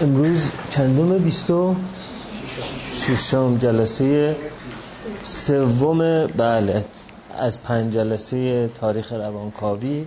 [0.00, 1.76] امروز چندم بیستو
[2.92, 4.36] ششم جلسه
[5.22, 6.84] سوم بله
[7.38, 10.06] از پنج جلسه تاریخ روانکاوی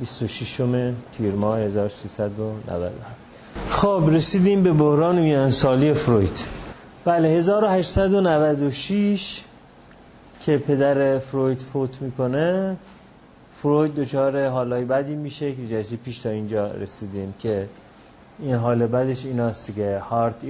[0.00, 0.60] 26
[1.12, 2.92] تیر ماه 1390
[3.70, 6.44] خب رسیدیم به بحران میانسالی فروید.
[7.04, 9.44] بله 1896
[10.40, 12.76] که پدر فروید فوت می‌کنه
[13.62, 17.68] فروید دچار حالای بدی میشه که جلسه پیش تا اینجا رسیدیم که
[18.38, 20.44] این حال بعدش ایناست دیگه heart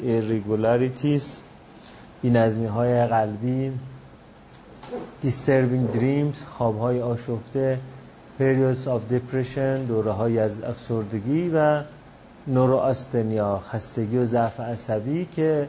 [0.00, 1.40] irregularities
[2.22, 3.72] بی نظمی های قلبی
[5.24, 7.78] disturbing dreams خواب های آشفته
[8.38, 11.82] periods of depression دوره های از افسردگی و
[12.46, 15.68] neurasthenia خستگی و ضعف عصبی که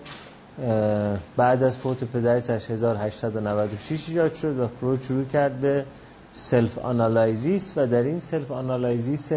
[1.37, 5.85] بعد از فوت پدرش از 1896 ایجاد شد و فروید شروع کرد به
[6.33, 9.31] self analysis و در این self analysis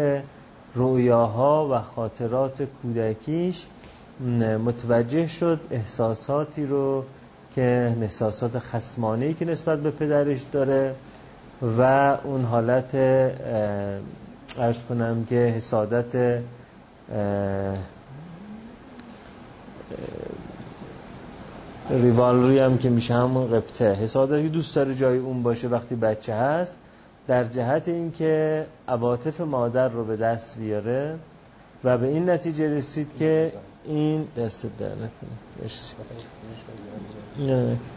[0.75, 3.65] رویاها و خاطرات کودکیش
[4.65, 7.03] متوجه شد احساساتی رو
[7.55, 10.95] که احساسات خسمانهی که نسبت به پدرش داره
[11.77, 11.81] و
[12.23, 12.95] اون حالت
[14.57, 16.41] عرض کنم که حسادت
[21.91, 23.93] ریوالری هم که میشه همون قبطه.
[23.93, 26.77] حسادتی دوست داره جای اون باشه وقتی بچه هست
[27.27, 31.15] در جهت اینکه عواطف مادر رو به دست بیاره
[31.83, 33.51] و به این نتیجه رسید که
[33.85, 34.89] این دست در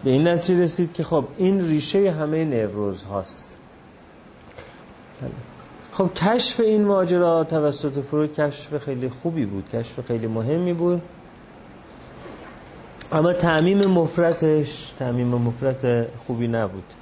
[0.05, 3.57] به این نتیجه رسید که خب این ریشه همه نوروز هاست.
[5.93, 11.03] خب کشف این ماجرا توسط فروید کشف خیلی خوبی بود کشف خیلی مهمی بود.
[13.13, 16.95] اما تعمیم مفرتش تعمیم مفرت خوبی نبود.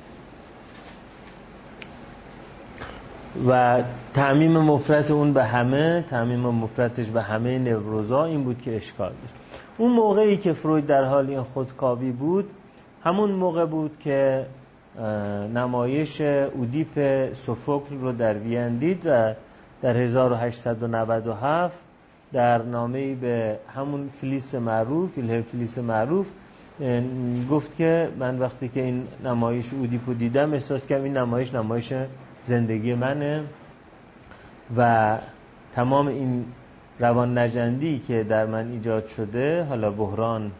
[3.48, 3.82] و
[4.14, 9.34] تعمیم مفرت اون به همه تعمیم مفرتش به همه نوروزا این بود که اشکال داشت.
[9.78, 12.50] اون موقعی که فروید در حال این خودکاوی بود
[13.04, 14.46] همون موقع بود که
[15.54, 19.34] نمایش اودیپ سوفوکل رو در وین دید و
[19.82, 21.76] در 1897
[22.32, 26.26] در نامه به همون فلیس معروف فیلهر فلیس معروف
[27.50, 31.92] گفت که من وقتی که این نمایش اودیپو دیدم احساس کردم این نمایش نمایش
[32.46, 33.44] زندگی منه
[34.76, 35.18] و
[35.74, 36.44] تمام این
[36.98, 40.52] روان نجندی که در من ایجاد شده حالا بحران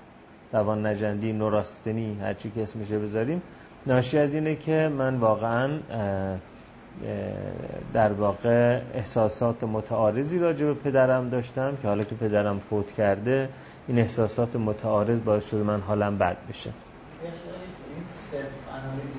[0.52, 3.42] روان نجندی نوراستنی هرچی که اسمشه بذاریم
[3.86, 5.70] ناشی از اینه که من واقعا
[7.94, 13.48] در واقع احساسات متعارضی راجع به پدرم داشتم که حالا که پدرم فوت کرده
[13.88, 16.70] این احساسات متعارض باعث شده من حالم بد بشه.
[16.70, 17.32] این
[18.10, 18.42] سلف
[18.72, 19.18] آنالیزی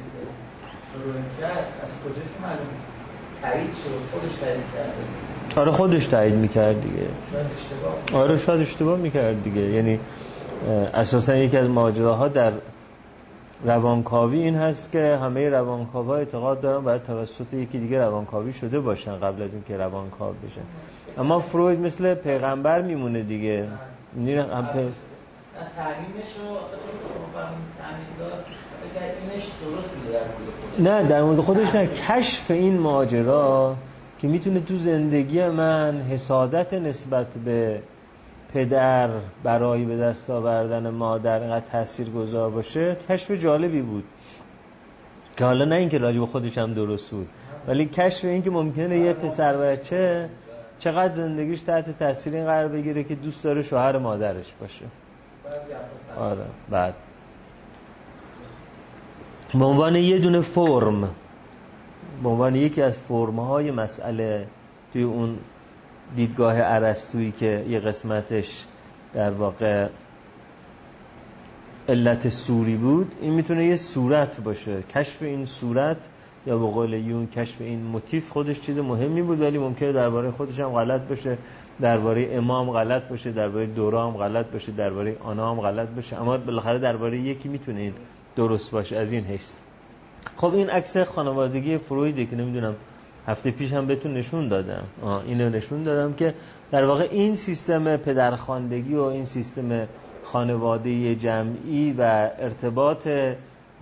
[1.40, 1.46] که
[1.84, 2.68] از کجا که معلوم
[3.42, 7.08] تایید شد؟ خودش تایید کرده آره خودش تایید می‌کرد دیگه.
[7.32, 9.62] شاید اشتباه آره شاید اشتباه می‌کرد دیگه.
[9.62, 10.00] یعنی
[10.94, 12.52] اساسا یکی از ماجراها در
[13.66, 19.20] روانکاوی این هست که همه روانکاوها اعتقاد دارن باید توسط یکی دیگه روانکاوی شده باشن
[19.20, 20.62] قبل از اینکه روانکاو بشن.
[21.18, 23.68] اما فروید مثل پیغمبر میمونه دیگه.
[24.16, 24.94] نه در مورد
[30.80, 31.88] نه در مورد خودش نه.
[31.88, 33.76] کشف این ماجرا
[34.20, 37.80] که می‌تونه تو زندگی من حسادت نسبت به
[38.54, 39.10] پدر
[39.44, 44.04] برای به دست آوردن مادر اینقدر تأثیر گذار باشه کشف جالبی بود.
[45.38, 47.30] که حالا نه اینکه راجع به خودش هم درست بود
[47.68, 50.30] ولی کشف این که ممکنه یه پسر بچه
[50.80, 54.86] چقدر زندگیش تحت تاثیر این قرار بگیره که دوست داره شوهر مادرش باشه.
[56.18, 56.94] آره بعد.
[59.54, 61.10] به عنوان یه دونه فرم
[62.24, 64.48] به عنوان یکی از فرمهای مسئله
[64.94, 65.38] توی اون
[66.16, 68.66] دیدگاه عرستویی که یه قسمتش
[69.14, 69.88] در واقع
[71.90, 74.84] علت سوری بود این می‌تونه یه صورت باشه.
[74.84, 75.98] کشف این صورت
[76.48, 80.60] یا به قول یون کشف این موتیف خودش چیز مهمی بود ولی ممکنه درباره خودش
[80.60, 81.38] هم غلط باشه
[81.82, 86.80] درباره امام غلط باشه درباره دورام غلط باشه درباره آنا هم غلط باشه اما بالاخره
[86.80, 87.94] درباره یکی می‌تونه
[88.36, 88.98] درست باشه.
[88.98, 89.54] از این حیث.
[90.38, 92.76] خب این عکس خانوادگی فرویده که نمی‌دونم
[93.28, 94.84] هفته پیش هم بهتون نشون دادم.
[95.28, 96.34] اینو نشون دادم که
[96.72, 99.88] در واقع این سیستم پدرخواندگی و این سیستم
[100.24, 103.08] خانواده جمعی و ارتباط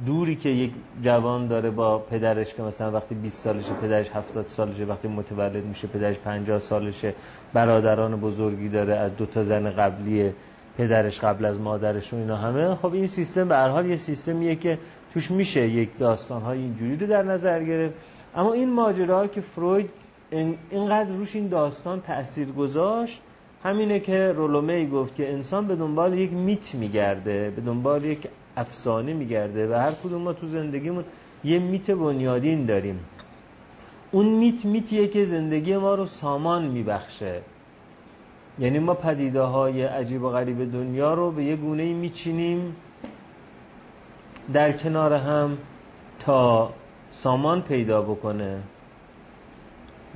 [0.05, 0.71] دوری که یک
[1.03, 5.88] جوان داره با پدرش که مثلا وقتی 20 سالشه پدرش 70 سالشه وقتی متولد میشه
[5.88, 7.13] پدرش 50 سالشه
[7.53, 10.31] برادران بزرگی داره از دو تا زن قبلی
[10.77, 12.75] پدرش قبل از مادرش و اینا همه.
[12.75, 14.77] خب این سیستم به هر حال یه سیستمیه که
[15.13, 17.95] توش میشه یک داستان های اینجوری رو در نظر گرفت.
[18.35, 19.89] اما این ماجرا که فروید
[20.69, 23.21] اینقدر روش این داستان تأثیر گذاشت
[23.63, 29.13] همینه که رولومی گفت که انسان به دنبال یک میت میگرده به دنبال یک افسانه
[29.13, 31.03] میگرده و هر کدوم ما تو زندگیمون
[31.43, 32.99] یه میت بنیادین داریم.
[34.11, 37.41] اون میت میتیه که زندگی ما رو سامان میبخشه.
[38.59, 42.75] یعنی ما پدیده های عجیب و غریب دنیا رو به یه گونه میچینیم
[44.53, 45.57] در کنار هم
[46.19, 46.73] تا
[47.23, 48.59] سامان پیدا بکنه.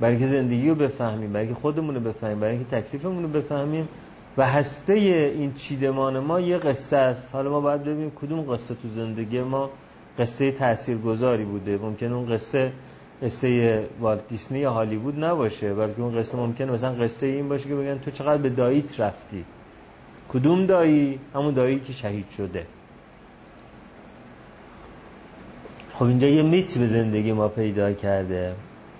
[0.00, 3.88] برای که زندگی رو بفهمیم برای که خودمون رو بفهمیم برای که تکلیفمون رو بفهمیم
[4.36, 7.34] و هسته این چیدمان ما یه قصه است.
[7.34, 9.70] حالا ما باید ببینیم کدوم قصه تو زندگی ما
[10.18, 11.78] قصه تاثیرگذاری بوده.
[11.78, 12.72] ممکن اون قصه
[13.22, 17.74] قصه والت دیسنی یا هالیوود نباشه بلکه اون قصه ممکنه مثلا قصه این باشه که
[17.74, 19.44] بگن تو چقدر به داییت رفتی.
[20.28, 22.66] کدوم دایی؟ همون دایی که شهید شده.
[25.98, 28.54] خب اینجا یه میت به زندگی ما پیدا کرده.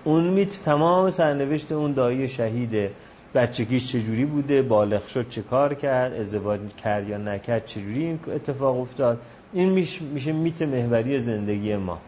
[0.04, 2.90] اون میت تمام سرنوشت اون دایی شهیده
[3.34, 8.81] بچگیش چجوری بوده بالغ شد چه کار کرد ازدواج کرد یا نکرد چجوری این اتفاق
[8.81, 9.19] افتاد؟
[9.52, 9.69] این
[10.12, 11.98] میشه میت محوری زندگی ما.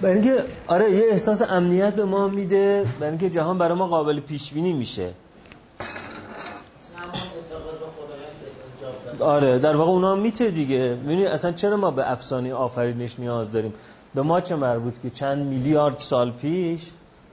[0.00, 2.84] برای اینکه آره یه احساس امنیت به ما میده.
[3.00, 5.12] برای اینکه جهان برای ما قابل پیش بینی میشه.
[9.20, 10.96] آره در واقع اونا میته دیگه.
[11.02, 13.72] می‌بینی اصلا چرا ما به افسانه آفرینش نیاز داریم؟
[14.14, 16.90] به ما چه مربوط که چند میلیارد سال پیش؟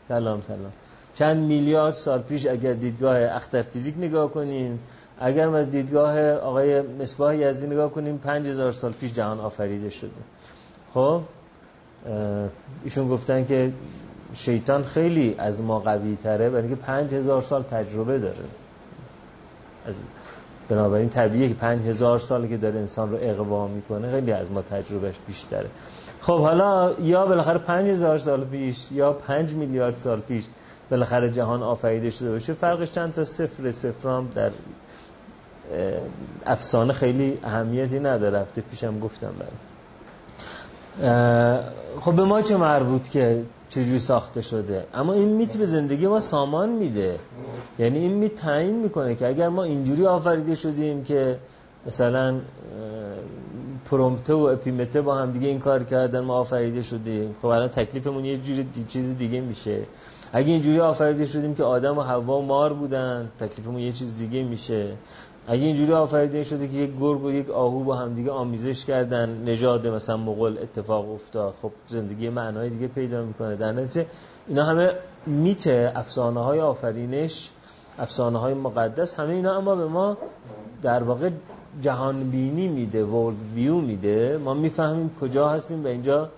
[0.08, 0.72] سلام سلام.
[1.14, 4.80] چند میلیارد سال پیش اگر دیدگاه اختر فیزیک نگاه کنیم
[5.20, 10.12] اگر از دیدگاه آقای مصباح یزدی نگاه کنیم 5000 سال پیش جهان آفریده شده.
[10.94, 11.22] خب؟
[12.84, 13.72] ایشون گفتن که
[14.34, 18.46] شیطان خیلی از ما قوی تره برای اینکه 5000 سال تجربه داره.
[20.70, 25.16] بنابراین طبیعیه که 5000 سال که داره انسان رو اقوا می‌کنه خیلی از ما تجربهش
[25.28, 25.70] بیشتره.
[26.22, 30.44] خب حالا یا بالاخره 5000 سال پیش یا 5 میلیارد سال پیش
[30.92, 34.52] بالاخره جهان آفریده شده باشه فرقش چند تا صفر صفرام در
[36.46, 38.40] افسانه خیلی اهمیتی نداره.
[38.40, 39.52] رفته پیشم گفتم برای.
[42.00, 46.20] خب به ما چه مربوط که چجوری ساخته شده؟ اما این میت به زندگی ما
[46.20, 47.20] سامان میده.
[47.80, 51.38] یعنی این میت تعیین می‌کنه که اگر ما اینجوری آفریده شدیم که
[51.86, 52.36] مثلا
[53.86, 57.36] پرومته و اپیمته با هم دیگه این کار کردن ما آفریده شدیم.
[57.42, 59.80] خب الان تکلیفمون یه جوری دی چیز دیگه میشه.
[60.34, 64.92] اگه اینجوری آفریده شدیم که آدم و حوا مار بودن تکلیفمون یه چیز دیگه میشه.
[65.50, 69.88] اگه اینجوری آفریده شده که یک گرگ و یک آهو با همدیگه آمیزش کردن نژاد
[69.88, 73.56] مثلا مغول اتفاق افتاد خب زندگی معنای دیگه پیدا می‌کنه.
[73.56, 74.06] در نتیجه
[74.48, 74.92] اینا همه
[75.26, 77.52] میت افسانه های آفرینش
[78.00, 80.18] افسانه های مقدس همه اینا اما به ما
[80.82, 81.30] در واقع
[81.82, 84.38] جهان بینی میده ورلد ویو میده.
[84.38, 86.30] ما می‌فهمیم کجا هستیم و اینجا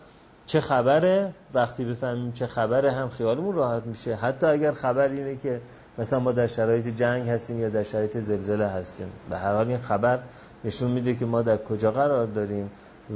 [0.46, 1.34] چه خبره.
[1.54, 4.16] وقتی بفهمیم چه خبره هم خیالمون راحت میشه.
[4.16, 5.62] حتی اگر خبر اینه که
[5.98, 9.08] مثلا ما در شرایط جنگ هستیم یا در شرایط زلزله هستیم.
[9.30, 10.20] به هر حال این خبر
[10.66, 12.70] نشون میده که ما در کجا قرار داریم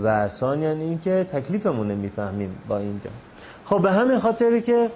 [0.04, 3.10] و ثانیا این که تکلیفمون می‌فهمیم با اینجا.
[3.66, 4.90] خب به همین خاطری که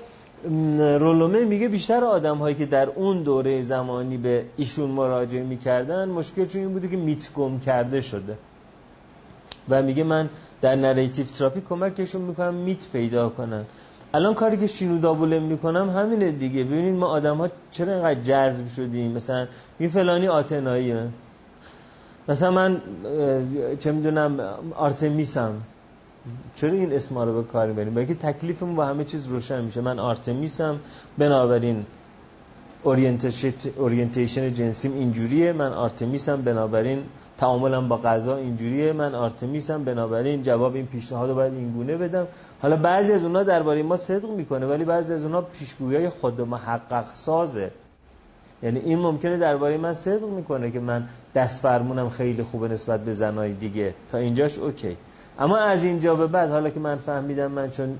[0.99, 6.45] رولومه میگه بیشتر آدم هایی که در اون دوره زمانی به ایشون مراجعه می‌کردن مشکل
[6.45, 8.37] چون این بوده که میت گم کرده شده.
[9.69, 10.29] و میگه من
[10.61, 13.65] در نریتیو تراپی کمکشون می‌کنم میت پیدا کنن.
[14.17, 16.63] الان کاری که شینودا بولم می‌کنم همینه دیگه.
[16.63, 19.47] ببینید ما آدم ها چرا اینقدر جذب شدیم؟ مثلا
[19.79, 21.07] این فلانی آتناییه.
[22.29, 22.81] مثلا من
[23.79, 24.39] چه می‌دونم
[24.75, 25.53] آرتمیسم.
[26.55, 29.81] چرا این اسما رو به کار می‌بریم؟ بلکه تکلیفمون با همه چیز روشن میشه.
[29.81, 30.79] من آرتمیسم.
[31.17, 31.85] بنابراین
[33.77, 35.53] اورینتیشن جنسیم اینجوریه.
[35.53, 36.41] من آرتمیسم.
[36.41, 37.03] بنابراین
[37.37, 39.83] تعاملم با غذا اینجوریه من آرتمیسم.
[39.83, 42.27] بنابراین جواب این پیشنهاد رو باید این گونه بدم.
[42.61, 47.05] حالا بعضی از اونها درباره ما صدق می‌کنه ولی بعضی از اونها پیشگویی خود محقق
[47.13, 47.71] سازه.
[48.63, 53.13] یعنی این ممکنه درباره من صدق می‌کنه که من دست فرمونم خیلی خوبه نسبت به
[53.13, 53.93] زنای دیگه.
[54.09, 54.97] تا اینجاش اوکی.
[55.39, 57.99] اما از اینجا به بعد حالا که من فهمیدم من چون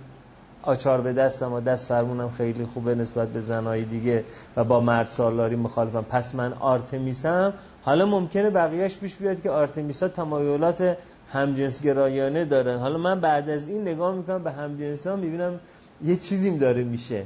[0.68, 4.24] آچار به دستم و دست فرمونم خیلی خوبه نسبت به زنای دیگه
[4.56, 6.06] و با مرد سالاری مخالفم.
[6.10, 7.54] پس من آرتمیسم.
[7.82, 10.98] حالا ممکنه بقیهش پیش بیاد که آرتمیسا تمایلات
[11.34, 12.80] همجنسگرایانه دارن.
[12.80, 15.60] حالا من بعد از این نگاه می‌کنم به همجنس ها می‌بینم
[16.06, 17.24] یه چیزیم داره میشه.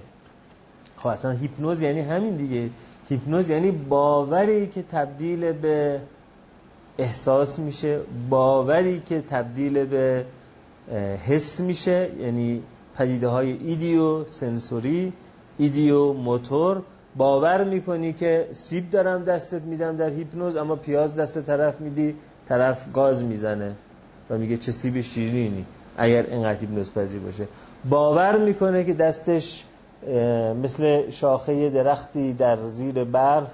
[0.98, 2.70] خب اصلا هیپنوز یعنی همین دیگه.
[3.10, 6.00] هیپنوز یعنی باوری که تبدیل به
[6.98, 10.26] احساس میشه باوری که تبدیل به
[11.28, 12.10] حس میشه.
[12.20, 12.62] یعنی
[12.98, 15.14] پدیده های ایدیو سنسوری
[15.58, 16.82] ایدیو موتور
[17.16, 22.16] باور می‌کنی که سیب دارم دستت میدم در هیپنوز اما پیاز دست طرف میدی
[22.48, 23.72] طرف گاز می‌زنه
[24.30, 25.66] و میگه چه سیب شیرینی
[25.98, 27.48] اگر این قطیب نسپذیر باشه.
[27.90, 29.66] باور می‌کنه که دستش
[30.64, 33.52] مثل شاخه درختی در زیر برف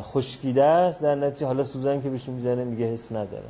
[0.00, 1.02] خشکیده است.
[1.02, 3.48] در نتیجه حالا سوزن که بهش می‌زنه میگه حس نداره.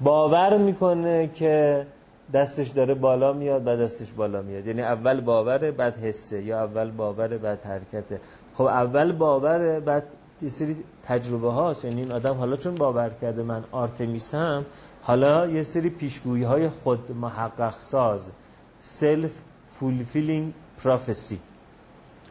[0.00, 1.86] باور می‌کنه که
[2.32, 4.66] دستش داره بالا میاد بعد دستش بالا میاد.
[4.66, 8.20] یعنی اول باوره بعد حسه یا اول باوره بعد حرکته.
[8.54, 10.04] خب اول باوره بعد
[10.42, 11.84] یه سری تجربه هاست.
[11.84, 14.64] یعنی این آدم حالا چون باور کرده من آرتمیسم
[15.02, 18.32] حالا یه سری پیشگویی های خود محقق ساز
[18.80, 20.52] self fulfilling
[20.84, 21.38] prophecy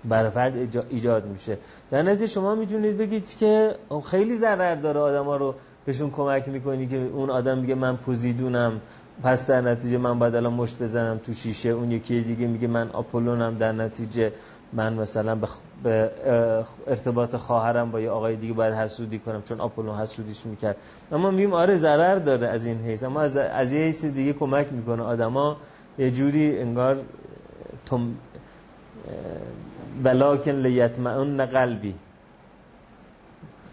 [0.06, 0.54] برای فرد
[0.90, 1.58] ایجاد میشه.
[1.92, 6.88] در نتیجه شما می‌تونید بگید که خیلی ضرر داره آدم ها رو بهشون کمک می‌کنی
[6.88, 8.82] که اون آدم میگه من پوزیدونم.
[9.24, 11.70] پس در نتیجه من باید الان مشت بزنم تو شیشه.
[11.70, 14.32] اون یکی دیگه میگه من آپولونم در نتیجه
[14.74, 15.38] من مثلا
[15.84, 16.12] به
[16.88, 20.76] ارتباط خواهرم با یه آقای دیگه باید حسودی کنم چون آپولون حسودیش می‌کرد.
[21.12, 23.04] اما میگیم آره ضرر داره از این حیث.
[23.04, 25.58] اما از, از یه حیث دیگه کمک می‌کنه آدما
[25.98, 26.98] یه جوری انگار
[27.86, 28.16] تم
[30.04, 31.96] ولکن لیتمعن قلبی.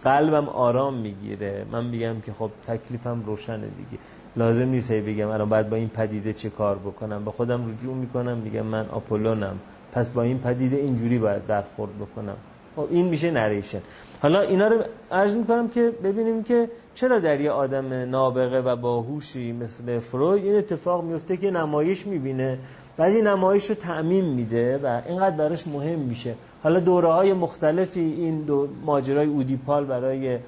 [0.03, 1.65] قلبم آرام می‌گیره.
[1.73, 4.03] من میگم که خب تکلیفم روشنه دیگه.
[4.37, 7.25] لازم نیست هی بگم الان باید با این پدیده چه کار بکنم.
[7.25, 9.59] به خودم رجوع می‌کنم میگم من آپولونم.
[9.93, 12.37] پس با این پدیده اینجوری باید برخورد بکنم.
[12.77, 13.81] خب این میشه نریشن.
[14.23, 19.53] حالا اینا رو عرض می‌کنم که ببینیم که چرا در یه آدم نابغه و باهوشی
[19.53, 22.59] مثل فروید این اتفاق میفته که نمایش می‌بینه.
[22.97, 26.35] بعد این نمایش رو تعمیم میده و اینقدر براش مهم میشه.
[26.63, 30.39] حالا دوره های مختلفی این دو ماجرای اودیپال برای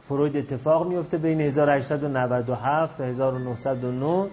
[0.00, 4.30] فروید اتفاق میفته بین 1897 تا 1909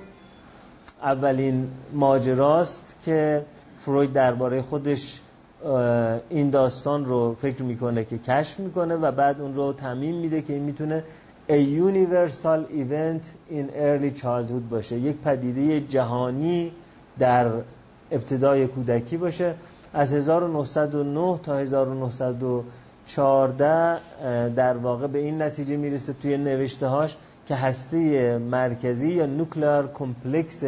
[1.02, 3.46] اولین ماجراست که
[3.82, 5.22] فروید درباره خودش
[6.30, 10.54] این داستان رو فکر می‌کنه که کشف می‌کنه و بعد اون رو تعمین میده که
[10.54, 11.04] این می‌تونه
[11.50, 16.72] a universal event in early childhood باشه یک پدیده جهانی
[17.20, 17.52] در
[18.12, 19.56] ابتدای کودکی باشه.
[19.94, 23.98] از 1909 تا 1914
[24.56, 27.18] در واقع به این نتیجه می‌رسه توی نوشته هاش
[27.48, 30.64] که هسته مرکزی یا nuclear complex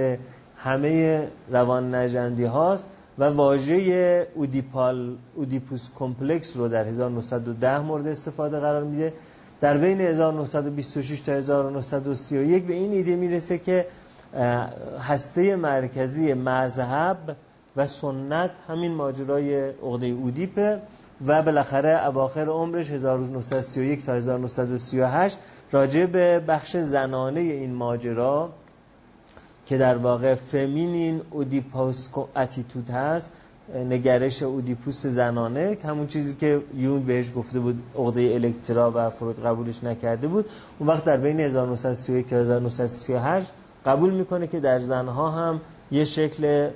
[0.57, 2.87] همه روان نژندی هاست
[3.19, 9.13] و واژه Oedipal Oedipus complex رو در 1910 مورد استفاده قرار میده.
[9.61, 13.85] در بین 1926 تا 1931 به این ایده می‌رسه که
[15.01, 17.17] هسته مرکزی مذهب
[17.79, 20.81] و سنت همین ماجرای عقده اودیپه
[21.25, 25.37] و بالاخره اواخر عمرش 1931 تا 1938
[25.71, 28.49] راجع به بخش زنانه این ماجرا
[29.65, 33.31] که در واقع فمینین اودیپوس اتیتود هست
[33.89, 39.83] نگرش اودیپوس زنانه همون چیزی که یون بهش گفته بود عقده الکترا و فرود قبولش
[39.83, 40.45] نکرده بود.
[40.79, 43.51] اون وقت در بین 1931 تا 1938
[43.85, 46.69] قبول می‌کنه که در زنها هم یه شکل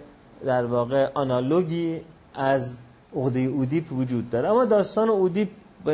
[0.46, 2.02] در واقع آنالوگی
[2.36, 2.80] از
[3.16, 4.50] عقده اودیپ وجود داره.
[4.50, 5.50] اما داستان اودیپ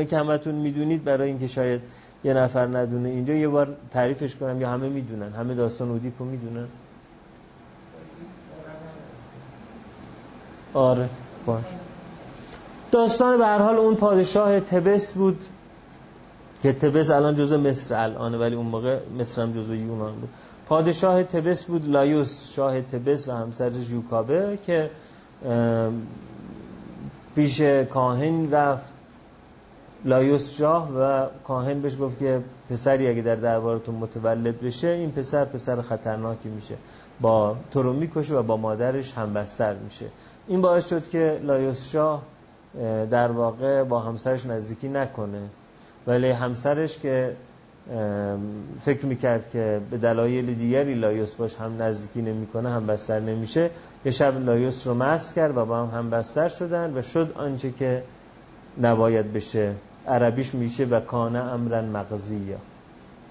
[0.10, 1.82] که همتون می‌دونید برای اینکه شاید
[2.24, 4.62] یه نفر ندونه اینجا یه بار تعریفش کنم.
[4.62, 6.68] یا همه می‌دونن همه داستان اودیپ رو می‌دونن؟
[10.74, 11.10] آره
[11.46, 11.64] باش.
[12.92, 15.44] داستان به هر حال اون پادشاه تبس بود
[16.64, 20.30] که تبس الان جزء مصر الان ولی اون موقع مصر هم جزء یونان بود.
[20.70, 24.90] پادشاه تبس بود لایوس شاه تبس و همسرش یوکاسته که
[27.36, 28.94] پیش کاهن رفت.
[30.06, 35.46] لایوس شاه و کاهن بهش گفت که پسری اگه در دربارتون متولد بشه این پسر
[35.46, 36.76] پسر خطرناکی میشه.
[37.22, 40.06] با تو رو می‌کشه و با مادرش همبستر میشه.
[40.48, 42.22] این باعث شد که لایوس شاه
[43.10, 45.42] در واقع با همسرش نزدیکی نکنه.
[46.08, 47.36] ولی همسرش که
[48.82, 53.70] فکر می‌کرد که به دلایل دیگری لایوس باش هم نزدیکی نمی‌کنه هم بستر نمیشه.
[54.06, 57.72] یه شب لایوس رو مست کرد و با هم هم بستر شدن و شد آنچه
[57.72, 58.04] که
[58.82, 59.72] نباید بشه.
[60.08, 62.58] عربیش میشه و کان امرا مقضیا.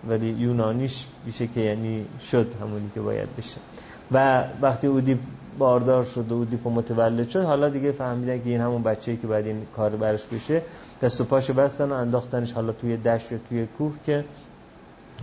[0.09, 3.59] ولی یونانیش میشه که یعنی شد همونی که باید بشه.
[4.13, 5.19] و وقتی اودیپ
[5.59, 9.47] باردار شد و اودیپ متولد شد حالا دیگه فهمیدن که این همون بچه‌ای که باید
[9.47, 10.63] این کار برش بشه
[11.03, 14.25] دست و پاشو بستن و انداختنش حالا توی دشت یا توی کوه که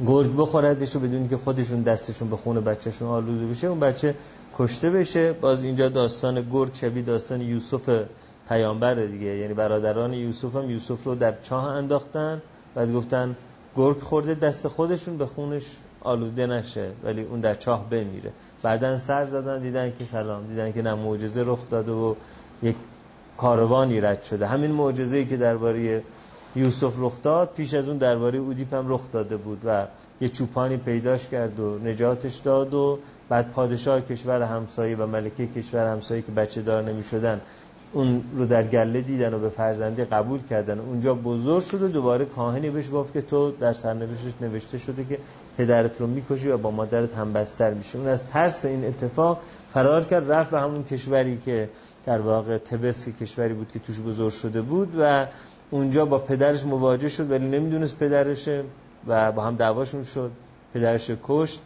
[0.04, 4.16] گرگ بخوردش و بدونی که خودشون دستشون به خون بچهشون آلوده بشه اون بچه
[4.58, 5.34] کشته بشه.
[5.34, 8.06] باز اینجا داستان گرگ شبیه داستان یوسف
[8.50, 9.26] پیامبر دیگه.
[9.26, 12.42] یعنی برادران یوسف هم یوسف رو در چاه انداختن.
[12.76, 13.36] بعد گفتن
[13.76, 15.66] گرگ خورده دست خودشون به خونش
[16.02, 18.32] آلوده نشه ولی اون در چاه بمیره.
[18.64, 22.16] بعدا سر زدن دیدن که سلام دیدن که نه معجزه رخ داده و
[22.64, 22.76] یک
[23.38, 24.48] کاروانی رد شده.
[24.48, 26.04] همین معجزه‌ای که درباره
[26.56, 29.86] یوسف رخ داد پیش از اون درباره اودیپ هم رخ داده بود و
[30.22, 35.88] یه چوپانی پیداش کرد و نجاتش داد و بعد پادشاه کشور همسایه و ملکه کشور
[35.92, 37.42] همسایه که بچه دار نمی شدن
[37.94, 40.80] اون رو در گله دیدن و به فرزندی قبول کردن.
[40.80, 45.20] اونجا بزرگ شد و دوباره کاهنی بهش گفت که تو در سرنوشتش نوشته شده که
[45.58, 49.42] پدرت رو می‌کشی و با مادرت هم بستر میشه اون از ترس این اتفاق
[49.74, 51.70] فرار کرد رفت به همون کشوری که
[52.06, 55.26] در واقع تبس کشوری بود که توش بزرگ شده بود و
[55.72, 58.64] اونجا با پدرش مواجه شد ولی نمی‌دونست پدرشه
[59.08, 60.32] و با هم دعواشون شد.
[60.74, 61.62] پدرش کشت.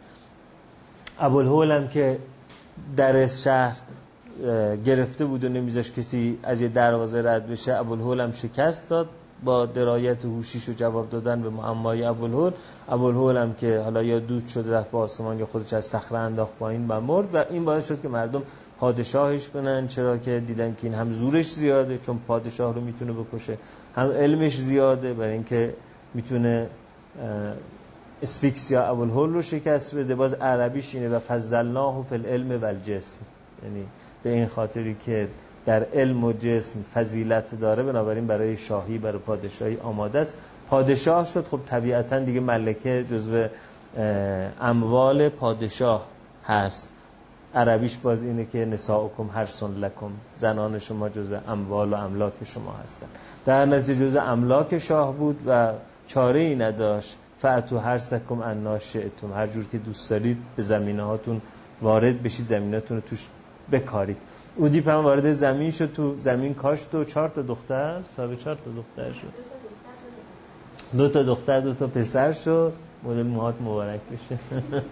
[1.20, 2.18] ابوالهول هم که
[2.96, 3.76] در شهر
[4.84, 9.08] گرفته بود و نمیذاش کسی از یه دروازه رد بشه ابوالهول هم شکست داد.
[9.44, 12.52] با درایت هوشیش و جواب دادن به معمای ابوالهول.
[12.88, 16.52] ابوالهول هم که حالا یا دود شده رفت به آسمان یا خودش از صخره انداخت
[16.58, 18.42] پایین و مرد و این باعث شد که مردم
[18.78, 19.88] پادشاهش کنن.
[19.88, 23.58] چرا که دیدن که این هم زورش زیاده چون پادشاه رو می‌تونه بکشه.
[23.96, 25.74] هم علمش زیاده برای اینکه
[26.14, 26.66] می‌تونه
[28.22, 30.14] اسفیکس یا ابوالهول رو شکست بده.
[30.14, 33.20] باز عربیش اینه و فضلناه فی العلم و الجسم.
[33.64, 33.84] یعنی
[34.22, 35.28] به این خاطری که
[35.66, 40.34] در علم و جسم فضیلت داره بنابراین برای شاهی برای پادشاهی آماده است.
[40.68, 41.46] پادشاه شد.
[41.46, 43.46] خب طبیعتا دیگه ملکه جزو
[44.60, 46.06] اموال پادشاه
[46.46, 46.92] هست.
[47.54, 50.10] عربیش باز اینه که نساؤکم هر سن لکم.
[50.38, 53.06] زنان شما جزو اموال و املاک شما هستن
[53.44, 55.72] در نتیجه جزو املاک شاه بود و
[56.06, 57.16] چاره ای نداشت.
[57.38, 61.40] فعتو هر سکم اناشئتون هر جور که دوست دارید به زمینه هاتون
[61.82, 63.26] وارد بشید زمیناتون رو توش
[63.72, 64.16] بکارید.
[64.56, 68.70] اودیپ هم وارد زمین شد تو زمین کاشت و چهار تا دختر صاحب چهار تا
[68.70, 69.32] دختر شد.
[70.98, 72.72] دو تا دختر دو تا پسر شد.
[73.04, 74.38] مدل موهات مبارک بشه.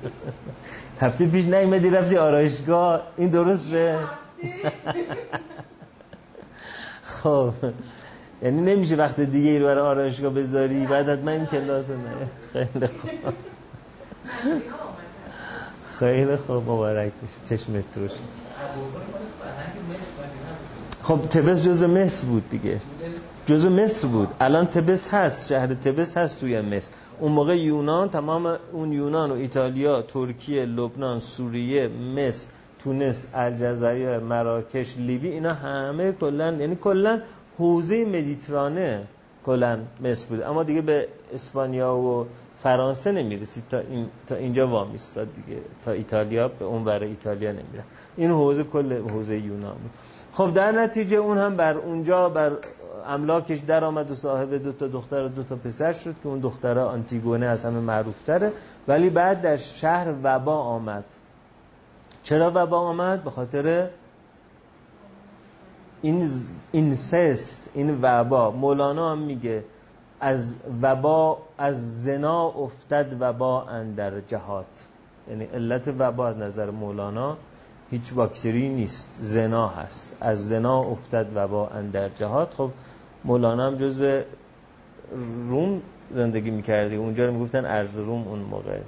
[1.01, 3.03] هفته پیش نیومدی رفتی آرایشگاه.
[3.17, 3.99] این درسته؟
[7.23, 7.53] خب.
[8.43, 11.97] یعنی نمیشه وقت دیگه ای رو برای آرایشگاه بذاری؟ بعد حتما این کلاس نه.
[12.53, 13.11] خیلی خوب.
[15.99, 18.15] خیلی خوب مبارک میشه چشمت روشن.
[21.03, 22.81] خب تبس جزو مصر بود دیگه.
[23.47, 24.29] جزو مصر بود.
[24.41, 25.49] الان تبس هست.
[25.49, 26.91] شهر تبس هست توی مصر.
[27.21, 32.47] اون موقع یونان تمام اون یونان و ایتالیا ترکیه لبنان سوریه مصر
[32.79, 37.21] تونس الجزایر مراکش لیبی اینا همه کلا یعنی کلا
[37.59, 39.07] حوزه مدیترانه
[39.47, 40.43] کلا مصر بود.
[40.43, 42.27] اما دیگه به اسپانیا و
[42.63, 45.61] فرانسه نمی‌رسید تا, این تا اینجا وامیستاد دیگه.
[45.83, 47.85] تا ایتالیا به اون برای ایتالیا نمیره
[48.17, 49.91] این حوزه کل حوزه یونان بود.
[50.33, 52.53] خب در نتیجه اون هم بر اونجا بر
[53.07, 56.41] املاکش در آمد و صاحب دو تا دختر و دو تا پسر شد که اون
[56.41, 58.53] دخترها آنتیگونه از همه معروف تره
[58.89, 61.05] ولی بعد در شهر وبا آمد.
[62.23, 63.89] چرا وبا آمد؟ به خاطر
[66.03, 66.29] این
[66.73, 68.51] incest این وبا.
[68.51, 69.65] مولانا هم میگه
[70.21, 74.67] از وبا از زنا افتد وبا اندر جهات.
[75.31, 77.37] یعنی علت وبا از نظر مولانا
[77.91, 80.17] هیچ باکتری نیست زنا هست.
[80.21, 82.55] از زنا افتد وبا اندر جهات.
[82.55, 82.71] خب
[83.25, 84.21] مولانا هم جزو
[85.49, 85.83] روم
[86.15, 88.79] زندگی می‌کردی اونجا رو می‌گفتن ارض روم اون موقع.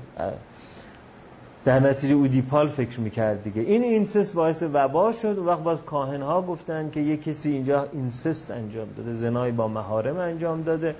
[1.64, 3.62] در نتیجه اودیپال فکر می‌کرد دیگه.
[3.62, 5.38] این incest باعث وبا شد.
[5.38, 9.14] و وقت باز کاهن ها گفتن که یه کسی اینجا incest انجام داده.
[9.14, 10.95] زنای با محارم انجام داده.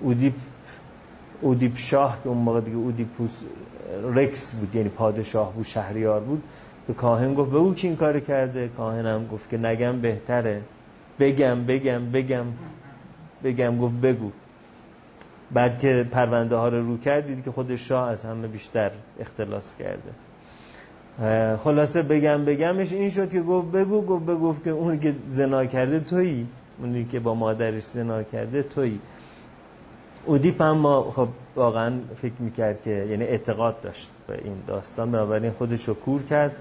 [0.00, 0.34] اودیپ
[1.40, 3.42] اودیپ شاه که اون موقع دیگه اودیپوس
[4.14, 6.42] رکس بود یعنی پادشاه بود شهریار بود.
[6.86, 10.62] به کاهن گفت به او کی این کار کرده؟ کاهن هم گفت که نگم بهتره.
[11.20, 12.44] بگم بگم بگم.
[13.44, 14.30] بگم گفت بگو.
[15.50, 19.76] بعد که پرونده ها رو رو کرد دید که خود شاه از همه بیشتر اختلاس
[19.76, 20.12] کرده.
[21.56, 26.00] خلاصه بگم بگمش این شد که گفت بگو گفت بگفت که اونی که زنا کرده
[26.00, 26.46] تویی.
[26.78, 29.00] اونی که با مادرش زنا کرده تویی.
[30.26, 35.10] اودیپ هم ما خب واقعا فکر می‌کرد که یعنی اعتقاد داشت به این داستان.
[35.10, 36.52] بنابراین خودش رو کور کرد.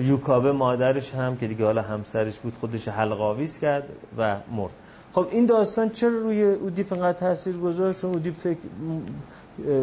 [0.00, 3.84] یوکابه مادرش هم که دیگه حالا همسرش بود خودش حلقاویز کرد
[4.18, 4.72] و مرد.
[5.12, 8.58] خب این داستان چرا روی اودیپ انقدر تاثیر گذاشت؟ چون اودیپ فکر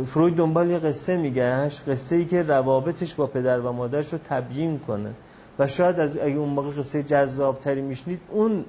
[0.06, 4.80] فروید دنبال یه قصه میگشت قصه ای که روابطش با پدر و مادرش رو تبیین
[4.80, 5.10] کنه.
[5.60, 8.66] و شاید از اگه اون موقع قصه جذاب تری میشنید اون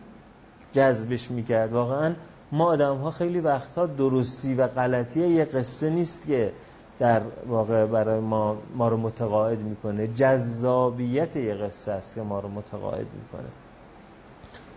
[0.72, 1.72] جذبش می‌کرد.
[1.72, 2.14] واقعا
[2.52, 6.52] ما آدم ها خیلی وقتها درستی و غلطی یه قصه نیست که
[6.98, 10.07] در واقع برای ما ما رو متقاعد می‌کنه.
[10.07, 13.48] جذابیت یه قصه است که ما رو متقاعد می‌کنه.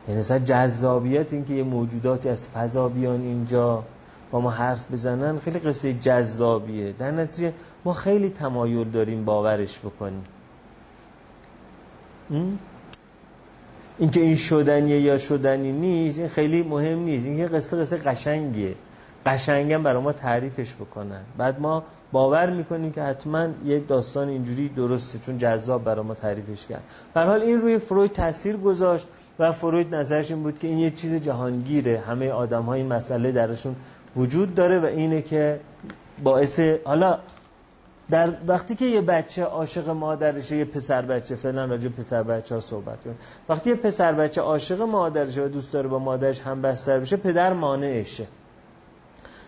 [0.08, 3.84] یعنی مثلا جذابیت این که یه موجوداتی از فضا بیان اینجا
[4.32, 6.92] با ما حرف بزنن خیلی قصه جذابیه.
[6.92, 7.54] در نتیجه
[7.86, 10.24] ما خیلی تمایل داریم باورش بکنیم.
[14.00, 17.26] اینکه این شدنیه یا شدنی نیست این خیلی مهم نیست.
[17.26, 18.76] این قصه قصه قشنگیه.
[19.26, 21.22] قشنگم برای ما تعریفش بکنن.
[21.38, 26.68] بعد ما باور می‌کنیم که حتما یک داستان اینجوری درسته چون جذاب برای ما تعریفش
[26.68, 26.84] کرد.
[27.14, 29.08] به حال این روی فروید تاثیر گذاشت
[29.40, 32.04] و فروید نظرش این بود که این یک چیز جهانگیره.
[32.08, 33.76] همه آدم ها این مسئله درشون
[34.16, 35.60] وجود داره و اینه که
[36.24, 37.20] باعث حالا
[38.10, 42.62] در وقتی که یه بچه عاشق مادرشه یه پسر بچه فعلا راجع پسر بچه ها
[42.62, 43.18] صحبت کنیم.
[43.50, 47.54] وقتی یه پسر بچه عاشق مادرشه و دوست داره با مادرش هم بستر بشه پدر
[47.54, 48.28] مانعشه.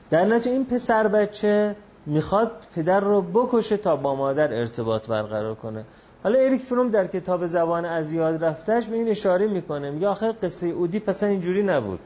[0.09, 5.85] در نتیجه این پسر بچه می‌خواد پدر رو بکشه تا با مادر ارتباط برقرار کنه.
[6.23, 9.91] حالا اریک فروم در کتاب زبان از یاد رفتش به این اشاره می‌کنه.
[9.91, 11.99] میگه آخر قصه اودی پس اینجوری نبود.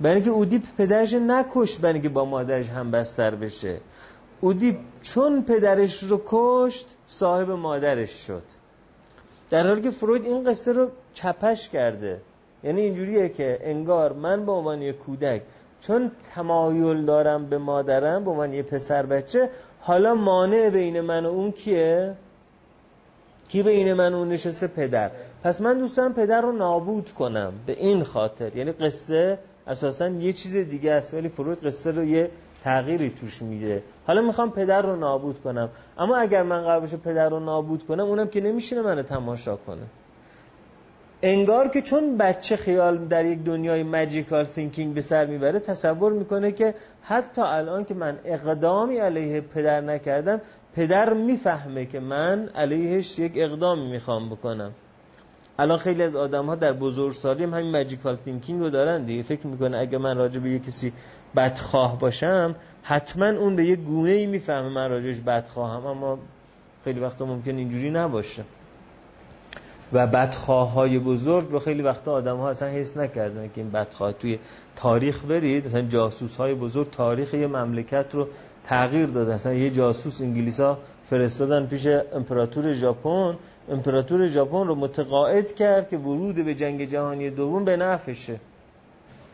[0.00, 3.80] برای اینکه اودیپ پدرش نکشت برای اینکه با مادرش هم بستر بشه.
[4.40, 8.42] اودیپ چون پدرش رو کشت صاحب مادرش شد.
[9.50, 12.20] در حالی که فروید این قصه رو چپش کرده.
[12.64, 15.42] یعنی اینجوریه که انگار من به عنوان یک کودک
[15.80, 21.28] چون تمایل دارم به مادرم به عنوان یه پسر بچه حالا مانع بین من و
[21.28, 22.14] اون کیه؟
[23.48, 25.10] کی بین من و اون نشسته؟ پدر.
[25.42, 28.56] پس من دوست دارم پدر رو نابود کنم به این خاطر.
[28.56, 31.14] یعنی قصه اساسا یه چیز دیگه است.
[31.14, 32.30] ولی فرود قصه رو یه
[32.66, 35.68] تغییری توش میده حالا می‌خوام پدر رو نابود کنم.
[35.98, 39.86] اما اگر من قرار باشه پدر رو نابود کنم اونم که نمیشینه منو تماشا کنه.
[41.22, 46.52] انگار که چون بچه خیال در یک دنیای ماجیکال تینکینگ به سر می‌بره تصور می‌کنه
[46.52, 50.40] که حتی الان که من اقدامی علیه پدر نکردم
[50.74, 54.72] پدر می‌فهمه که من علیهش یک اقدامی می‌خوام بکنم.
[55.58, 59.22] الان خیلی از آدم ها در بزرگسالی هم همین ماجیکال تینکینگ رو دارن دیگه.
[59.22, 60.92] فکر می‌کنه اگه من راجع به یه کسی
[61.36, 66.18] بدخواه باشم حتما اون به یه گونه ای می‌فهمه من راجعش بدخواهم اما
[66.84, 68.44] خیلی وقتا ممکن اینجوری نباشه.
[69.92, 74.12] و بدخواه های بزرگ رو خیلی وقتا آدم ها اصلا حس نکردن که این بدخواه
[74.12, 74.38] توی
[74.76, 75.66] تاریخ برید.
[75.66, 78.28] مثلا جاسوس های بزرگ تاریخ یه مملکت رو
[78.64, 79.34] تغییر داده.
[79.34, 80.60] مثلا یه جاسوس انگلیس
[81.10, 83.36] فرستادن پیش امپراتور ژاپن
[83.68, 88.40] امپراتور ژاپن رو متقاعد کرد که ورود به جنگ جهانی دوم به نفشه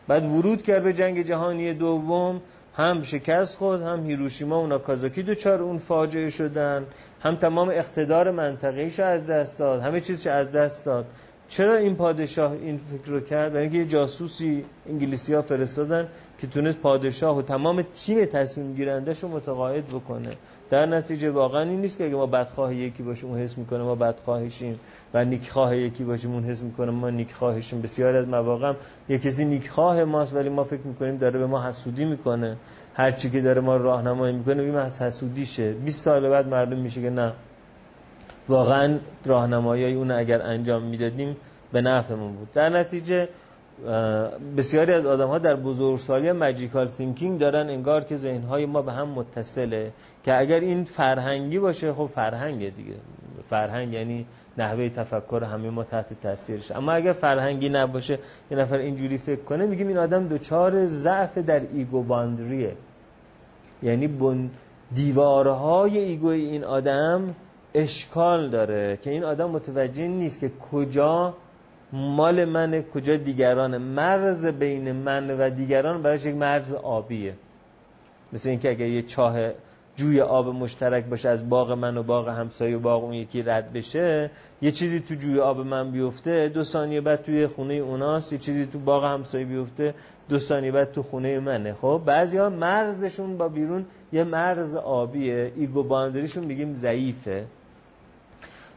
[0.07, 2.41] بعد ورود کرد به جنگ جهانی دوم
[2.77, 6.85] هم شکست خود هم هیروشیما و ناکازاکی دوچار اون فاجعه شدن
[7.21, 11.05] هم تمام اقتدار منطقه‌ایش از دست داد همه چیزش از دست داد.
[11.49, 16.07] چرا این پادشاه این فکر رو کرد؟ برای اینکه یه جاسوسی انگلیسی ها فرستادن
[16.43, 20.29] که تونست پادشاه و تمام تیم تصمیم گیرندش رو متقاعد بکنه.
[20.69, 23.95] در نتیجه واقعا این نیست که اگه ما بدخواه یکی باشیم اون حس می‌کنه ما
[23.95, 24.79] بدخواهشیم
[25.13, 27.81] و نیکخواه یکی باشیم اون حس می‌کنه ما نیکخواهشیم.
[27.81, 28.73] بسیار از مواقع
[29.09, 32.57] یه کسی نیکخواه ماست ولی ما فکر می‌کنیم داره به ما حسودی می‌کنه.
[32.93, 35.73] هر چی که داره ما راهنمایی می‌کنه بگیم از حسودیشه.
[35.73, 37.33] 20 سال بعد معلوم میشه که نه.
[38.49, 41.37] واقعا راهنمایی اون اگر انجام می‌دادیم
[41.73, 42.47] به نفعمون بود.
[42.53, 43.29] در نتیجه
[44.57, 49.07] بسیاری از آدم ها در بزرگسالی magical thinking دارن انگار که ذهن ما به هم
[49.07, 49.91] متصله
[50.23, 52.95] که اگر این فرهنگی باشه خب فرهنگ دیگه.
[53.43, 54.25] فرهنگ یعنی
[54.57, 56.71] نحوه تفکر همه ما تحت تاثیرش.
[56.71, 58.19] اما اگر فرهنگی نباشه
[58.51, 62.75] یه نفر اینجوری فکر کنه میگیم این آدم دچار ضعف در ego boundary ه
[63.83, 64.07] یعنی
[64.95, 67.35] دیوارهای ego ی این آدم
[67.73, 71.33] اشکال داره که این آدم متوجه نیست که کجا
[71.93, 77.33] مال منه کجا دیگران مرز بین من و دیگران برایش یک مرز آبیه.
[78.33, 79.39] مثل اینکه اگر یه چاه
[79.95, 83.73] جوی آب مشترک باشه از باغ من و باغ همسایه و باغ اون یکی رد
[83.73, 88.39] بشه یه چیزی تو جوی آب من بیفته دو ثانیه بعد توی خونه اوناست یه
[88.39, 89.93] چیزی تو باغ همسایه بیفته
[90.29, 91.73] دو ثانیه بعد تو خونه منه.
[91.73, 97.45] خب بعضیا مرزشون با بیرون یه مرز آبیه ego boundary شون میگیم ضعیفه.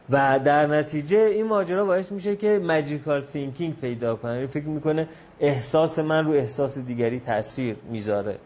[0.09, 4.33] و در نتیجه این ماجرا باعث میشه که magical thinking پیدا کنه.
[4.33, 5.07] یعنی فکر می‌کنه
[5.39, 8.37] احساس من رو احساس دیگری تاثیر می‌ذاره.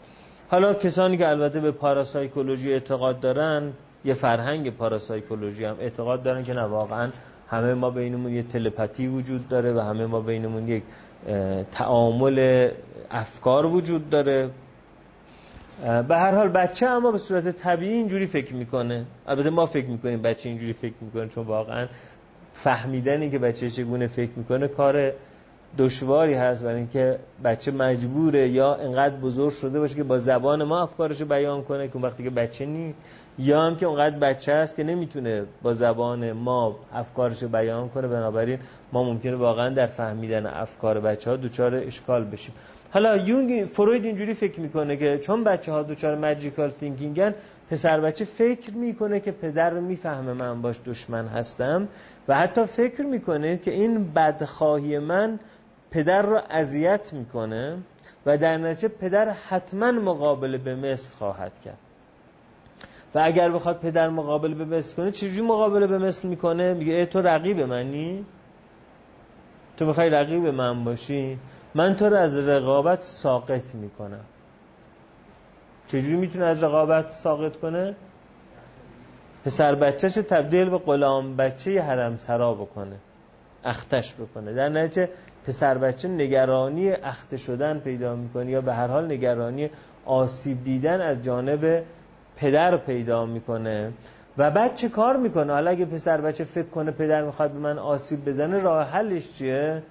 [0.50, 3.74] حالا کسانی که البته به parapsychology اعتقاد دارن
[4.06, 7.10] یه فرهنگ parapsychology هم اعتقاد دارن که نه واقعا
[7.50, 10.84] همه ما بینمون یه تلپاتی وجود داره و همه ما بینمون یک
[11.72, 12.70] تعامل
[13.12, 14.50] افکار وجود داره.
[15.82, 19.06] به هر حال بچه اما به صورت طبیعی اینجوری فکر می‌کنه.
[19.28, 21.88] البته ما فکر می‌کنیم بچه اینجوری فکر می‌کنه چون واقعا
[22.54, 25.12] فهمیدنی که بچه چگونه فکر می‌کنه کار
[25.78, 30.84] دشواری هست برای اینکه بچه مجبوره یا انقدر بزرگ شده باشه که با زبان ما
[30.84, 32.94] افکارشو بیان کنه که وقتی که بچه نی
[33.40, 38.08] یا هم که اونقدر بچه هست که نمی‌تونه با زبان ما افکارشو بیان کنه.
[38.08, 38.60] بنابراین
[38.92, 42.54] ما ممکنه واقعا در فهمیدن افکار بچه ها دوچار اشکال بشیم.
[42.94, 47.36] حالا یونگ فروید اینجوری فکر می‌کنه که چون بچه ها دوچار ماجیکال تینکینگن
[47.70, 51.88] پسر بچه فکر می‌کنه که پدر رو می‌فهمه من باش دشمن هستم
[52.28, 55.40] و حتی فکر می‌کنه که این بدخواهی من
[55.92, 57.78] پدر رو اذیت می‌کنه
[58.26, 61.78] و در نتیجه پدر حتما مقابله به مثل خواهد کرد.
[63.16, 67.22] و اگر بخواد پدر مقابله به مثل کنه چجوری مقابله به مثل می‌کنه؟ میگه تو
[67.22, 68.26] رقیب منی؟
[69.78, 71.38] تو می‌خوای رقیب من باشی؟
[71.76, 74.26] من تو رو از رقابت ساقط می‌کنم.
[75.88, 77.96] چجوری می‌تونه از رقابت ساقط کنه؟
[79.46, 82.96] پسر بچهش تبدیل به غلام بچه حرم سرا بکنه.
[83.64, 84.54] اختش بکنه.
[84.54, 85.10] در نتیجه
[85.48, 89.70] پسر بچه نگرانی اخته شدن پیدا می‌کنه یا به هر حال نگرانی
[90.06, 91.84] آسیب دیدن از جانب
[92.36, 93.92] پدر پیدا می‌کنه.
[94.38, 97.80] و بعد چه کار می‌کنه؟ حالا اگه پسر بچه فکر کنه پدر می‌خواد به من
[97.80, 99.84] آسیب بزنه راه حلش چیه؟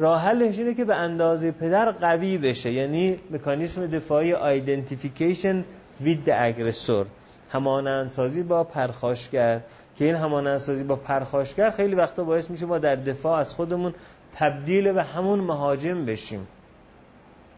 [0.00, 5.64] راه حلش اینه که به اندازه پدر قوی بشه یعنی مکانیسم دفاعی آیدنتیفیکیشن
[6.00, 7.06] وید اگرسور
[7.52, 9.60] همانندسازی با پرخاشگر.
[9.96, 13.94] که این همانندسازی با پرخاشگر خیلی وقتا باعث میشه ما در دفاع از خودمون
[14.34, 16.46] تبدیل به همون مهاجم بشیم.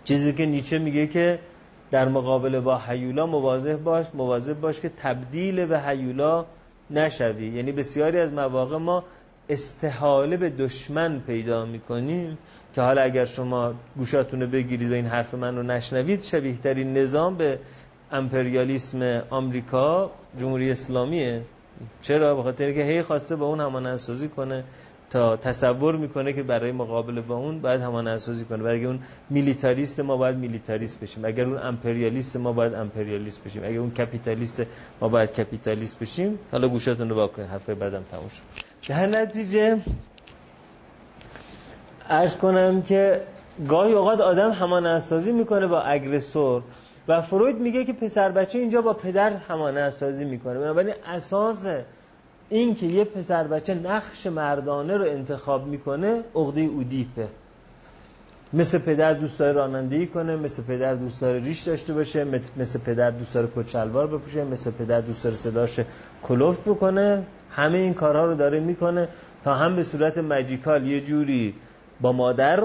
[0.05, 1.38] چیزی که نیچه میگه که
[1.90, 6.46] در مقابله با حیولا مواظب باش مواظب باش که تبدیل به حیولا
[6.90, 7.48] نشوی.
[7.48, 9.05] یعنی بسیاری از مواقع ما
[9.53, 12.38] استحاله به دشمن پیدا می‌کنیم
[12.75, 16.97] که حالا اگر شما گوشاتون رو بگیرید و این حرف من رو نشنوید شبیه ترین
[16.97, 17.59] نظام به
[18.12, 20.11] امپریالیسم آمریکا
[20.41, 21.43] جمهوری اسلامیه.
[22.03, 24.65] چرا؟ به خاطر که هی خواسته با اون همان اسازی کنه
[25.11, 28.62] تا تصور می‌کنه که برای مقابله با اون باید همان اسازی کنه.
[28.62, 31.25] برای اون میلیتاریست ما باید میلیتاریست بشیم.
[31.25, 33.65] اگر اون امپریالیست ما باید امپریالیست بشیم.
[33.65, 34.62] اگر اون کپیتالیست
[35.01, 38.72] ما باید کپیتالیست بشیم حالا گوشاتون رو واکنید حرف بعدم تموم شد.
[38.88, 39.79] در نتیجه
[42.09, 43.23] ارز کنم که
[43.68, 46.62] گاهی اوقات آدم همان اسازی می‌کنه با اگرسور
[47.09, 50.59] و فروید میگه که پسر بچه اینجا با پدر همانه اسازی می‌کنه.
[50.59, 51.66] بنابراین اساس
[52.49, 57.29] این که یه پسر بچه نقش مردانه رو انتخاب می‌کنه عقده اودیپه.
[58.55, 62.25] مثل پدر دوست داره رانندگی کنه مثل پدر دوست داره ریش داشته باشه
[62.57, 65.81] مثل پدر دوست داره کچلوار بپوشه مثل پدر دوست داره صداش
[66.23, 67.23] کلوفت بکنه.
[67.51, 69.09] همه این کارها رو داره می‌کنه
[69.45, 71.55] تا هم به صورت مجیکال یه جوری
[72.01, 72.62] با مادر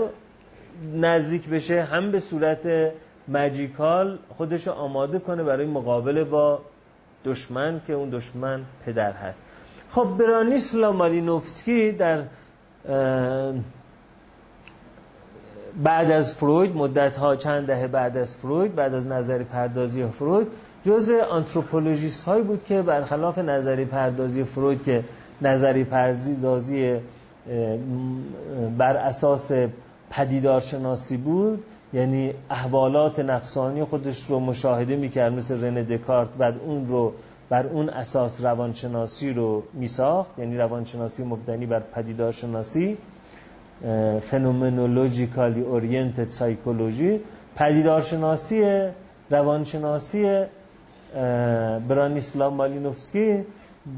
[0.95, 2.91] نزدیک بشه هم به صورت
[3.27, 6.61] مجیکال خودش آماده کنه برای مقابله با
[7.25, 9.41] دشمن که اون دشمن پدر هست.
[9.89, 12.23] خب برانیسلا مالینوفسکی در
[15.83, 20.47] بعد از فروید مدت ها چند دهه بعد از فروید بعد از نظری پردازی فروید
[20.83, 25.03] جزء آنتروپولوژیست هایی بود که برخلاف نظری پردازی فروید که
[25.41, 26.95] نظری پردازی
[28.77, 29.51] بر اساس
[30.09, 31.63] پدیدارشناسی بود
[31.93, 37.13] یعنی احوالات نفسانی خودش رو مشاهده می‌کرد مثل رنه دکارت بعد اون رو
[37.49, 42.97] بر اون اساس روانشناسی رو میساخت یعنی روانشناسی مبتنی بر پدیدارشناسی.
[44.21, 47.19] فنومنولوژیکالی اورینتد سایکولوژی
[47.55, 48.87] پدیدارشناسی
[49.29, 50.43] روانشناسی
[51.87, 53.43] برانیسلا مالینوفسکی.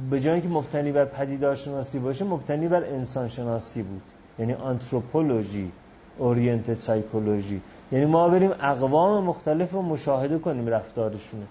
[0.10, 4.02] به جایی که مبتنی بر پدیدارشناسی باشه مبتنی بر انسانشناسی بود.
[4.40, 5.72] یعنی آنتروپولوژی
[6.18, 7.62] اورینتد سایکولوژی.
[7.92, 11.44] یعنی ما بریم اقوام مختلف رو مشاهده کنیم رفتارشونه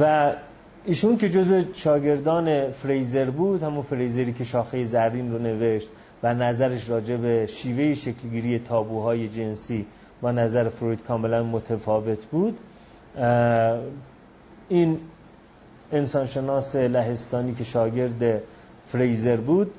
[0.00, 0.32] و
[0.84, 5.88] ایشون که جزو شاگردان فریزر بود همون فریزری که شاخه زرین رو نوشت
[6.22, 9.86] و نظرش راجع به شیوه شکلگیری تابوهای جنسی
[10.20, 12.58] با نظر فروید کاملا متفاوت بود.
[14.68, 14.98] این
[15.92, 18.42] انسانشناس لهستانی که شاگرد
[18.86, 19.74] فریزر بود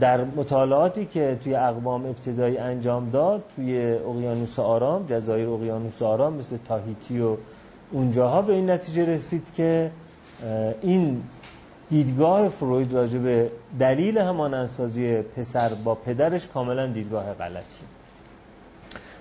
[0.00, 6.56] در مطالعاتی که توی اقوام ابتدایی انجام داد توی اقیانوس آرام جزایر اقیانوس آرام مثل
[6.68, 7.36] تاهیتی و
[7.92, 9.90] اونجاها به این نتیجه رسید که
[10.82, 11.22] این
[11.92, 17.84] دیدگاه فروید راجع به دلیل همانندسازی پسر با پدرش کاملا دیدگاه غلطی.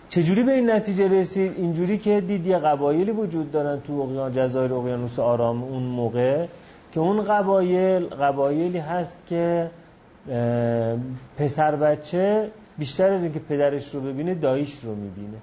[0.09, 4.73] چجوری به این نتیجه رسید؟ اینجوری که دید یه قبایلی وجود دارن تو اقیان جزایر
[4.73, 6.45] اقیانوس آرام اون موقع
[6.91, 9.69] که اون قبایل قبایلی هست که
[11.37, 15.37] پسر بچه بیشتر از اینکه پدرش رو ببینه داییش رو می‌بینه.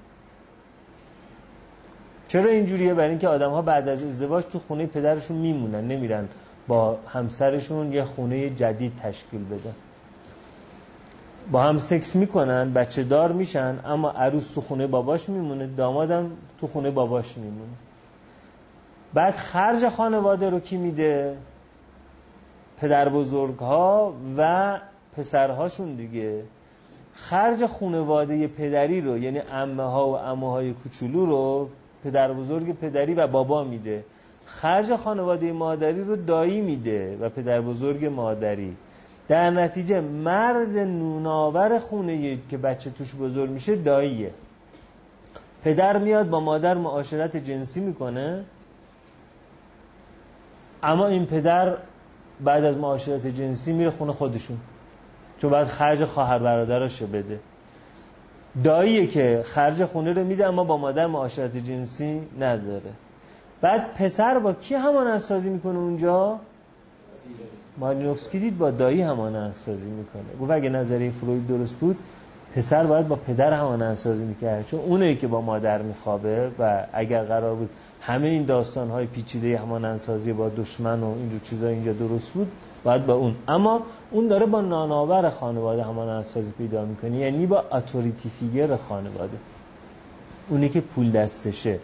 [2.28, 6.28] چرا اینجوریه؟ برای اینکه آدم ها بعد از ازدواج تو خونه پدرشون میمونن نمیرن.
[6.68, 9.74] با همسرشون یه خونه جدید تشکیل بدن
[11.50, 16.66] با هم سکس می‌کنن بچه دار میشن اما عروس تو خونه باباش میمونه دامادم تو
[16.66, 17.72] خونه باباش میمونه.
[19.14, 21.36] بعد خرج خانواده رو کی میده؟
[22.80, 24.78] پدر بزرگ ها و
[25.16, 26.42] پسرهاشون دیگه.
[27.14, 31.68] خرج خانواده پدری رو یعنی امه ها و امه های کوچولو رو
[32.04, 34.04] پدر بزرگ پدری و بابا میده.
[34.48, 38.76] خرج خانواده مادری رو دایی میده و پدر بزرگ مادری.
[39.28, 44.30] در نتیجه مرد نوناور خونه که بچه توش بزرگ میشه داییه.
[45.62, 48.44] پدر میاد با مادر معاشرت جنسی می‌کنه.
[50.82, 51.76] اما این پدر
[52.40, 54.58] بعد از معاشرت جنسی میره خونه خودشون.
[55.38, 57.40] چون بعد خرج خواهر برادراشو بده.
[58.64, 62.90] داییه که خرج خونه رو میده اما با مادر معاشرت جنسی نداره.
[63.60, 66.38] بعد پسر با کی همان سازی می‌کنه اونجا؟
[67.78, 70.22] مالینوفسکی دید با دایی همان سازی می‌کنه.
[70.40, 71.96] گفت اگه نظریه فروید درست بود
[72.54, 74.66] پسر باید با پدر همان انسازی می‌کرد.
[74.66, 79.58] چون اونه که با مادر میخوابه و اگر قرار بود همه این داستان های پیچیده
[79.58, 82.52] همان انسازی با دشمن و اینجور چیزا اینجا درست بود
[82.84, 83.34] باید با اون.
[83.48, 89.36] اما اون داره با ناناور خانواده همان انسازی پیدا می‌کنه یعنی با اتوریتی فیگر خانواده.
[90.48, 91.78] اونی که پول دستشه.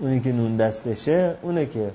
[0.00, 1.90] اونی که نون دستشه اونه که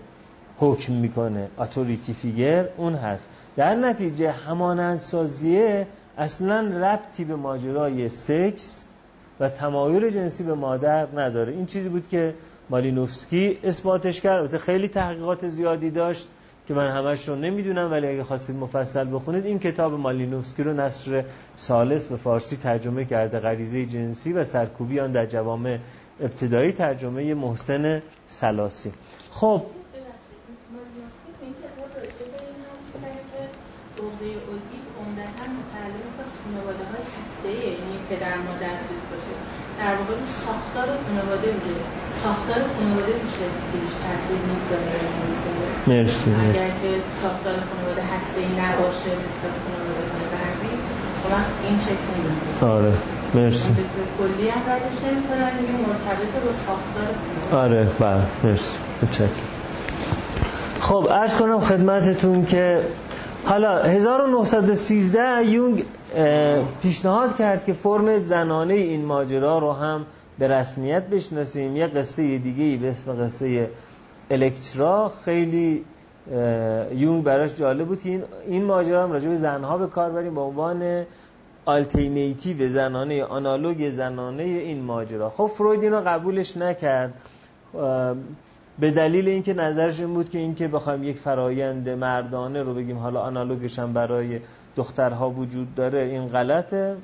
[0.60, 3.28] حکم می‌کنه اتوریتی فیگر اون هست.
[3.56, 5.88] در نتیجه همانند سازیه
[6.18, 8.84] اصلا ربطی به ماجرای سکس
[9.40, 11.54] و تمایل جنسی به مادر نداره.
[11.54, 12.34] این چیزی بود که
[12.70, 14.40] مالینوفسکی اثباتش کرد.
[14.40, 16.28] البته خیلی تحقیقات زیادی داشت
[16.68, 21.24] که من همش رو نمی‌دونم ولی اگه خواستید مفصل بخونید این کتاب مالینوفسکی رو نصر
[21.58, 25.78] سالس به فارسی ترجمه کرده غریزه جنسی و سرکوبی آن در جوامع
[26.22, 28.92] ابتدایی ترجمه محسن سلاسی.
[29.32, 29.62] خب
[38.10, 39.36] پدر مادر چیز باشه
[39.80, 41.84] در واقع رو ساختار خانواده میگه
[42.24, 44.98] ساختار خانواده میشه بیش تاثیر می‌ذاره
[45.88, 46.32] مرسی.
[46.50, 50.74] اگر که ساختار خانواده هسته ای نباشه مثل خانواده غربی
[51.32, 52.94] وقت این شکل آره.
[53.34, 53.70] مرسی.
[54.20, 58.78] کلی هم ردش نمی‌کنن این مرتبط با ساختار آره بله مرسی.
[59.04, 59.30] متشکرم.
[60.80, 62.82] خب عرض کنم خدمتتون که
[63.46, 65.84] حالا 1913 یونگ
[66.82, 70.06] پیشنهاد کرد که فرم زنانه این ماجرا رو هم
[70.40, 71.78] به رسمیت بشناسیم.
[71.78, 73.70] یه قصه دیگه به اسم قصه
[74.32, 75.12] الکترا.
[75.26, 75.84] خیلی
[76.96, 80.36] یونگ براش جالب بود که این, این ماجرا هم راجع به زنها به کار بریم.
[80.36, 81.06] به عنوان
[81.66, 85.30] آلترنیتیو زنانه آنالوگ زنانه این ماجرا.
[85.30, 87.14] خب فروید اینو قبولش نکرد.
[88.80, 93.22] به دلیل اینکه نظرش این بود که اینکه بخوایم یک فرایند مردانه رو بگیم حالا
[93.22, 94.40] آنالوگش هم برای
[94.76, 96.98] دخترها وجود داره این غلطه.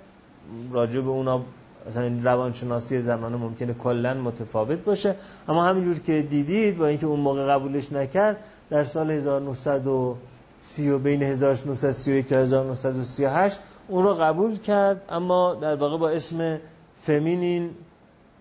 [0.71, 1.41] راجع به اونا
[1.89, 5.15] مثلا روانشناسی زمانه ممکنه کلا متفاوت باشه.
[5.49, 11.23] اما همینجور که دیدید با اینکه اون موقع قبولش نکرد در سال 1930 و بین
[11.23, 16.59] 1931 تا 1938 اون رو قبول کرد اما در واقع با اسم
[17.01, 17.69] فمینین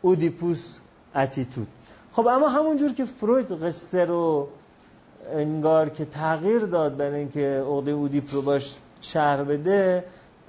[0.03, 0.79] اودیپوس
[1.15, 1.67] اتیتود.
[2.13, 4.49] خب اما همونجور که فروید قصه رو
[5.33, 10.05] انگار که تغییر داد برای اینکه عقده اودیپ رو باش شهر بده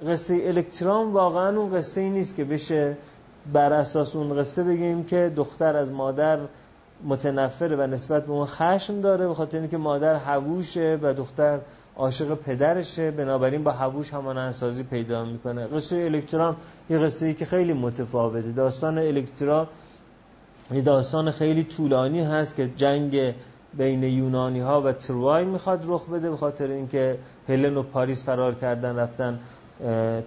[0.08, 2.96] قصه الکترون واقعا اون قصه ای نیست که بشه
[3.52, 6.38] بر اساس اون قصه بگیم که دختر از مادر
[7.04, 11.58] متنفره و نسبت به اون خشم داره به خاطر اینکه مادر هووشه و دختر
[11.96, 13.10] عاشق پدرشه.
[13.10, 15.66] بنابراین با هووش همان انسازی پیدا می‌کنه.
[15.66, 16.56] قصه الکترون
[16.90, 18.52] یه قصه ای که خیلی متفاوته.
[18.52, 19.68] داستان الکترا
[20.72, 23.34] یه داستان خیلی طولانی هست که جنگ
[23.78, 28.54] بین یونانی ها و تروای می‌خواد رخ بده به خاطر اینکه هلن و پاریس فرار
[28.54, 29.38] کردن رفتن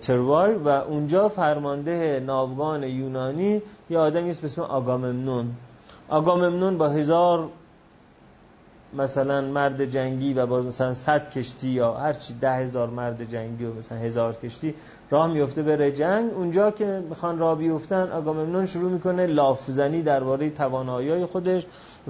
[0.02, 5.56] تروای و اونجا فرمانده ناوگان یونانی یه آدمی است به اسم آگاممنون.
[6.10, 7.50] آگاممنون با هزار
[8.98, 13.74] مثلا مرد جنگی و با مثلا صد کشتی یا هرچی ده هزار مرد جنگی و
[13.74, 14.74] مثلا هزار کشتی
[15.10, 21.26] راه میفته بره جنگ اونجا که می‌خوان راه بیفتن آگاممنون شروع می‌کنه لافزنی درباره توانایی
[21.26, 21.66] خودش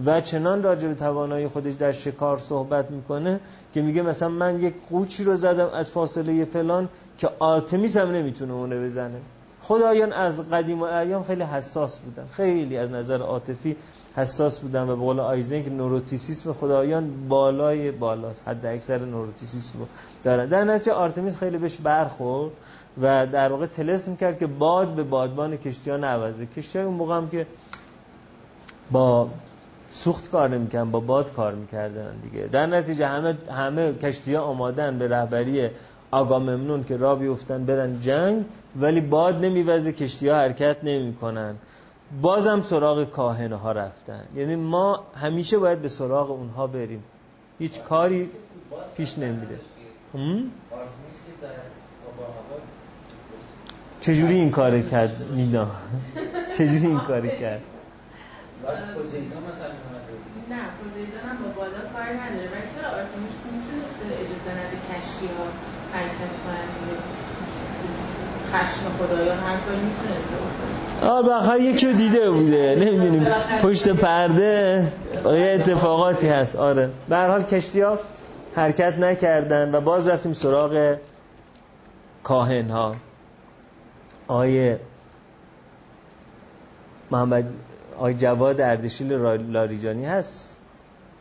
[0.06, 3.40] و چنان راجع به توانایی خودش در شکار صحبت می‌کنه
[3.74, 8.54] که میگه مثلا من یک قوچی رو زدم از فاصله فلان که آرتمیس هم نمی‌تونه
[8.54, 9.18] اونه بزنه.
[9.62, 12.28] خدایان از قدیم و ایام خیلی حساس بودن.
[12.32, 13.76] خیلی از نظر عاطفی
[14.16, 18.48] حساس بودن و به قول آیزنگ نوروتیسیسم خدایان بالای بالاست.
[18.48, 19.80] حد اکثر نوروتیسیسم
[20.24, 20.46] دارن.
[20.46, 22.52] در نتیجه آرتمیس خیلی بهش برخورد
[23.02, 27.18] و در واقع تلسم کرد که باد به بادبان کشتی ها نوزه کشتی اون موقع
[27.18, 27.48] هم که
[28.92, 29.30] با
[29.92, 32.48] سوخت کار نمی‌کردن با باد کار می‌کردن دیگه.
[32.48, 35.70] در نتیجه همه همه کشتی ها آمادن به رهبری
[36.12, 38.46] آقا ممنون که را بیفتن برن جنگ
[38.80, 41.56] ولی باد نمیوزه کشتی ها حرکت نمی‌کنن.
[42.22, 44.26] بازم سراغ کاهنه ها رفتن.
[44.36, 47.04] یعنی ما همیشه باید به سراغ اونها بریم.
[47.60, 48.30] هیچ کاری
[48.98, 49.60] پیش نمیره.
[54.02, 55.68] چجوری این کار کرد مینا؟
[56.58, 57.62] چجوری این کاری کرد؟
[60.50, 62.50] نه پوزیدون هم با بالا کار نداره.
[62.54, 65.46] ولی چرا؟ آرتمیس می‌تونسته اجازه نده کشتی ها
[65.94, 67.25] حرکت کنن
[68.54, 71.10] خشم خدایان هر کاری می‌تونسته بکنه.
[71.12, 72.76] آره بخیر یکی رو دیده بوده.
[72.80, 73.28] نمی‌دونیم.
[73.62, 74.88] پشت پرده.
[75.26, 76.56] یه اتفاقاتی هست.
[76.56, 76.90] آره.
[77.10, 78.00] به هر حال کشتی ها
[78.56, 80.96] حرکت نکردن و باز رفتیم سراغ
[82.24, 82.92] کاهن ها
[84.28, 84.80] آیه
[87.12, 87.46] محمد
[88.00, 89.14] آی جواد اردشیل
[89.52, 90.58] لاریجانی هست.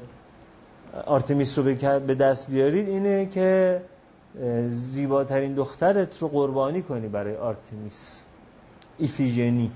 [1.06, 1.64] آرتمیس رو
[2.00, 3.80] به دست بیارید اینه که
[4.68, 8.24] زیباترین دخترت رو قربانی کنی برای آرتمیس.
[8.98, 9.70] ایفیژنی.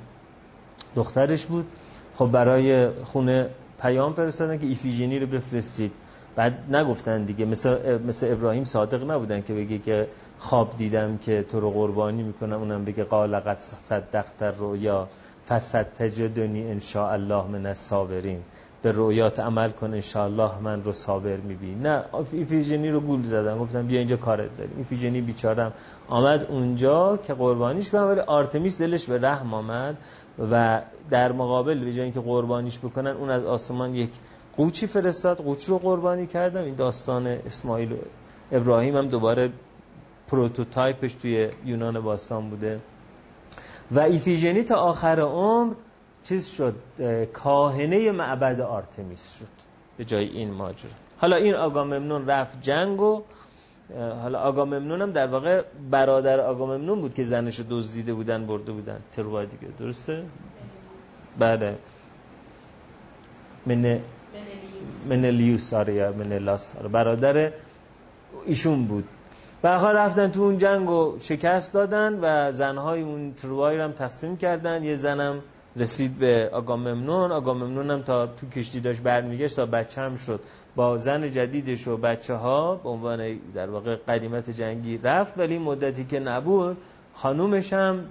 [0.97, 1.67] دخترش بود.
[2.15, 5.93] خب برای خونه پیام فرستادن که ایفیژنی رو بفرستید.
[6.37, 7.45] بعد نگفتن دیگه.
[7.45, 10.09] مثل, مثل ابراهیم صادق نبودن که بگه که
[10.39, 15.09] خواب دیدم که تو رو قربانی می‌کنم اونم بگه قال قد صدقت الرؤیا
[15.49, 18.39] فستجدنی ان شاء الله من الصابرین.
[18.83, 21.75] به رویات عمل کن الله من رو صابر می‌بینی.
[21.75, 23.59] نه ایفیژنی رو گول زدن.
[23.59, 24.75] گفتن بیا اینجا کارت داریم.
[24.77, 25.73] ایفیژنی بیچارم
[26.09, 29.97] آمد اونجا که قربانیش کنن ولی آرتمیس دلش به رحم آمد
[30.51, 30.81] و
[31.11, 34.11] در مقابل به جای اینکه قربانیش بکنن اون از آسمان یک
[34.57, 36.63] قوچی فرستاد قوچ رو قربانی کردن.
[36.65, 37.97] این داستان اسماعیل و
[38.53, 39.51] ابراهیم هم دوباره
[40.29, 42.81] prototype ش توی یونان باستان بوده.
[43.91, 45.75] و ایفیژنی تا آخر عمر
[46.25, 46.75] چیز شد
[47.33, 49.47] کاهنه معبد آرتمیس شد
[49.97, 50.91] به جای این ماجرا.
[51.19, 53.23] حالا این آگاممنون رفت جنگ و
[54.23, 58.99] حالا آگاممنون هم در واقع برادر آگاممنون بود که زنش دزدیده بودن برده بودن.
[59.13, 59.73] تروای دیگه.
[59.79, 60.23] درسته؟
[61.39, 61.77] بله.
[63.67, 64.01] من
[65.07, 66.77] منلیوس آره یا منلاس.
[66.77, 67.53] آره برادر
[68.47, 69.05] ایشون بود.
[69.65, 74.37] و رفتن تو اون جنگ و شکست دادن و زنهای اون تروای رو هم تقسیم
[74.37, 74.85] کردن.
[74.85, 75.41] یه زنم
[75.77, 80.41] رسید به آگاممنون آگاممنون هم تا تو کشتی داشت برمیگشت تا بچه هم شد.
[80.77, 85.39] با زن جدیدش و بچه ها به عنوان در واقع قدیمت جنگی رفت.
[85.39, 86.77] ولی مدتی که نبود
[87.15, 88.05] خانومش هم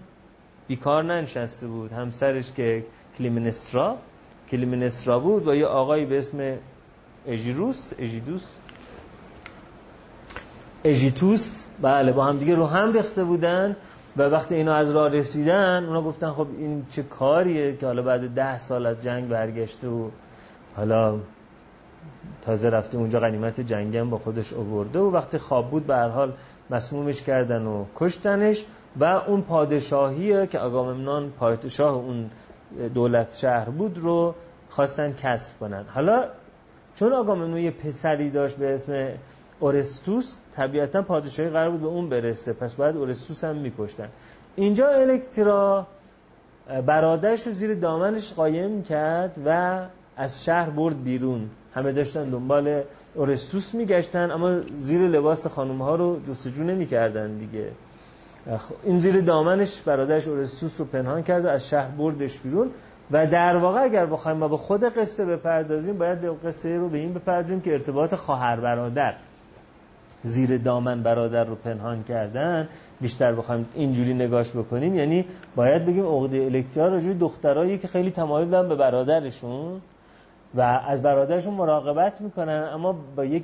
[0.68, 1.91] بیکار ننشسته بود.
[1.91, 2.86] همسرش که
[3.18, 3.98] کلیمنسترا
[4.52, 6.58] کلیمنسترا بود با یه آقایی به اسم
[7.28, 8.51] اژیروس اژیدوس.
[10.84, 13.76] اژیتوس بله با هم دیگه رو هم ریخته بودن
[14.17, 18.34] و وقتی اینا از راه رسیدن اونا گفتن خب این چه کاریه که حالا بعد
[18.34, 20.09] ده سال از جنگ برگشته و
[20.76, 21.19] حالا
[22.41, 26.34] تازه رفته اونجا غنیمت جنگی با خودش آورده و وقتی خواب بود به هر حال
[26.69, 28.65] مسمومش کردن و کشتنش
[28.99, 32.30] و اون پادشاهی که آگاممنون پادشاه اون
[32.93, 34.36] دولت شهر بود رو
[34.69, 35.86] خواستن کسب کنن.
[35.93, 36.26] حالا
[36.96, 39.08] چون آگاممنون یه پسری داشت به اسم
[39.60, 42.54] اورستوس طبیعتا پادشاهی قرار بود به اون برسه.
[42.54, 44.08] پس باید اورستوس هم میکشتن.
[44.56, 45.88] اینجا الکترا
[46.86, 49.80] برادرش رو زیر دامنش قایم کرد و
[50.18, 51.50] از شهر برد بیرون.
[51.76, 52.82] همه داشتن دنبال
[53.16, 57.68] اورستوس میگشتن اما زیر لباس خانم ها رو جستجو نمی‌کردن دیگه.
[58.84, 62.72] این زیر دامنش برادرش اورستوس رو پنهان کرد و از شهر بردش بیرون.
[63.12, 66.97] و در واقع اگر بخوایم ما به خود قصه بپردازیم باید به قصه رو به
[66.97, 69.14] این بپردازیم که ارتباط خواهر برادر
[70.24, 72.68] زیر دامن برادر رو پنهان کردن
[73.01, 74.95] بیشتر بخوایم اینجوری نگاش بکنیم.
[74.95, 75.26] یعنی
[75.56, 79.82] باید بگیم عقده الکترا راجوی دخترایی که خیلی تمایل دارن به برادرشون
[80.56, 83.43] و از برادرشون مراقبت می‌کنن اما با یک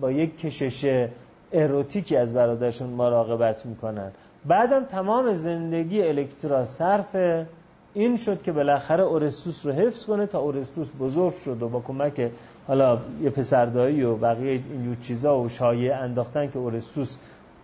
[0.00, 1.08] با یک کشش
[1.52, 4.10] اروتیکی از برادرشون مراقبت می‌کنن.
[4.44, 7.16] بعدم تمام زندگی الکترا صرف
[7.94, 12.30] این شد که بالاخره اورستوس رو حفظ کنه تا اورستوس بزرگ شد و با کمک
[12.66, 17.16] حالا یه پسردایی و بقیه اینجور چیزا و شایعه انداختن که اورستوس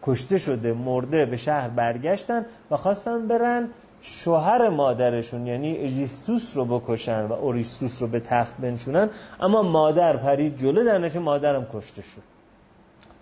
[0.02, 3.68] کشته شده مرده به شهر برگشتن و خواستن برن
[4.02, 9.10] شوهر مادرشون یعنی اژیستوس رو بکشن و اوریستوس رو به تخت بنشونن.
[9.40, 12.22] اما مادر پرید جلو در مادرم کشته شد.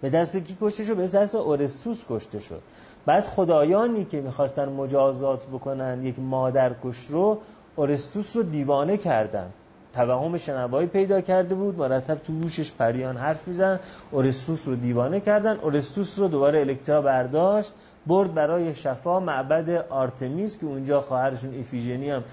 [0.01, 2.63] به دست کی کشته شد؟ به دست اورستوس کشته شد.
[3.07, 7.39] بعد خدایانی که می‌خواستن مجازات بکنن یک مادر کش رو
[7.77, 9.51] اورستوس رو دیوانه کردن.
[9.93, 13.81] توهم شنوایی پیدا کرده بود مرتب تو گوشش پریان حرف میزن
[14.11, 15.57] اورستوس رو دیوانه کردن.
[15.57, 17.73] اورستوس رو دوباره الکترا برداشت
[18.07, 22.25] برد برای شفا معبد آرتمیس که اونجا خواهرشون ایفیژنی هم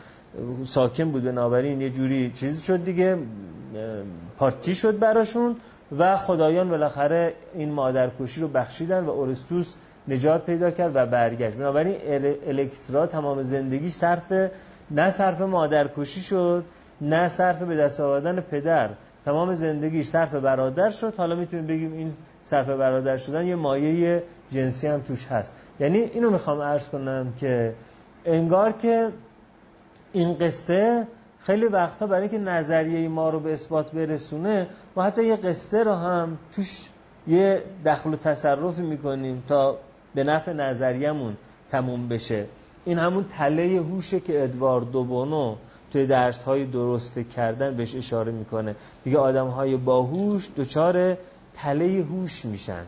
[0.63, 3.17] ساکن بود بنابراین یه جوری چیزی شد دیگه
[4.38, 5.55] پارتی شد براشون
[5.99, 9.76] و خدایان بالاخره این مادرکشی رو بخشیدن و اورستوس
[10.08, 11.56] نجات پیدا کرد و برگشت.
[11.56, 11.95] بنابراین
[12.47, 14.34] الکترا تمام زندگی صرف
[14.91, 16.66] نه صرف مادرکشی شد
[17.02, 18.89] نه صرف به دست آوردن پدر.
[19.26, 21.14] تمام زندگیش صرف برادر شد.
[21.18, 25.54] حالا می‌تونیم بگیم این صرف برادر شدن یه مایه جنسی هم توش هست.
[25.80, 27.74] یعنی اینو می‌خوام عرض کنم که
[28.26, 29.10] انگار که
[30.14, 31.08] این قصه
[31.39, 35.93] خیلی وقتها برای اینکه نظریه ما رو به اثبات برسونه ما حتی یه قصه رو
[35.93, 36.89] هم توش
[37.28, 39.78] یه دخل و تصرفی می‌کنیم تا
[40.16, 41.38] به نفع نظریمون
[41.70, 42.45] تموم بشه.
[42.86, 45.55] این همون تله هوشه که ادوارد دوبونو
[45.91, 48.76] توی درس های درست کردن بهش اشاره می‌کنه.
[49.05, 51.18] میگه آدم های باهوش دچار
[51.53, 52.84] تله هوش میشن.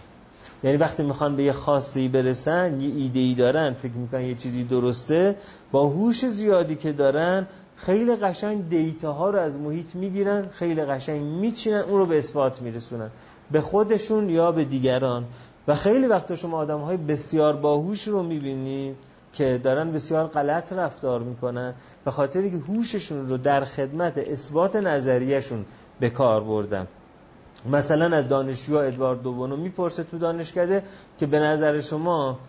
[0.63, 4.63] یعنی وقتی می‌خوان به یه خواسته برسن یه ایده ای دارن فکر می‌کنن یه چیزی
[4.63, 5.35] درسته
[5.71, 11.21] با هوش زیادی که دارن خیلی قشنگ دیتا ها رو از محیط می‌گیرن خیلی قشنگ
[11.21, 13.09] میچینن اون رو به اثبات میرسونن.
[13.51, 15.25] به خودشون یا به دیگران.
[15.67, 18.95] و خیلی وقت شما آدم های بسیار باهوش رو می‌بینید
[19.33, 21.73] که دارن بسیار غلط رفتار می‌کنن
[22.05, 25.65] به خاطری که هوششون رو در خدمت اثبات نظریهشون
[25.99, 26.87] به کار بردن.
[27.71, 30.83] مثلا از دانشجو ادوارد دوبونو می‌پرسه تو دانشکده
[31.17, 32.39] که به نظر شما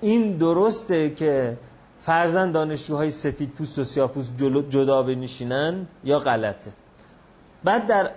[0.00, 1.56] این درسته که
[1.98, 4.36] فرزن دانشجوهای سفید پوست و سیاه پوست
[4.70, 6.72] جدا بنشینن یا غلطه؟
[7.64, 8.10] بعد در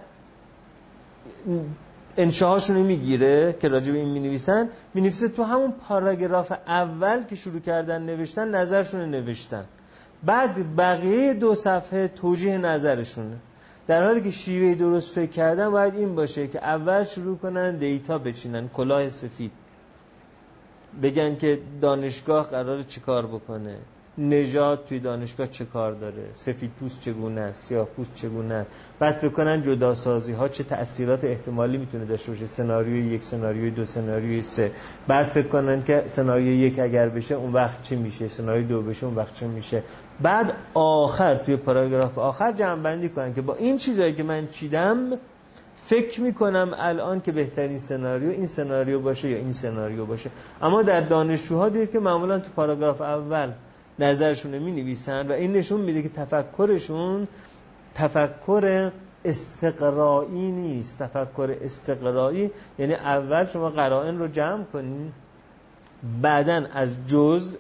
[2.18, 7.60] انشاهاشون رو می‌گیره که راجع به این می‌نویسن می‌نویسه تو همون پاراگراف اول که شروع
[7.60, 9.66] کردن نوشتن نظرشون رو نوشتن.
[10.24, 13.38] بعد بقیه دو صفحه توجیه نظرشونه.
[13.88, 18.18] در حالی که شیوه درست فکر کردن باید این باشه که اول شروع کنن دیتا
[18.18, 19.52] بچینن کلاه سفید.
[21.04, 23.78] بگن که دانشگاه قرار چیکار بکنه.
[24.18, 28.66] نژاد توی دانشگاه چه کار داره؟ سفید پوست چگونه؟ سیاه پوست چگونه؟
[29.00, 33.72] بعد فکر کنن جدا سازی ها چه تأثیرات احتمالی می‌تونه داشته باشه؟ سناریوی یک سناریوی
[33.72, 34.72] دو سناریوی سه.
[35.08, 39.06] بعد فکر کنن که سناریوی یک اگر بشه اون وقت چی میشه؟ سناریوی دو بشه
[39.06, 39.84] اون وقت چه میشه؟
[40.22, 44.98] بعد آخر توی پاراگراف آخر جمع بندی کنن که با این چیزایی که من چیدم
[45.76, 50.30] فکر می‌کنم الان که بهترین سناریو این سناریو باشه یا این سناریو باشه.
[50.62, 53.52] اما در دانشجوها دید که معمولا تو پاراگراف اول
[54.04, 57.28] نظرشون رو می نویسن و این نشون میده که تفکرشون
[57.96, 58.92] تفکر
[59.26, 61.04] استقرایی نیست.
[61.04, 65.14] تفکر استقرایی یعنی اول شما قرائن رو جمع کنید
[66.22, 67.58] بعدا از جزء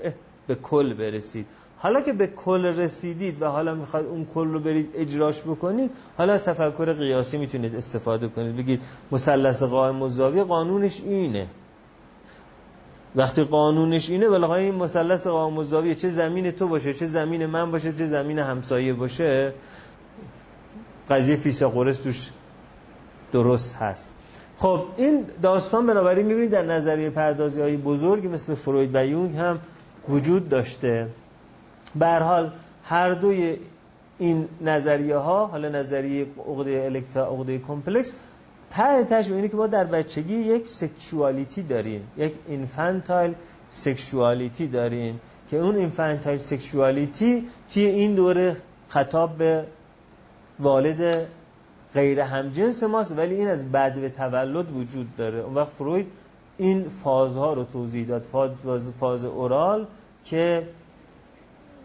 [0.48, 1.46] به کل برسید.
[1.78, 6.34] حالا که به کل رسیدید و حالا می‌خواید اون کل رو برید اجراش بکنید حالا
[6.34, 8.58] از تفکر قیاسی می‌تونید استفاده کنید.
[8.58, 8.82] بگید
[9.12, 11.48] مثلث قائم مزاوی قانونش اینه.
[13.16, 17.72] وقتی قانونش اینه بالاخره این مثلث قائم مزاوی چه زمین تو باشه چه زمین من
[17.72, 19.54] باشه چه زمین همسایه باشه
[21.10, 22.30] قضیه فیثاغورس توش
[23.34, 24.14] درست هست.
[24.58, 29.60] خب این داستان بنابراین می‌بینید در نظریه پردازی های بزرگ مثل فروید و یونگ هم
[30.10, 31.08] وجود داشته.
[31.96, 32.52] به هر حال
[32.84, 33.58] هر دوی
[34.20, 38.14] این نظریه ها حالا نظریه عقده الکترا عقده complex
[38.72, 43.34] ته تش اینه که ما در بچگی یک sexuality داریم یک infantile
[43.72, 45.20] sexuality داریم
[45.50, 48.58] که اون infantile sexuality توی این دوره
[48.90, 49.66] خطاب به
[50.60, 51.28] والد
[51.94, 55.40] غیر همجنس ماست ولی این از بعد به تولد وجود داره.
[55.40, 56.08] اون وقت فروید
[56.58, 58.22] این فازها رو توضیح داد.
[58.22, 59.88] فاز, فاز اورال
[60.26, 60.68] که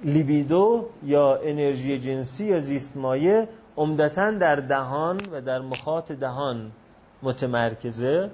[0.05, 6.71] لیبیدو یا انرژی جنسی یا زیست مایه عمدتا در دهان و در مخاط دهان
[7.23, 8.31] متمرکزه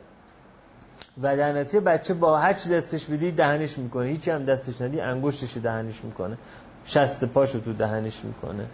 [1.22, 4.08] و در نتیجه بچه با هر چی دستش بدی دهنش می‌کنه.
[4.08, 6.38] هیچی هم دستش ندی انگشتش دهنش می‌کنه.
[6.86, 8.66] شست پاشو تو دهنش می‌کنه.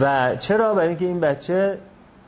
[0.00, 1.78] و چرا؟ برای اینکه این بچه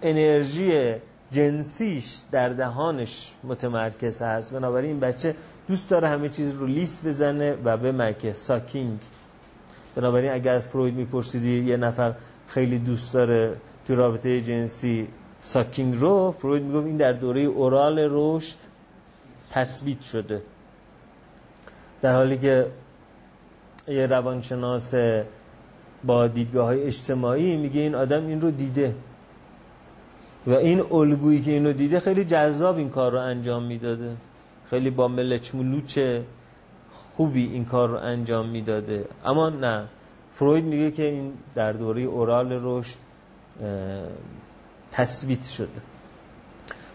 [0.02, 0.94] انرژی
[1.30, 4.52] جنسیش در دهانش متمرکز هست.
[4.54, 5.34] بنابراین این بچه
[5.68, 8.98] دوست داره همه چیز رو لیس بزنه و به مکه ساکینگ.
[9.96, 12.14] بنابراین اگر فروید میپرسیدی یه نفر
[12.48, 13.56] خیلی دوست داره
[13.88, 15.08] تو رابطه جنسی
[15.38, 18.56] ساکینگ رو فروید می‌گفت این در دوره اورال رشد
[19.50, 20.42] تثبیت شده.
[22.02, 22.66] در حالی که
[23.88, 24.94] یه روانشناس
[26.04, 28.94] با دیدگاه های اجتماعی میگه این آدم این رو دیده.
[30.46, 34.16] و این الگویی که اینو دیده خیلی جذاب این کار رو انجام می‌داده.
[34.70, 35.98] خیلی با ملچمولوچ
[37.16, 39.04] خوبی این کار رو انجام می‌داده.
[39.24, 39.84] اما نه.
[40.34, 43.07] فروید میگه که این در دوره اورال رشد
[44.92, 45.68] تثبیت شده.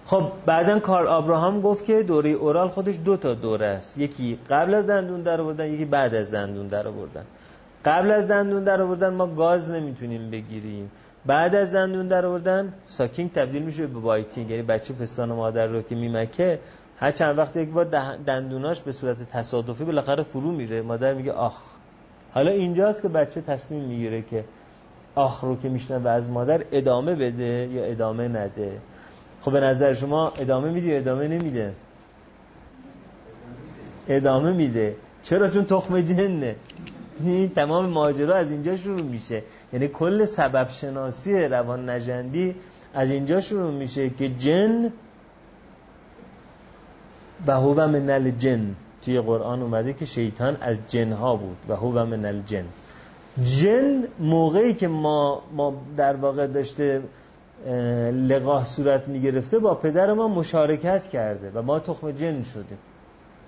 [0.05, 3.97] خب بعدا کار آبراهام گفت که دوره اورال خودش دو تا دوره است.
[3.97, 7.24] یکی قبل از دندون در آوردن یکی بعد از دندون در آوردن.
[7.86, 10.91] قبل از دندون در آوردن ما گاز نمی‌تونیم بگیریم.
[11.26, 15.82] بعد از دندون در آوردن ساکینگ تبدیل میشه به بایتینگ یعنی بچه پستان مادر رو
[15.82, 16.59] که میمکه
[16.97, 17.86] هر چند وقت یک بار
[18.26, 20.82] دندوناش به صورت تصادفی بالاخره فرو میره.
[20.82, 21.61] مادر میگه آخ.
[22.34, 24.43] حالا اینجاست که بچه تصمیم می‌گیره که
[25.16, 28.72] آخ رو که میشنوه از مادر ادامه بده یا ادامه نده.
[29.41, 31.74] خب به نظر شما ادامه میده ادامه نمیده؟
[34.07, 34.95] ادامه میده.
[35.24, 36.55] چرا؟ چون تخم جنه.
[37.55, 39.43] تمام ماجرا از اینجا شروع میشه.
[39.74, 42.55] یعنی کل سبب شناسی روان نجندی
[42.93, 44.91] از اینجا شروع میشه که جن
[47.47, 52.26] و هو من الجن توی قرآن اومده که شیطان از جنها بود و هو من
[52.26, 52.66] الجن
[53.42, 57.02] جن موقعی که ما, ما در واقع داشته
[58.30, 62.78] لقاه صورت می‌گرفته با پدر ما مشارکت کرده و ما تخم جن شدیم.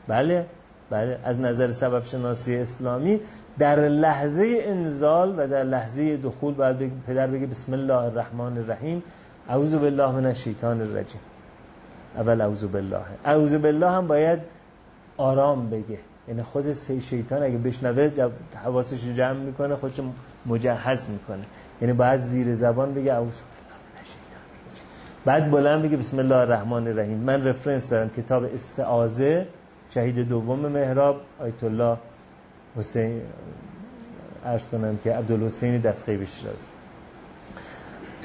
[0.07, 0.45] بله
[0.89, 1.19] بله.
[1.23, 3.19] از نظر سبب شناسی اسلامی
[3.59, 9.03] در لحظه انزال و در لحظه دخول باید پدر بگه بسم الله الرحمن الرحیم
[9.49, 11.21] اعوذ بالله من الشیطان الرجیم.
[12.17, 13.05] اول اعوذ بالله.
[13.25, 14.39] اعوذ بالله هم باید
[15.17, 15.99] آرام بگه.
[16.27, 18.31] یعنی خود شیطان اگه بشنوه
[18.63, 19.99] حواسش رو جمع می‌کنه خودش
[20.45, 21.43] مجهز می‌کنه.
[21.81, 23.39] یعنی باید زیر زبان بگه اعوذ
[25.25, 27.17] بعد بلند بگه بسم الله الرحمن الرحیم.
[27.17, 29.47] من رفرنس دارم کتاب استعاذه
[29.89, 31.97] شهید دوم مهراب آیت الله
[32.77, 33.21] حسین
[34.45, 36.69] ارز کنم که عبدالحسین دستخیب شیراز.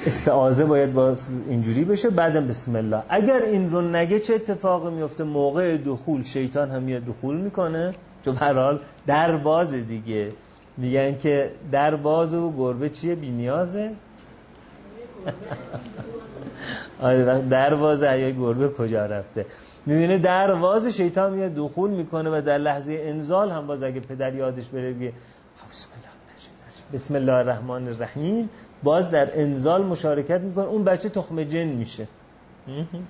[0.05, 1.15] استعاذه باید با
[1.49, 3.03] اینجوری بشه بعدم بسم الله.
[3.09, 7.93] اگر این رو نگه چه اتفاقی میفته؟ موقع دخول شیطان هم میاد دخول می‌کنه.
[8.25, 10.31] چون حال در باز دیگه.
[10.77, 13.91] میگن که در باز و گربه چیه؟ بی نیازه.
[17.01, 19.45] آره در باز حیای گربه کجا رفته؟
[19.85, 24.67] می‌بینه درواز شیطان میاد دخول می‌کنه و در لحظه انزال هم باز اگه پدر یادش
[24.67, 25.13] بره بگه
[26.93, 28.49] بسم الله الرحمن الرحیم.
[28.83, 30.65] باز در انزال مشارکت می‌کنه.
[30.65, 32.07] اون بچه تخم جن میشه.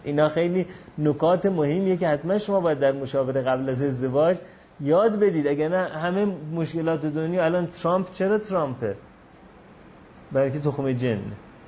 [0.03, 0.65] اینا خیلی
[0.97, 4.37] نکات مهمیه که حتما شما باید در مشاوره قبل از ازدواج
[4.81, 5.47] یاد بدید.
[5.47, 8.95] اگر نه همه مشکلات دنیا الان ترامپ چرا ترامپه؟
[10.31, 11.19] برای که تخم جن.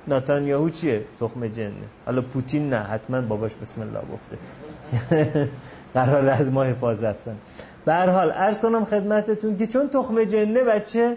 [0.08, 1.72] ناتانیاهو چیه؟ تخم جنه
[2.06, 4.36] حالا پوتین نه حتما باباش بسم الله گفته.
[5.94, 7.34] قرار از ما حفاظت کنه.
[7.84, 11.16] به هر حال عرض کنم خدمتتون که چون تخم جنه بچه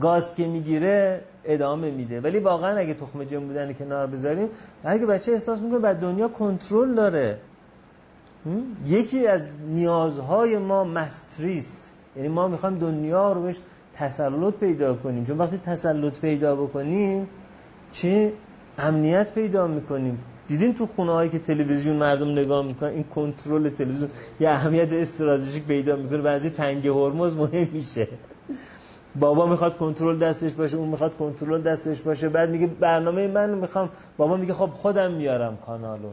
[0.00, 2.20] گاز که می‌گیره ادامه میده.
[2.20, 4.48] ولی واقعا اگه تخم جن بودن کنار بذاریم
[4.84, 7.38] اگه بچه احساس می‌کنه بعد دنیا کنترل داره.
[8.86, 13.58] یکی از نیازهای ما مستریست یعنی ما می‌خوایم دنیا رو بهش
[13.94, 15.24] تسلط پیدا کنیم.
[15.24, 17.28] چون وقتی تسلط پیدا بکنیم
[17.92, 18.32] چی؟
[18.78, 20.18] امنیت پیدا می‌کنیم.
[20.48, 24.10] دیدین تو خونه هایی که تلویزیون مردم نگاه می‌کنن این کنترل تلویزیون
[24.40, 26.18] یه اهمیت استراتژیک پیدا می‌کنه.
[26.18, 28.08] بعضی تنگ هرمز مهم میشه.
[29.14, 32.28] بابا می‌خواد کنترل دستش باشه اون می‌خواد کنترل دستش باشه.
[32.28, 33.88] بعد میگه برنامه من می‌خوام.
[34.16, 36.10] بابا میگه خب خودم میارم کانالو.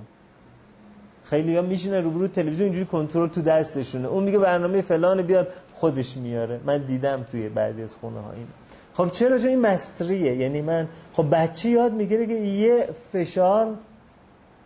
[1.23, 4.07] خیلی ها میشینه روبرو تلویزیون اینجوری کنترل تو دستشونه.
[4.07, 6.59] اون میگه برنامه فلان بیار خودش میاره.
[6.65, 8.47] من دیدم توی بعضی از خونه ها این
[8.93, 10.35] خب چرا؟ چون این مستریه.
[10.35, 13.73] یعنی من خب بچه یاد می‌گیره که یه فشار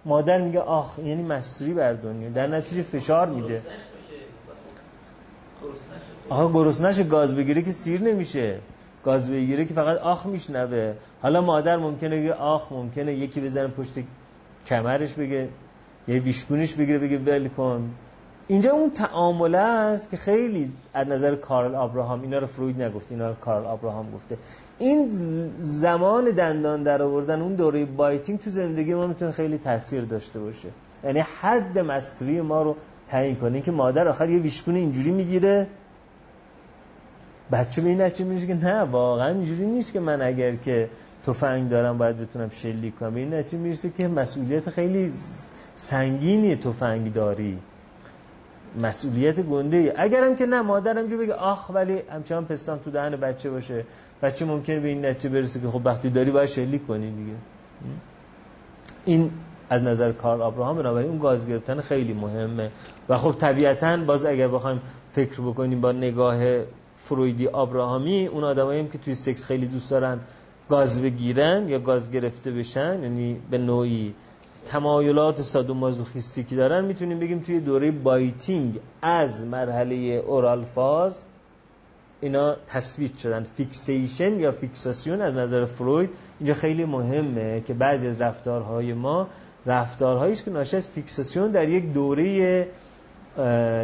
[0.05, 2.29] مادر میگه آخ یعنی مستری بر دنیا.
[2.29, 3.61] در نتیجه فشار میده.
[6.29, 8.59] آخه گرسنش گاز بگیره که سیر نمیشه.
[9.03, 10.93] گاز بگیره که فقط آخ میشنوه.
[11.21, 13.99] حالا مادر ممکنه بگه آخ ممکنه یکی بزنه پشت
[14.67, 15.49] کمرش بگه
[16.07, 17.89] یه ویشگونش بگیره بگه ول کن.
[18.47, 23.27] اینجا اون تعامله است که خیلی از نظر کارل آبراهام اینا رو فروید نگفته اینا
[23.27, 24.37] رو کارل آبراهام گفته.
[24.79, 25.11] این
[25.57, 30.69] زمان دندان در آوردن اون دوره بایتینگ تو زندگی ما می‌تونه خیلی تاثیر داشته باشه.
[31.03, 32.75] یعنی حد مستری ما رو
[33.09, 33.61] تعیین کنه.
[33.61, 35.67] که مادر آخر یه ویشکونه اینجوری می‌گیره
[37.51, 40.89] بچه به این میشه که نه واقعا اینجوری نیست که من اگر که
[41.23, 43.15] تفنگ دارم باید بتونم شلیک کنم.
[43.15, 45.13] این نتیجه می‌رسه که مسئولیت خیلی
[45.75, 47.57] سنگینی تفنگ داری.
[48.81, 53.15] مسئولیت گنده ای اگرم که نه مادرم جو بگه آخ ولی همچنان پستان تو دهن
[53.15, 53.85] بچه باشه.
[54.21, 57.33] بچه ممکنه به این نتیجه برسه که خب وقتی داری باید شلیک کنی دیگه.
[59.05, 59.31] این
[59.69, 62.71] از نظر کارل آبراهام بنابراین اون گاز گرفتن خیلی مهمه.
[63.09, 64.81] و خب طبیعتا باز اگر بخوایم
[65.11, 66.43] فکر بکنیم با نگاه
[67.05, 70.19] فرویدی آبراهامی اون آدمایی که توی سکس خیلی دوست دارن
[70.69, 74.13] گاز بگیرن یا گاز گرفته بشن یعنی به نوعی
[74.65, 81.23] تمایلات sadomasochistic ی دارن می‌تونیم بگیم توی دوره biting از مرحله oral phase
[82.21, 83.43] اینا تثبیت شدن.
[83.43, 89.27] fixation یا fixation از نظر فروید اینجا خیلی مهمه که بعضی از رفتارهای ما
[89.65, 92.67] رفتارهایی است که ناشی از fixation در یک دوره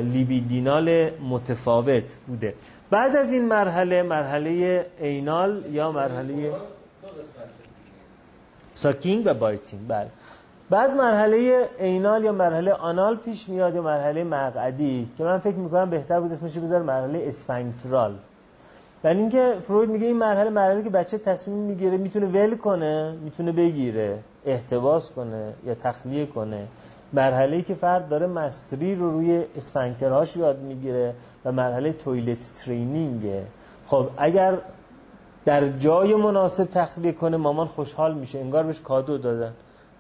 [0.02, 2.54] libidinal متفاوت بوده.
[2.90, 6.52] بعد از این مرحله مرحله anal یا مرحله
[8.76, 9.88] sucking و biting.
[9.88, 10.08] بله.
[10.70, 15.90] بعد مرحله anal یا مرحله anal پیش میاد یا مرحله مقعدی که من فکر می‌کنم
[15.90, 18.16] بهتر بود اسمش بذار مرحله sphincteral
[19.04, 23.52] یعنی اینکه فروید میگه این مرحله مرحله که بچه تصمیم می‌گیره می‌تونه ول کنه می‌تونه
[23.52, 26.68] بگیره احتباس کنه یا تخلیه کنه.
[27.14, 31.14] مرحله که فرد داره mastery رو روی sphincter هاش یاد می‌گیره
[31.46, 33.44] و مرحله toilet training ه
[33.88, 34.58] خب اگر
[35.46, 38.40] در جای مناسب تخلیه کنه مامان خوشحال میشه.
[38.40, 39.54] انگار بهش کادو دادن.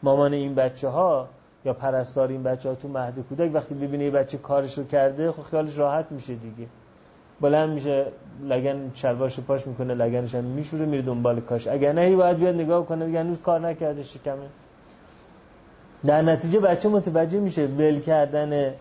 [0.03, 1.27] مامان این بچه ها
[1.65, 5.31] یا پرستار این بچه ها تو مهد کودک وقتی ببینه یه بچه کارش رو کرده
[5.31, 6.67] خب خیالش راحت میشه دیگه.
[7.41, 8.05] بلند میشه
[8.43, 11.67] لگن شلوارش پاش می‌کنه لگنش هم میشوره میره دنبال کاش.
[11.67, 14.47] اگر نه باید بیاد نگاه کنه دیگه هنوز کار نکرده شکمه.
[16.05, 18.73] در نتیجه بچه متوجه میشه ول کردن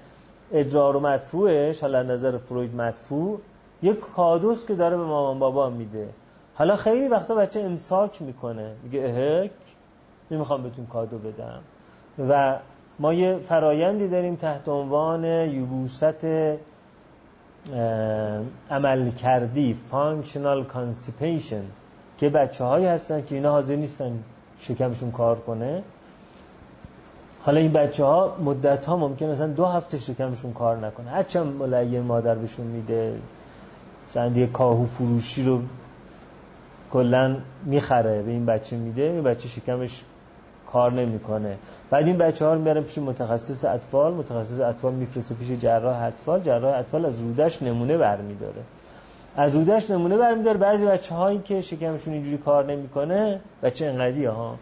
[0.53, 3.41] اجرار و مدفوعش حالا نظر فروید مدفوع
[3.83, 6.09] یک کادوس که داره به مامان بابا میده.
[6.55, 8.73] حالا خیلی وقتا بچه امساک می‌کنه.
[8.83, 9.51] میگه اهک
[10.31, 11.61] نمی‌خوام بهتون کادو بدم.
[12.29, 12.59] و
[12.99, 16.17] ما یه فرایندی داریم تحت عنوان یبوست
[18.71, 21.65] عمل کردی functional constipation
[22.19, 24.19] که بچه هایی هستن که اینا حاضر نیستن
[24.59, 25.83] شکمشون کار کنه.
[27.47, 31.11] حالا این بچه ها مدت ها ممکن اصلا دو هفته شکمشون کار نکنه.
[31.11, 33.15] هرچند ملعیه مادر بهشون میده
[34.09, 35.61] مثلا کاهو فروشی رو
[36.91, 40.03] کلا می‌خره به این بچه میده این بچه شکمش
[40.67, 41.57] کار نمی‌کنه.
[41.91, 46.41] بعد این بچه ها رو می‌برن پیش متخصص اطفال متخصص اطفال میفرسته پیش جراح اطفال
[46.41, 48.63] جراح اطفال از رودش نمونه برمیداره.
[49.37, 50.59] از رودش نمونه برمیداره.
[50.59, 54.57] بعضی بچه هایی که شکمشون اینجوری کار نمی‌کنه بچه انقدی ها.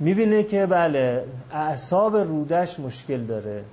[0.00, 3.64] می‌بینه که بله اعصاب رودش مشکل داره.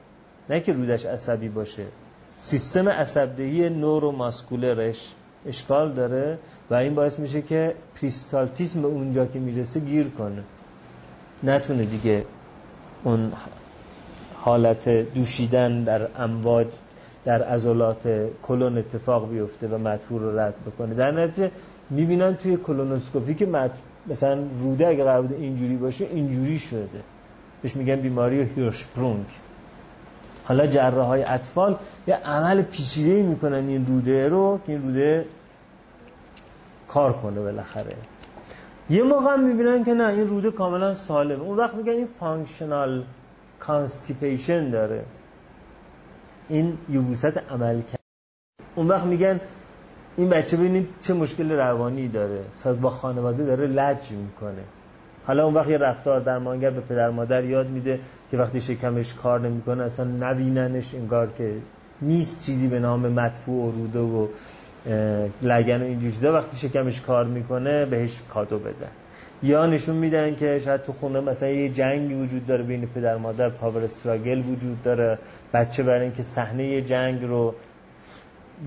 [0.49, 1.85] نه که رودش عصبی باشه.
[2.41, 5.13] سیستم عصبدهی نورو ماسکولرش
[5.47, 6.37] اشکال داره
[6.69, 10.43] و این باعث میشه که پریستالتیسم به اونجا که می‌رسه گیر کنه.
[11.43, 12.25] نتونه دیگه
[13.03, 13.31] اون
[14.35, 16.67] حالت دوشیدن در امواج
[17.25, 20.93] در عضلات کلون اتفاق بیفته و مدفوع رو رد بکنه.
[20.93, 21.51] در نتیجه
[21.89, 23.45] می‌بینن توی کلونوسکوپی که
[24.09, 27.01] مثلا روده اگه قرار بوده اینجوری باشه اینجوری شده.
[27.61, 29.25] بهش میگن بیماری هیرشپرونگ
[30.43, 35.25] حالا جراح های اطفال یه عمل پیچیده می‌کنن این روده رو که این روده
[36.87, 37.95] کار کنه بالاخره.
[38.89, 41.43] یه موقع هم می‌بینن که نه این روده کاملا سالمه.
[41.43, 43.03] اون وقت میگن این functional
[43.59, 45.05] constipation داره.
[46.49, 47.99] این یبوست عمل کرد.
[48.75, 49.39] اون وقت میگن
[50.19, 52.39] این بچه ببینید چه مشکل روانی داره.
[52.81, 54.63] با خانواده داره لج می‌کنه.
[55.27, 57.99] حالا اون وقت یه رفتار درمانگر به پدر مادر یاد میده
[58.31, 61.53] که وقتی شکمش کار نمی‌کنه اصلا نبیننش انگار که
[62.01, 64.27] نیست چیزی به نام مدفوع و روده و
[65.41, 66.33] لگن و اینجور چیزا.
[66.33, 68.91] وقتی شکمش کار می‌کنه بهش کادو بدن
[69.43, 73.49] یا نشون میدن که شاید تو خونه مثلا یه جنگی وجود داره بین پدر مادر
[73.49, 75.17] پاور استراگل وجود داره.
[75.53, 77.55] بچه برای اینکه صحنه جنگ رو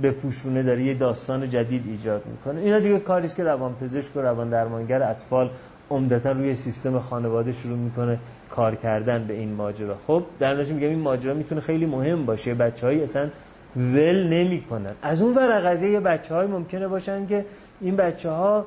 [0.02, 2.60] بپوشونه داره یه داستان جدید ایجاد می‌کنه.
[2.60, 5.50] اینا دیگه کاریست که روان پزشک و روان درمانگر اطفال
[5.90, 8.18] عمدتا روی سیستم خانواده شروع می‌کنه
[8.50, 9.96] کار کردن به این ماجرا.
[10.06, 12.54] خب در نتیجه میگم این ماجرا می‌تونه خیلی مهم باشه.
[12.54, 13.28] بچه‌های اصلا
[13.76, 14.92] ول نمی‌کنن.
[15.02, 17.44] از اون ور قضیه یه بچه های ممکنه باشن که
[17.80, 18.66] این بچه ها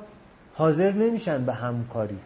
[0.54, 2.18] حاضر نمیشن به همکاری.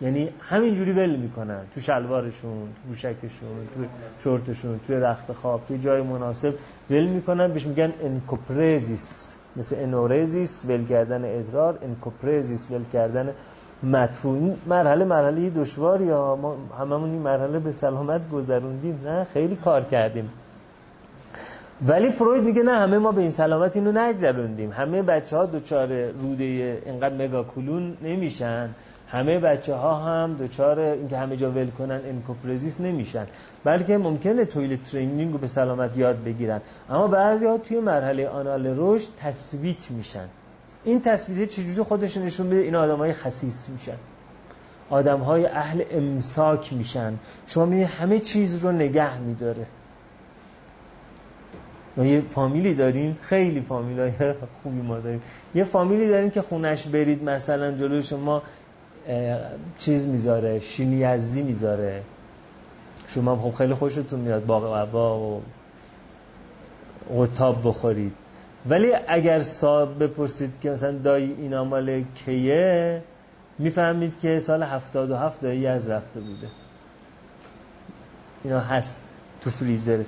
[0.00, 1.60] یعنی همینجوری ول می‌کنن.
[1.74, 3.84] تو شلوارشون تو گوشکشون تو
[4.22, 6.54] شورتشون توی رخت خواب توی جای مناسب
[6.90, 7.52] ول می‌کنن.
[7.52, 13.28] بهش میگن encopresis مثل enuresis ول کردن ادرار encopresis ول کردن
[13.82, 14.54] مدفوع.
[14.66, 19.00] مرحله مرحله دشواری یا ما هممون این مرحله به سلامت گذروندیم.
[19.04, 20.30] نه خیلی کار کردیم.
[21.86, 26.10] ولی فروید میگه نه همه ما به این سلامت اینو نگذروندیم همه بچه ها دچار
[26.10, 26.44] روده
[26.86, 28.70] اینقدر megacolon نمیشن.
[29.10, 33.26] همه بچه ها هم دچار اینکه همه جا ول کنن encopresis نمیشن.
[33.64, 36.60] بلکه ممکنه تویل ترینینگ رو به سلامت یاد بگیرن.
[36.90, 40.28] اما بعضی ها توی مرحله آنال رشد تثبیت میشن.
[40.84, 43.96] این تثبیت چجوری خودش نشون میده؟ این آدمای خسیس میشن.
[44.90, 47.14] آدم های اهل امساک میشن.
[47.46, 49.66] شما می‌بینید همه چیز رو نگه میداره.
[51.96, 53.18] ما یه فامیلی داریم.
[53.20, 54.12] خیلی فامیل های
[54.62, 55.22] خوبی ما داریم.
[55.54, 58.42] یه فامیلی داریم که خونش برید مثلا جلوی شما
[59.78, 62.02] چیز می‌ذاره شینی یزدی می‌ذاره.
[63.08, 65.40] شما خب خیلی خوشتون میاد باغ و
[67.18, 68.12] قطاب بخورید.
[68.68, 73.02] ولی اگر صاحب بپرسید که مثلا دایی اینا مال کیه
[73.58, 76.48] می‌فهمید که سال 77 دایی از رفته بوده.
[78.44, 79.00] اینا هست
[79.40, 80.02] تو فریزر.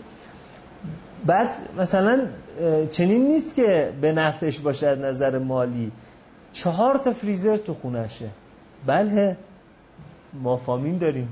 [1.26, 2.26] بعد مثلا
[2.90, 5.92] چنین نیست که به نفعش باشد نظر مالی.
[6.52, 8.28] چهار تا فریزر تو خونشه
[8.86, 9.36] بله
[10.42, 11.28] ما فامیل داریم.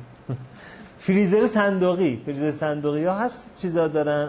[0.99, 4.29] فریزر صندوقی فریزر صندوقی ها هست چیزا دارن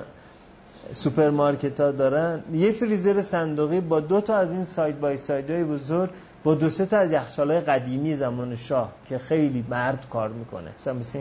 [0.93, 2.43] سوپرمارکت ها دارن.
[2.53, 6.09] یه فریزر صندوقی با دو تا از این side by side های بزرگ
[6.43, 10.69] با دو سه تا از یخچال های قدیمی زمان شاه که خیلی مرد کار می‌کنه.
[10.79, 11.19] مثلا مثل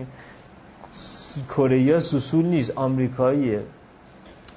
[1.48, 3.62] کره سوسول نیست آمریکاییه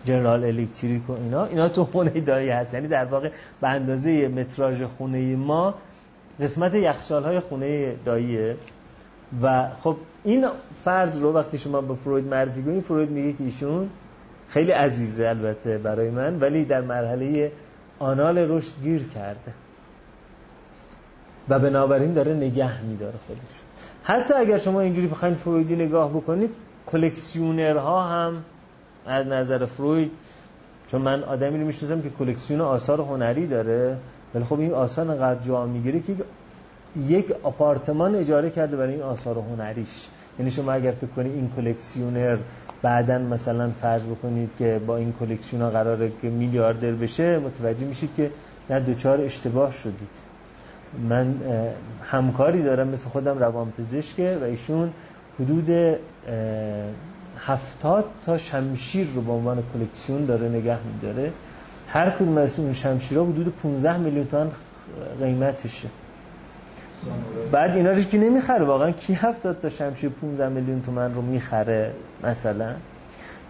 [0.06, 1.46] جنرال الکتریک و اینا.
[1.46, 2.74] اینا تو خونه دایی هست.
[2.74, 3.30] یعنی در واقع
[3.62, 5.74] به اندازه متراژ خونه ما
[6.40, 8.56] قسمت یخچال های خونه داییه.
[9.42, 10.48] و خب این
[10.86, 13.90] فرد رو وقتی شما با فروید معرفی کنید فروید میگه که ایشون
[14.50, 17.52] خیلی عزیزه البته برای من ولی در مرحله
[18.00, 19.54] آنال رشد گیر کرده.
[21.50, 23.62] و بنابراین داره نگه میداره خودش.
[24.04, 26.56] حتی اگر شما اینجوری بخواید فرویدی نگاه بکنید
[26.88, 28.44] کلکسیونرها هم
[29.06, 30.12] از نظر فروید
[30.88, 33.98] چون من آدمی رو می‌شناسم که کلکسیون آثار هنری داره
[34.36, 36.16] ولی خب این آثار انقدر جا می‌گیره که
[37.08, 40.08] یک آپارتمان اجاره کرده برای این آثار هنریش.
[40.40, 42.38] یعنی شما اگر فکر کنید این کلکسیونر
[42.82, 48.32] بعدا مثلا فرض بکنید که با این کلکسیون قراره که میلیاردر بشه متوجه میشید که
[48.70, 50.10] نه دوچار اشتباه شدید.
[51.10, 51.36] من
[52.04, 54.90] همکاری دارم مثل خودم روان پزشکه و ایشون
[55.40, 55.98] حدود
[57.40, 61.32] هفتاد تا شمشیر رو به عنوان کلکسیون داره نگه میداره.
[61.94, 64.52] هر کدوم از اون شمشیرها حدود 15 میلیون تومان
[65.20, 65.88] قیمتشه.
[67.52, 71.94] بعد اینا رو که نمی‌خره واقعا کی هفتاد تا شمشیر 15 میلیون تومن رو می‌خره
[72.24, 72.74] مثلا؟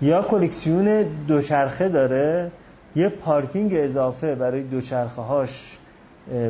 [0.01, 2.51] یا کلکسیون دوچرخه داره
[2.95, 5.77] یه پارکینگ اضافه برای دوچرخه هاش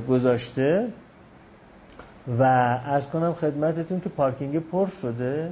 [0.10, 0.88] گذاشته
[2.40, 2.44] و
[2.86, 5.52] ارز کنم خدمتتون که پارکینگ پر شده.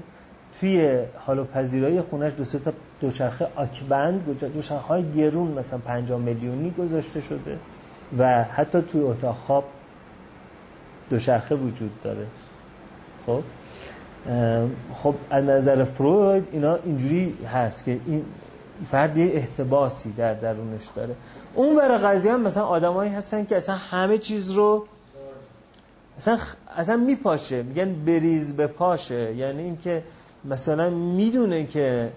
[0.59, 6.71] توی حال و خونش دو سه تا دوچرخه آکبند دوچرخه های گرون مثلا 5 میلیونی
[6.71, 7.57] گذاشته شده
[8.17, 9.63] و حتی توی اتاق خواب
[11.09, 12.25] دوچرخه وجود داره.
[13.25, 13.43] خب؟
[14.93, 18.25] خب از نظر فروید اینا اینجوری هست که این
[18.85, 21.15] فرد یه احتباسی در درونش داره.
[21.53, 24.85] اون ور قضیه هم مثلا آدمایی هستن که اصلا همه چیز رو
[26.17, 26.37] اصلا
[26.77, 27.63] اصلا میپاشه.
[27.63, 29.35] میگن بریز به پاشه.
[29.35, 30.03] یعنی اینکه
[30.45, 32.11] مثلا می‌دونه که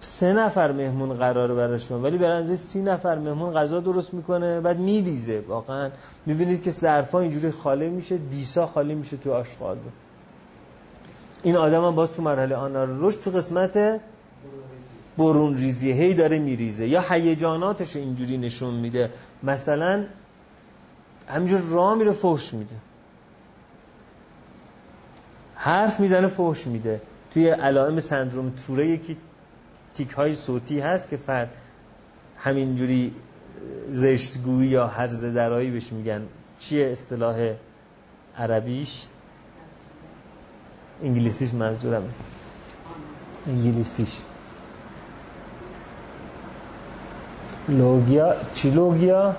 [0.00, 5.40] سه نفر مهمون قراره براش ولی برای سی نفر مهمون غذا درست می‌کنه بعد میریزه.
[5.40, 5.90] واقعا
[6.26, 9.76] می‌بینید که ظرفا اینجوری خالی میشه دیسا خالی میشه تو آشغال.
[11.42, 14.00] این آدم هم باز تو مرحله آنار رشد تو قسمت
[15.18, 16.88] برون ریزیه هی داره میریزه.
[16.88, 19.10] یا هیجاناتش اینجوری نشون میده.
[19.42, 20.04] مثلا
[21.28, 22.74] همینجور راه میره فوش میده.
[25.54, 27.00] حرف می‌زنه فوش میده.
[27.34, 29.16] توی علائم سندروم توره یکی
[29.94, 31.54] تیک های صوتی هست که فرد
[32.38, 33.14] همینجوری
[33.90, 36.22] زشتگویی یا هرز درایی بهش میگن.
[36.58, 37.54] چیه اصطلاح
[38.38, 39.06] عربیش؟
[41.02, 42.02] انگلیسیش منظورم
[43.46, 44.12] انگلیسیش.
[47.68, 49.36] لوگیا چی لوگیا؟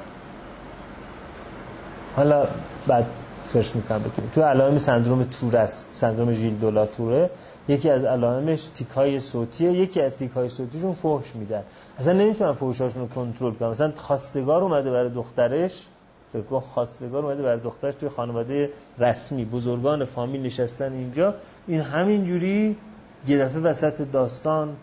[2.16, 2.48] حالا
[2.88, 3.06] بعد
[3.46, 4.32] سرچ می‌کنم بتونیم.
[4.36, 7.30] تو علائم سندروم تور است سندروم ژیل دولا توره.
[7.68, 11.64] یکی از علائمش تیک های صوتیه یکی از تیک های صوتیشون فحش میدن.
[12.00, 13.70] اصلا نمی‌تونن فحشاشون رو کنترل کنن.
[13.70, 15.88] مثلا خواستگار اومده برای دخترش
[16.34, 21.36] فکر خواستگار اومده برای دخترش توی خانواده رسمی بزرگان فامیل نشستن اینجا.
[21.68, 22.78] این همینجوری
[23.28, 24.76] یه دفعه وسط داستان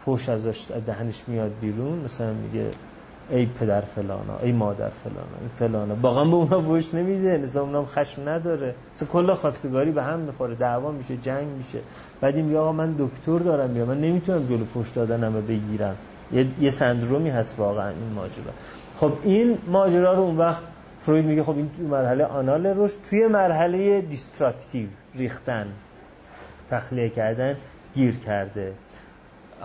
[0.00, 1.98] فوش ازش دهنش میاد بیرون.
[1.98, 2.70] مثلا میگه
[3.30, 7.86] ای پدر فلانا ای مادر فلانا ای فلانا واقعا به اونا فوش نمیده نسبت اونام
[7.86, 8.74] خشم نداره.
[8.96, 11.78] مثلا کلا خواستگاری به هم می‌خوره دعوا میشه جنگ میشه.
[12.20, 15.96] بعد این آقا من دکتر دارم یا من نمی‌تونم جلو فوش دادنم بگیرم.
[16.32, 18.52] یه, یه سندرومی هست واقعا این ماجرا.
[18.96, 20.62] خب این ماجرا رو اون وقت
[21.02, 25.66] فروید میگه خب این مرحله anal رشد توی مرحله destructive ریختن.
[26.70, 27.56] تخلیه کردن
[27.94, 28.72] گیر کرده.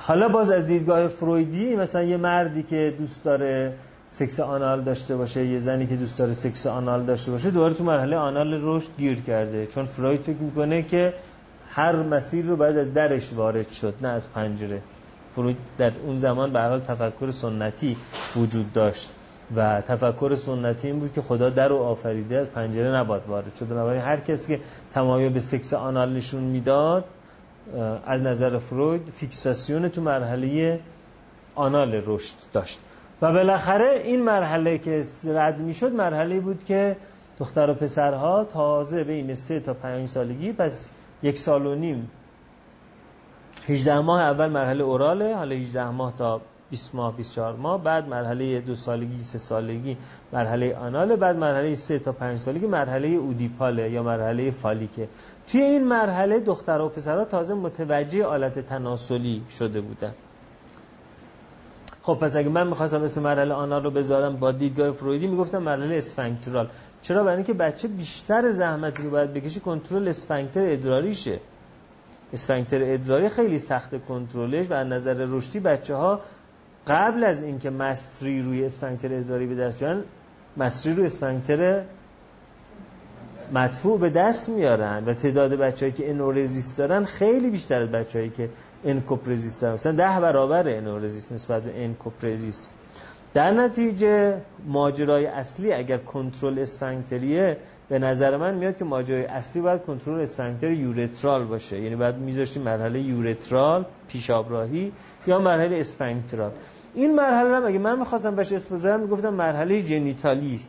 [0.03, 3.73] حالا باز از دیدگاه فرویدی مثلا یه مردی که دوست داره
[4.09, 7.83] سکس آنال داشته باشه یه زنی که دوست داره سکس آنال داشته باشه دوباره تو
[7.83, 9.67] مرحله آنال رشد گیر کرده.
[9.67, 11.13] چون فروید فکر می‌کنه که
[11.69, 14.81] هر مسیر رو باید از درش وارد شد نه از پنجره.
[15.35, 17.97] فروید در اون زمان به حال تفکر سنتی
[18.35, 19.13] وجود داشت
[19.55, 23.67] و تفکر سنتی این بود که خدا در رو آفریده از پنجره نباید وارد شد.
[23.67, 27.03] بنابراین هر کسی که تمایل به سکس آنال نشون می‌داد
[28.05, 30.79] از نظر فروید فیکساسیون تو مرحله
[31.55, 32.79] آنال رشد داشت.
[33.21, 36.97] و بالاخره این مرحله که رد می‌شد مرحله بود که
[37.39, 40.89] دختر و پسرها تازه بین سه تا پنج سالگی پس
[41.23, 42.09] یک سال و نیم
[43.67, 46.41] 18 ماه اول مرحله اوراله حالا 18 ماه تا
[46.71, 49.97] 20 ماه 24 ماه بعد مرحله دو سالگی سه سالگی
[50.33, 55.07] مرحله آناله بعد مرحله سه تا پنج سالگی مرحله اودیپاله یا مرحله فالیکه.
[55.47, 60.11] توی این مرحله دختر و پسرها تازه متوجه آلت تناسلی شده بودن.
[62.01, 65.95] خب پس اگه من می‌خواستم اسم مرحله آنال رو بذارم با دیدگاه فرویدی می‌گفتم مرحله
[65.95, 66.67] اسفنکترال
[67.01, 71.39] چرا؟ برای اینکه بچه بیشتر زحمت رو باید بکشه کنترل اسفنکتر ادراریشه.
[72.33, 76.19] اسفنکتر ادراری خیلی سخت کنترلش و از نظر رشدی بچه ها
[76.87, 80.03] قبل از اینکه mastery روی sphincter ادراری به دست بیارن
[80.57, 81.83] mastery روی sphincter
[83.53, 88.49] مدفوع به دست میارن و تعداد بچه‌ای که enuresis دارن خیلی بیشتر از بچه‌ای که
[88.85, 89.73] encopresis دارن.
[89.73, 92.71] مثلا ده برابر enuresis نسبت به encopresis
[93.33, 97.57] در نتیجه ماجرای اصلی اگر کنترل sphincter یه
[97.89, 101.81] به نظر من میاد که ماجرای اصلی باید کنترل sphincter urethral باشه.
[101.81, 104.91] یعنی باید میذاشتیم مرحله urethral پیشابراهی
[105.27, 106.51] یا مرحله sphincteral.
[106.93, 110.59] این مرحله هم اگه من می‌خواستم بهش اسم بذارم؟ می‌گفتم مرحله genital ی.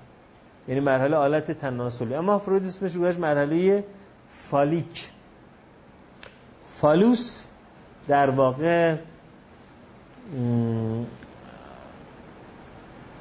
[0.68, 2.14] یعنی مرحله آلت تناسلی.
[2.14, 3.84] اما فروید اسمش گذاشت مرحله
[4.30, 5.08] phallic.
[6.66, 7.44] فالوس
[8.08, 8.96] در واقع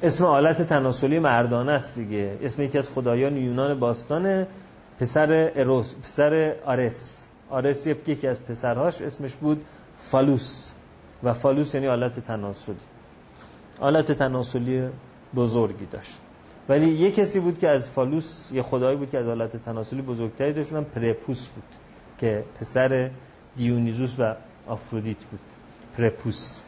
[0.02, 2.38] اسم آلت تناسلی مردانه است دیگه.
[2.42, 4.46] اسم یکی از خدایان یونان باستان
[5.00, 7.28] پسر اروس پسر آرس.
[7.50, 9.64] آرس یکی از پسرهاش اسمش بود
[9.98, 10.71] فالوس.
[11.24, 12.76] و فالوس یعنی آلت تناسلی.
[13.80, 14.88] آلت تناسلی
[15.36, 16.18] بزرگی داشت.
[16.68, 20.52] ولی یه کسی بود که از فالوس یه خدایی بود که از آلت تناسلی بزرگتری
[20.52, 21.64] داشت اونم پریاپوس بود
[22.18, 23.10] که پسر
[23.56, 24.34] دیونیزوس و
[24.66, 25.40] آفرودیت بود.
[25.98, 26.62] پریاپوس.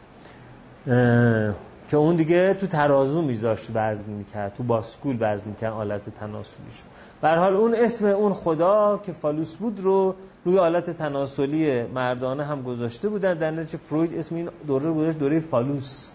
[1.87, 6.83] که اون دیگه تو ترازو میذاشت وزن می‌کرد تو باسکول وزن می‌کرد آلت تناسلیش.
[7.21, 10.15] به حال اون اسم اون خدا که فالوس بود رو
[10.45, 13.33] روی آلت تناسلی مردانه هم گذاشته بودن.
[13.33, 16.11] در نتیجه فروید اسم این دوره رو گذاشت دوره فالوس.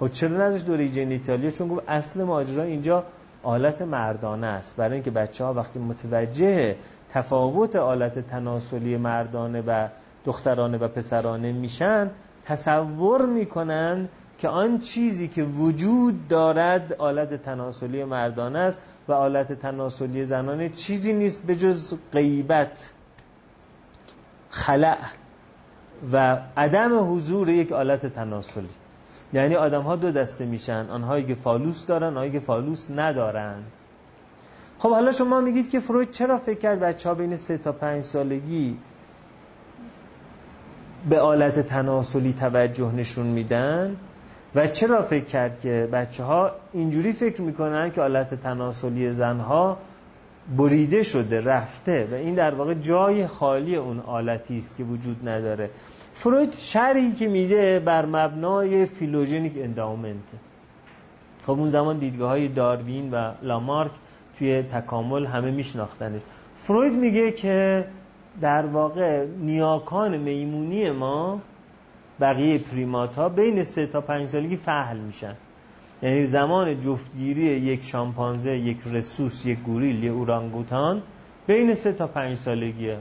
[0.00, 3.04] خب چرا نذاشت دوره جنیتالیا؟ چون گفت اصل ماجرا اینجا
[3.42, 4.76] آلت مردانه است.
[4.76, 6.76] برای اینکه بچه ها وقتی متوجه
[7.10, 9.88] تفاوت آلت تناسلی مردانه و
[10.24, 12.10] دخترانه و پسرانه میشن
[12.44, 14.08] تصور می‌کنن
[14.38, 21.12] که آن چیزی که وجود دارد آلت تناسلی مردانه است و آلت تناسلی زنانه چیزی
[21.12, 22.92] نیست به جز غیبت.
[24.52, 24.96] خلأ
[26.12, 28.68] و عدم حضور یک آلت تناسلی.
[29.32, 30.86] یعنی آدم ها دو دسته میشن.
[30.90, 33.64] آنهایی که فالوس دارن آنهایی که فالوس ندارند
[34.78, 38.04] خب حالا شما میگید که فروید چرا فکر کرد بچه ها بین سه تا پنج
[38.04, 38.76] سالگی
[41.08, 43.96] به آلت تناسلی توجه نشون میدن؟
[44.54, 49.78] و چرا فکر کرد که بچه ها اینجوری فکر می‌کنن که آلت تناسلی زنها
[50.56, 55.70] بریده شده رفته و این در واقع جای خالی اون آلتی است که وجود نداره.
[56.14, 60.32] فروید شرحی که میده بر مبنای phylogenic endowment.
[61.46, 63.90] خب اون زمان دیدگاه های داروین و لامارک
[64.38, 66.20] توی تکامل همه میشناختنش.
[66.56, 67.86] فروید میگه که
[68.40, 71.40] در واقع نیاکان میمونی ما
[72.20, 75.34] بقیه پریمات ها بین سه تا پنج سالگی فهل میشن.
[76.02, 81.02] یعنی زمان جفتگیری یک شامپانزه یک رسوس یک گوریل یک اورانگوتان
[81.46, 82.98] بین سه تا پنج سالگیه.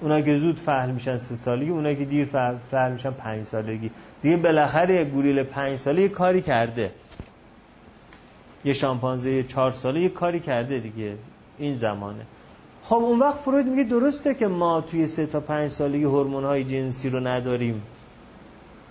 [0.00, 2.28] اونا که زود فهل میشن سه سالگی اونا که دیر
[2.70, 3.90] فهل میشن پنج سالگی.
[4.22, 6.90] دیگه بالاخره یک گوریل پنج ساله کاری کرده.
[8.64, 11.14] یه شامپانزه چهار ساله یه کاری کرده دیگه.
[11.58, 12.26] این زمانه.
[12.82, 16.64] خب اون وقت فروید میگه درسته که ما توی سه تا پنج سالگی هورمون های
[16.64, 17.82] جنسی رو نداریم.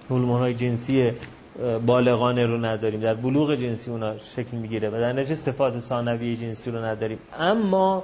[0.10, 1.12] هورمون های جنسی
[1.86, 3.00] بالغانه رو نداریم.
[3.00, 7.20] در بلوغ جنسی اونا شکل می‌گیره و در نتیجه صفات ثانویه جنسی رو نداریم.
[7.40, 8.04] اما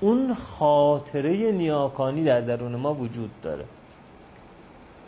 [0.00, 3.64] اون خاطره نیاکانی در درون ما وجود داره.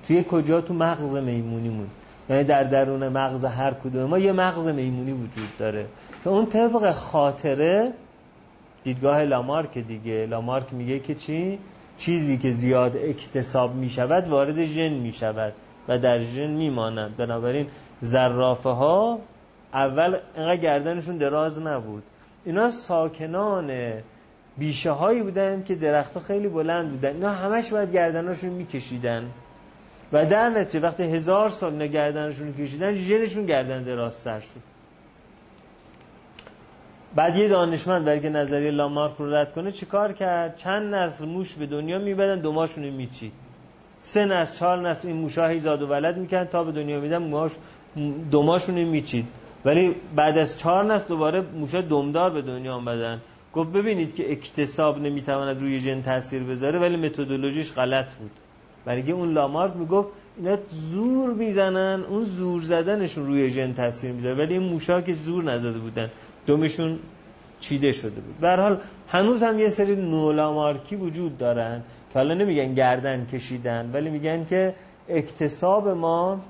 [0.07, 1.87] توی کجا تو مغز میمونیمون
[2.31, 5.87] یعنی در درون مغز هر کدوم ما یه مغز میمونی وجود داره.
[6.25, 7.93] که اون طبق خاطره
[8.85, 10.27] دیدگاه لامارک دیگه.
[10.27, 11.59] لامارک میگه که چی؟
[11.99, 15.53] چیزی که زیاد اکتساب می‌شود وارد ژن می‌شود.
[15.89, 17.17] و در ژن میمانند.
[17.17, 17.67] بنابراین
[18.01, 19.19] زرافه ها
[19.75, 22.03] اول اینقدر گردنشون دراز نبود.
[22.45, 23.93] اینا ساکنان
[24.59, 27.13] بیشه هایی بودن که درختها خیلی بلند بودن.
[27.13, 29.31] اینا همش باید گردنشون میکشیدن.
[30.13, 34.73] و در نتیجه وقتی هزار سال اینا گردنشون کشیدن ژنشون گردن درازتر شد.
[37.15, 41.55] بعد یه دانشمند برای که نظریه لامارک رو رد کنه چیکار کرد؟ چند نسل موش
[41.55, 43.33] به دنیا میبدن دوماشون میچید.
[44.03, 47.53] سه نسل چهار نسل این موشا زاد و ولد میکن تا به دنیا میدن موهاش
[48.31, 49.27] دوماشون میچید.
[49.65, 53.21] ولی بعد از چهار نسل دوباره موشا دمدار به دنیا آمدن.
[53.55, 58.31] گفت ببینید که اکتساب نمی‌تواند روی ژن تاثیر بذاره ولی متدولوژیش غلط بود.
[58.85, 64.55] برای اون لامارک می‌گفت اینا زور می‌زنن اون زور زدنشون روی ژن تاثیر می‌ذاره ولی
[64.55, 66.11] این موشا که زور نزده بودن
[66.47, 66.99] دومشون
[67.61, 68.39] چیده شده بود.
[68.41, 68.79] به حال
[69.09, 71.83] هنوز هم یه سری نولامارکی وجود دارن.
[72.13, 74.75] که حالا نمیگن گردن کشیدن ولی میگن که
[75.09, 76.41] اکتساب ما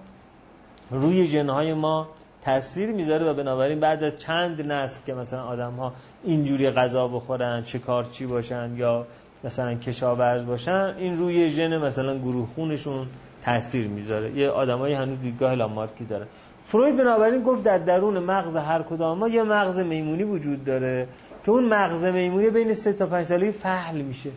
[0.91, 2.09] روی جنهای ما
[2.45, 5.93] تاثیر می‌ذاره و بنابراین بعد از چند نسل که مثلا آدم ها
[6.25, 9.07] اینجوری غذا بخورن شکارچی باشن یا
[9.45, 13.07] مثلا کشاورز باشن این روی ژن مثلا گروه خونشون
[13.45, 14.31] تاثیر می‌ذاره.
[14.31, 16.27] یه آدمایی هنوز دیدگاه لامارکی دارن
[16.65, 21.09] فروید بنابراین گفت در درون مغز هر کدام ما یه مغز میمونی وجود داره
[21.45, 24.31] که اون مغز میمونی بین سه تا 5 سالگی فحل میشه.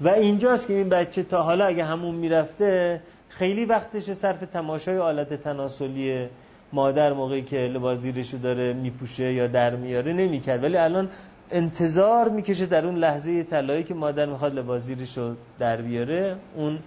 [0.00, 5.34] و اینجاست که این بچه تا حالا اگه همون می‌رفته خیلی وقتش صرف تماشای آلت
[5.34, 6.26] تناسلی
[6.72, 10.64] مادر موقعی که لباس زیرشو داره میپوشه یا در میاره نمی‌کرد.
[10.64, 11.08] ولی الان
[11.50, 16.78] انتظار می‌کشه در اون لحظه طلایی که مادر می‌خواد لباس زیرشو در بیاره اون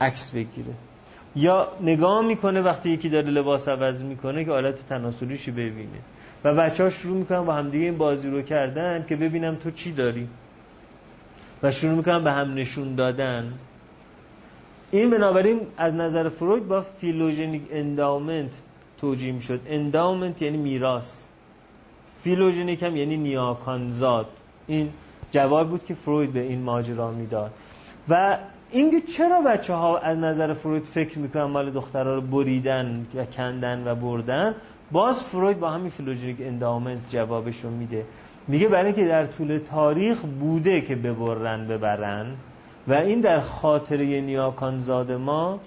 [0.00, 0.72] عکس بگیره.
[1.36, 5.98] یا نگاه می‌کنه وقتی یکی داره لباس عوض می‌کنه که آلت تناسلیشو ببینه.
[6.44, 9.92] و بچه ها شروع می‌کنن با همدیگه این بازی رو کردن که ببینم تو چی
[9.92, 10.28] داری؟
[11.62, 13.52] و شروع می‌کنن به هم نشون دادن.
[14.90, 18.52] این بنابراین از نظر فروید با phylogenic endowment
[19.00, 19.60] توجیه می‌شد.
[19.66, 21.24] endowment یعنی میراث.
[22.22, 24.26] phylogenic هم یعنی نیاکانزاد
[24.66, 24.90] این
[25.30, 27.50] جواب بود که فروید به این ماجرا می‌داد.
[28.08, 28.38] و
[28.70, 33.88] اینکه چرا بچه ها از نظر فروید فکر می‌کنن مال دخترها رو بریدن و کندن
[33.88, 34.54] و بردن
[34.92, 38.04] باز فروید با همین فیلوژنیک اندامنت جوابش رو میده.
[38.48, 42.26] میگه برای اینکه در طول تاریخ بوده که ببرن ببرن
[42.88, 45.60] و این در خاطره نیاکانزاد ما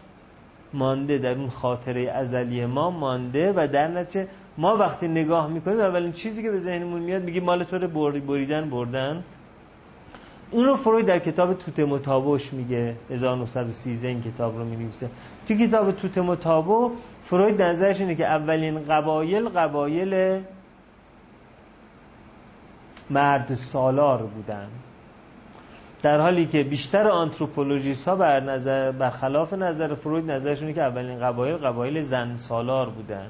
[0.73, 4.27] مانده در اون خاطره ازلی ما مانده و در نتیجه
[4.57, 7.87] ما وقتی نگاه می‌کنیم اولین چیزی که به ذهنمون میاد میگه مال تو
[8.27, 9.23] بریدن بردن.
[10.51, 15.09] این رو فروید در کتاب توت متابوش میگه 1913 این کتاب رو می‌نویسه.
[15.47, 16.91] تو کتاب توت متابو
[17.23, 20.41] فروید نظرش اینه که اولین قبایل قبایل
[23.11, 24.67] مرد سالار بودن.
[26.03, 31.55] در حالی که بیشتر آنتروپولوژیست ها بر نظر برخلاف نظر فروید نظرشونه که اولین قبایل
[31.57, 33.27] قبایل زن سالار بودن.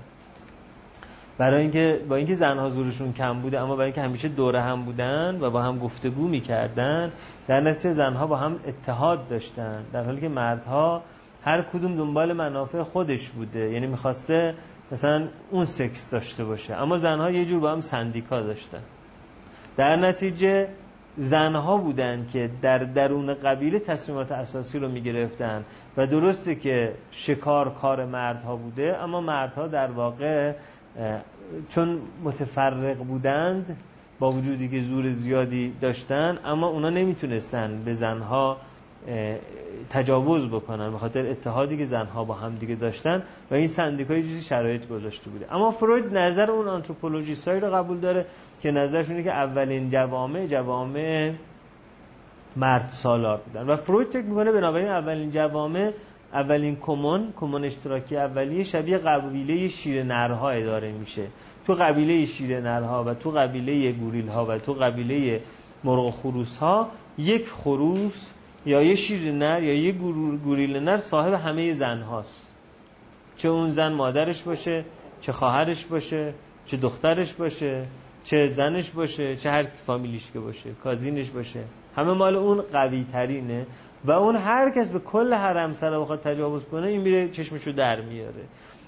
[1.37, 5.37] برای اینکه با اینکه زنها زورشون کم بوده اما برای اینکه همیشه دوره هم بودن
[5.41, 7.11] و با هم گفتگو می‌کردن
[7.47, 9.83] در نتیجه زنها با هم اتحاد داشتن.
[9.93, 11.01] در حالی که مردها
[11.45, 13.59] هر کدوم دنبال منافع خودش بوده.
[13.59, 14.53] یعنی می‌خواسته
[14.91, 16.75] مثلا اون سکس داشته باشه.
[16.75, 18.81] اما زنها یه جور با هم سندیکا داشتن.
[19.77, 20.67] در نتیجه
[21.17, 25.63] زنها بودن که در درون قبیله تصمیمات اساسی رو می‌گرفتن
[25.97, 30.53] و درسته که شکار کار مردها بوده اما مردها در واقع
[31.69, 33.77] چون متفرق بودند
[34.19, 38.57] با وجودی که زور زیادی داشتن اما اونا نمی‌تونستن به زنها
[39.89, 44.41] تجاوز بکنن به خاطر اتحادی که زنها با هم دیگه داشتن و این سندیکای چیزی
[44.41, 45.55] شرایط گذاشته بوده.
[45.55, 48.25] اما فروید نظر اون آنتروپولوژیستایی رو قبول داره
[48.61, 51.31] که نظرشونه که اولین جوامع جوامع
[52.55, 53.69] مرد سالار بودن.
[53.69, 55.91] و فروید فکر می‌کنه بنابراین اولین جوامع
[56.33, 61.23] اولین کمون کمون اشتراکی اولیه شبیه قبیله شیر نرها اداره میشه.
[61.65, 65.41] تو قبیله شیر نرها و تو قبیله گوریل ها و تو قبیله
[65.83, 66.87] مرغ خروس ها
[67.17, 68.30] یک خروس
[68.65, 69.91] یا یه شیر نر یا یه
[70.43, 72.47] گوریل نر صاحب همه زن هاست
[73.37, 74.85] چه اون زن مادرش باشه
[75.21, 76.33] چه خواهرش باشه
[76.65, 77.83] چه دخترش باشه
[78.23, 81.59] چه زنش باشه چه هر فامیلیش که باشه کازینش باشه.
[81.95, 83.65] همه مال اون قوی ترینه
[84.05, 88.01] و اون هر کس به کل حرم سر بخواد تجاوز کنه این میره چشمشو در
[88.01, 88.43] میاره.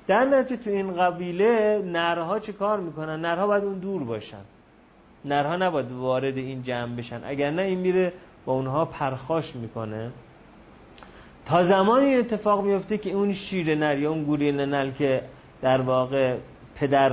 [0.07, 4.41] در نتیجه تو این قبیله نرها چه کار می‌کنن؟ نرها باید اون دور باشن.
[5.25, 7.21] نرها نباید وارد این جمع بشن.
[7.23, 8.13] اگر نه این میره
[8.45, 10.11] با اونها پرخاش می‌کنه.
[11.45, 15.21] تا زمانی اتفاق میفته که اون شیر نر یا اون گوریل نل که
[15.61, 16.35] در واقع
[16.75, 17.11] پدر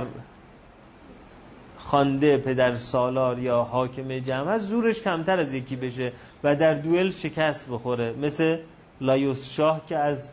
[1.77, 6.11] خانده پدر سالار یا حاکم جمع زورش کمتر از یکی بشه
[6.43, 8.13] و در دوئل شکست بخوره.
[8.13, 8.57] مثل
[9.01, 10.31] لایوس شاه که از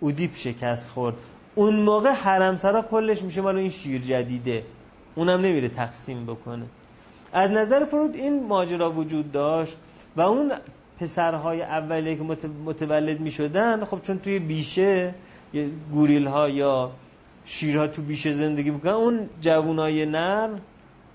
[0.00, 1.14] اودیپ شکست خورد.
[1.54, 4.62] اون موقع حرمسرا کلش میشه مال این شیر جدیده.
[5.14, 6.64] اونم نمیره تقسیم بکنه.
[7.32, 9.76] از نظر فرود این ماجرا وجود داشت.
[10.16, 10.52] و اون
[11.00, 12.22] پسرهای اولیه که
[12.64, 15.14] متولد می‌شدن خب چون توی بیشه
[15.92, 16.90] گوریل ها یا
[17.44, 20.48] شیرها تو بیشه زندگی می‌کنن اون جوونای نر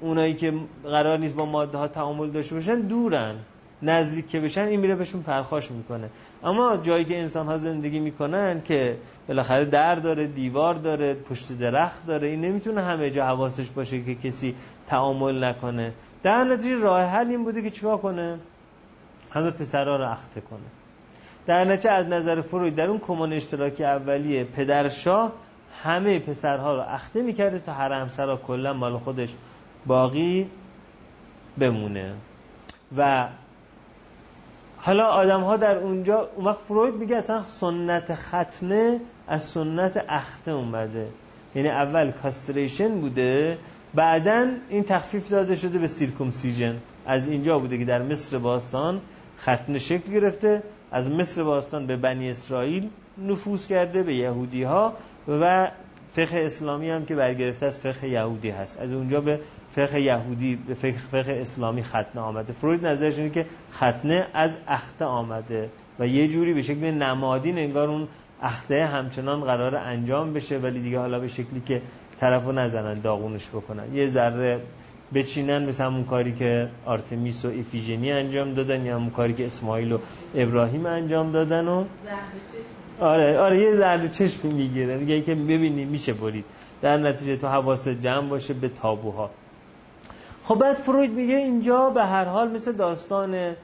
[0.01, 0.53] اونایی که
[0.83, 3.35] قرار نیست با ماده ها تعامل داشته باشن دورن
[3.81, 6.09] نزدیک که بشن این میره بهشون پرخاش می‌کنه.
[6.43, 8.97] اما جایی که انسان ها زندگی می‌کنن که
[9.27, 14.15] بالاخره در داره دیوار داره پشت درخت داره این نمی‌تونه همه جا حواسش باشه که
[14.15, 14.55] کسی
[14.87, 15.93] تعامل نکنه.
[16.23, 18.39] در نتیجه راه حل این بوده که چیکار کنه؟
[19.31, 20.59] همه پسرها رو اخته کنه.
[21.45, 25.31] در نتیجه از نظر فروید در اون کمان اشتراکی اولیه پدرشاه
[25.83, 29.33] همه پسرها رو اخته می‌کرده تا هر همسرها کلا مال خودش
[29.85, 30.49] باقی
[31.59, 32.13] بمونه.
[32.97, 33.27] و
[34.77, 40.51] حالا آدم ها در اونجا اون وقت فروید میگه اصلا سنت ختنه از سنت اخته
[40.51, 41.07] اومده.
[41.55, 43.57] یعنی اول کاستریشن بوده
[43.93, 46.75] بعدا این تخفیف داده شده به سیرکومسیژن.
[47.05, 49.01] از اینجا بوده که در مصر باستان
[49.41, 54.93] ختنه شکل گرفته از مصر باستان به بنی اسرائیل نفوذ کرده به یهودی ها
[55.27, 55.71] و
[56.11, 58.79] فقه اسلامی هم که برگرفته از فقه یهودی هست.
[58.79, 59.39] از اونجا به
[59.75, 62.53] فقه یهودی به فقه, فقه اسلامی ختنه آمده.
[62.53, 67.89] فروید نظرش اینه که ختنه از اخته آمده و یه جوری به شکل نمادین انگار
[67.89, 68.07] اون
[68.41, 71.81] اخته همچنان قرار انجام بشه ولی دیگه حالا به شکلی که
[72.19, 73.95] طرفو نزنن داغونش بکنن.
[73.95, 74.61] یه ذره
[75.13, 79.91] بچینن مثل همون کاری که آرتمیس و ایفیژنی انجام دادن یا همون کاری که اسماعیل
[79.91, 79.97] و
[80.35, 81.85] ابراهیم انجام دادن و
[82.99, 84.97] آره آره یه ذره چشم می‌گیره.
[84.97, 86.45] میگه که ببینی میشه برید.
[86.81, 89.29] در نتیجه تو حواس جمع باشه به تابوها.
[90.43, 93.55] خب بعد فروید میگه اینجا به هر حال مثل داستان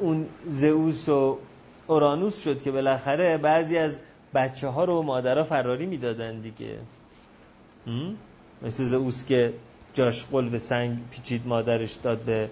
[0.00, 1.38] اون زئوس و
[1.86, 3.98] اورانوس شد که بالاخره بعضی از
[4.34, 6.74] بچه ها رو مادرها فراری می‌دادن دیگه.
[8.62, 9.52] مثل زئوس که
[9.96, 12.48] جاش قل به سنگ پیچید مادرش داد به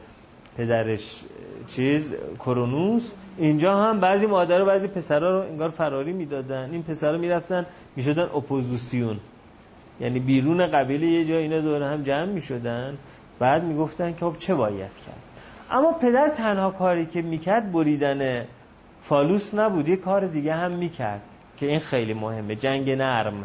[0.57, 1.21] پدرش
[1.69, 3.13] چیز کرونوس.
[3.39, 6.69] اینجا هم بعضی مادر و بعضی پسرها رو انگار فراری می‌دادن.
[6.73, 7.67] این پسرها می‌رفتن
[7.97, 9.21] می‌شدن اپوزیسیون.
[10.01, 12.97] یعنی بیرون قبیله یه جا اینا دور هم جمع می‌شدن.
[13.39, 15.23] بعد می‌گفتن که خب چه باید کرد.
[15.71, 18.45] اما پدر تنها کاری که می‌کرد بریدن
[19.01, 19.89] فالوس نبود.
[19.89, 21.23] یه کار دیگه هم می‌کرد
[21.57, 23.45] که این خیلی مهمه جنگ نرم.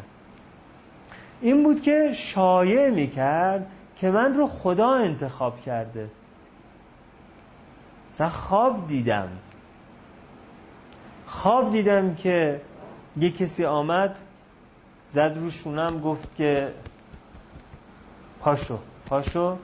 [1.42, 3.66] این بود که شایع می‌کرد
[4.02, 6.10] که من رو خدا انتخاب کرده.
[8.14, 9.30] مثلا خواب دیدم.
[11.26, 12.62] خواب دیدم که
[13.18, 14.20] یه کسی آمد
[15.12, 16.74] زد رو شونم گفت که
[18.40, 19.58] پاشو پاشو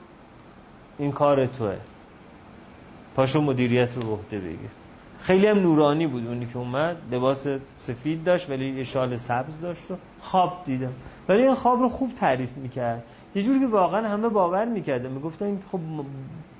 [0.98, 1.76] این کار توه.
[3.16, 4.70] پاشو مدیریت رو عهده بگیر.
[5.20, 7.46] خیلی هم نورانی بود اونی که اومد لباس
[7.78, 10.92] سفید داشت ولی یه شال سبز داشت و خواب دیدم.
[11.28, 13.02] ولی این خواب رو خوب تعریف می‌کرد.
[13.34, 15.10] یه جوری که واقعا همه باور می‌کردن.
[15.10, 15.80] می‌گفتن خب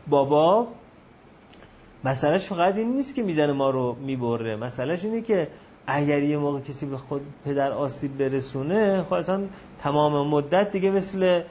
[0.08, 0.66] بابا
[2.04, 4.56] مسئلهش فقط این نیست که می‌زنه ما رو می‌بره.
[4.56, 5.48] مسئلهش اینه که
[5.86, 9.42] اگر یه موقع کسی به خود پدر آسیب برسونه خب اصلا
[9.78, 11.42] تمام مدت دیگه مثل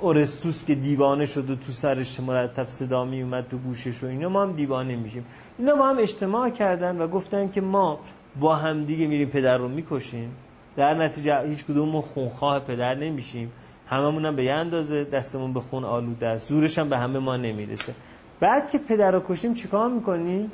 [0.00, 4.28] اورستوس که دیوانه شد و تو سرش مرتب صدا می اومد تو گوشش و اینا
[4.28, 5.26] ما هم دیوانه میشیم.
[5.58, 7.98] اینا با هم اجتماع کردن و گفتن که ما
[8.40, 10.32] با هم دیگه میریم پدر رو می‌کشیم.
[10.76, 13.52] در نتیجه هیچ کدوم خونخواه پدر نمیشیم.
[13.88, 16.48] هممون هم به یه اندازه دستمون به خون آلوده است.
[16.48, 17.94] زورش هم به همه ما نمی‌رسه.
[18.40, 20.52] بعد که پدر رو کشیم چیکار می‌کنیم؟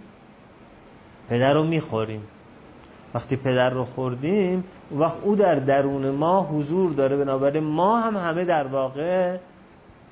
[1.28, 2.22] پدر رو می‌خوریم.
[3.14, 4.64] وقتی پدر رو خوردیم
[4.98, 7.16] وقت او در درون ما حضور داره.
[7.16, 9.36] بنابراین ما هم همه در واقع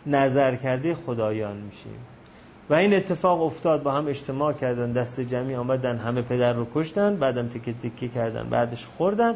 [0.07, 1.99] نظر کرده خدایان میشیم.
[2.71, 3.83] و این اتفاق افتاد.
[3.83, 8.49] با هم اجتماع کردن دست جمعی آمدن همه پدر رو کشتن بعدم تکه تکه کردن
[8.51, 9.35] بعدش خوردن.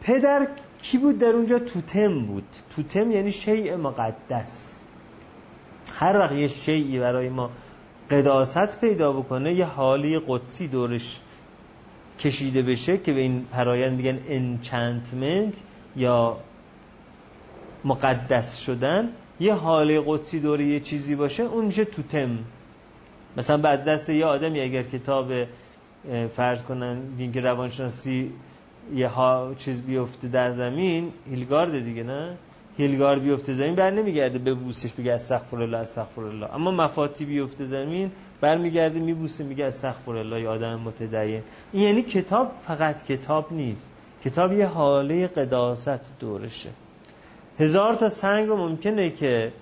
[0.00, 0.48] پدر
[0.82, 2.44] کی بود در اونجا؟ توتم بود.
[2.76, 4.80] توتم یعنی شیء مقدس.
[5.94, 7.50] هر وقت یه شیعی برای ما
[8.10, 11.20] قداست پیدا بکنه یه حالی قدسی دورش
[12.18, 15.54] کشیده بشه که به این پرایند میگن انچنتمنت
[15.96, 16.36] یا
[17.84, 19.08] مقدس شدن
[19.40, 22.38] یه حاله قدسی دوره یه چیزی باشه اون میشه توتم.
[23.36, 25.32] مثلا بعد دست یه آدمی اگر کتاب
[26.36, 26.98] فرض کنن
[27.32, 28.32] که روانشناسی
[28.94, 32.36] یه ها چیز بیفته در زمین هیلگارد دیگه نه؟
[32.76, 37.64] هیلگار بیفته زمین بر نمیگرده به بوسش بگه استغفر الله استغفر الله اما مفاتی بیفته
[37.64, 41.42] زمین برمیگرده میبوسه میگه استغفر الله یا آدم متدین.
[41.72, 43.90] این یعنی کتاب فقط کتاب نیست.
[44.24, 46.70] کتاب یه حاله قداست دورشه.
[47.58, 49.52] هزار تا سنگ ممکنه که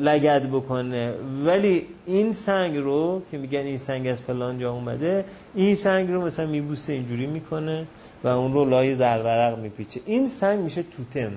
[0.00, 1.14] لگد بکنه.
[1.44, 5.24] ولی این سنگ رو که میگن این سنگ از فلان جا اومده
[5.54, 7.86] این سنگ رو مثلا میبوسه اینجوری می‌کنه
[8.24, 10.00] و اون رو لای زرورق میپیچه.
[10.06, 11.32] این سنگ میشه توتم.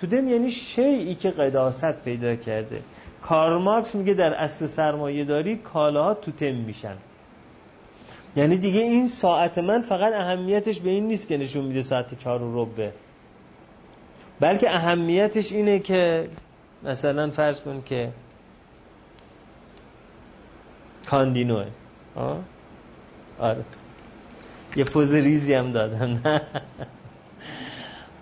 [0.00, 2.80] توتم یعنی شیعی که قداست پیدا کرده.
[3.22, 6.96] کارماکس میگه در اصل سرمایه داری کالاها توتم میشن.
[8.36, 12.42] یعنی دیگه این ساعت من فقط اهمیتش به این نیست که نشون میده ساعت چهار
[12.42, 12.92] و ربه
[14.40, 16.28] بلکه اهمیتش اینه که
[16.82, 18.12] مثلا فرض کن که
[21.06, 21.66] کاندینوه
[23.38, 23.64] آره.
[24.76, 26.42] یه پوز ریزی هم دادم نه؟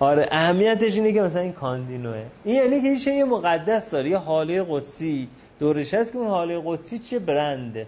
[0.01, 2.25] آره اهمیتش اینه که مثلا این کاندینوه.
[2.45, 5.29] این یعنی که این یه مقدس داره یه حاله قدسی.
[5.59, 7.87] دورش هست که اون حاله قدسی چه برنده؟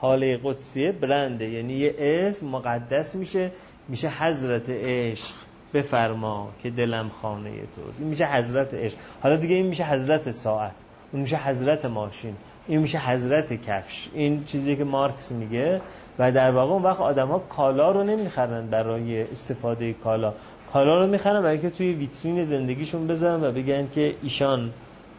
[0.00, 1.48] حاله قدسیه برنده.
[1.48, 3.50] یعنی یه اسم مقدس میشه
[3.88, 5.34] میشه حضرت عشق.
[5.74, 8.00] بفرما که دلم خانه توست.
[8.00, 8.96] این میشه حضرت عشق.
[9.22, 10.74] حالا دیگه این میشه حضرت ساعت.
[11.12, 12.34] اون میشه حضرت ماشین.
[12.68, 14.08] این میشه حضرت کفش.
[14.14, 15.80] این چیزی که مارکس میگه.
[16.18, 20.32] و در واقع اون وقت آدما کالا رو نمی‌خرن برای استفاده کالا.
[20.72, 24.70] کالا رو می‌خرن برای که توی ویترین زندگیشون بذارن و بگن که ایشان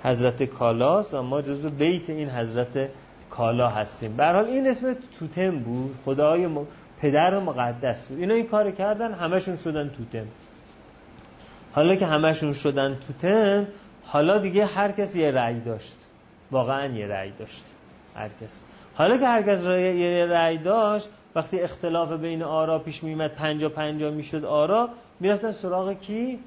[0.04, 2.90] حضرت کالاست و ما جزو بیت این حضرت
[3.30, 4.14] کالا هستیم.
[4.14, 5.96] به حال این اسم توتم بود.
[6.06, 6.48] خدای.
[7.04, 8.20] پدر مقدس بود.
[8.20, 10.28] اینا این کار کردن همشون شدن توتم
[11.74, 13.68] حالا که همشون شدن توتم
[14.04, 15.96] حالا دیگه هر کس یه رأی داشت.
[16.52, 17.64] واقعا یه رأی داشت.
[18.16, 18.60] هر کس.
[18.96, 24.12] حالا که هر کس یه رأی داشت وقتی اختلاف بین آرا پیش میمد پنجا پنجا
[24.12, 24.90] می‌شد آرا
[25.20, 26.40] می‌رفتن سراغ کی؟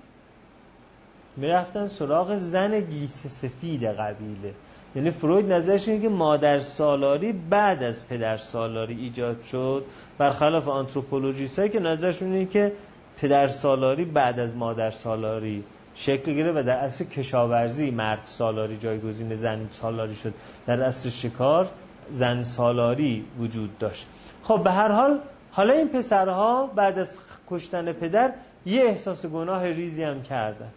[1.37, 4.55] می‌رفتن سراغ زن گیس سفید قبیله.
[4.97, 9.85] یعنی فروید نظرش اینه که مادر سالاری بعد از پدر سالاری ایجاد شد.
[10.18, 12.73] برخلاف anthropologist که نظرشون اینه که
[13.16, 15.64] پدر سالاری بعد از مادر سالاری
[15.94, 20.35] شکل گرفت و در عصر کشاورزی مرد سالاری جایگزین زن سالاری شد.
[20.66, 21.68] در عصر شکار
[22.10, 24.06] زن سالاری وجود داشت.
[24.43, 25.18] خب به هر حال
[25.52, 27.18] حالا این پسرها بعد از
[27.48, 28.32] کشتن پدر
[28.66, 30.70] یه احساس گناه ریزی هم کردن.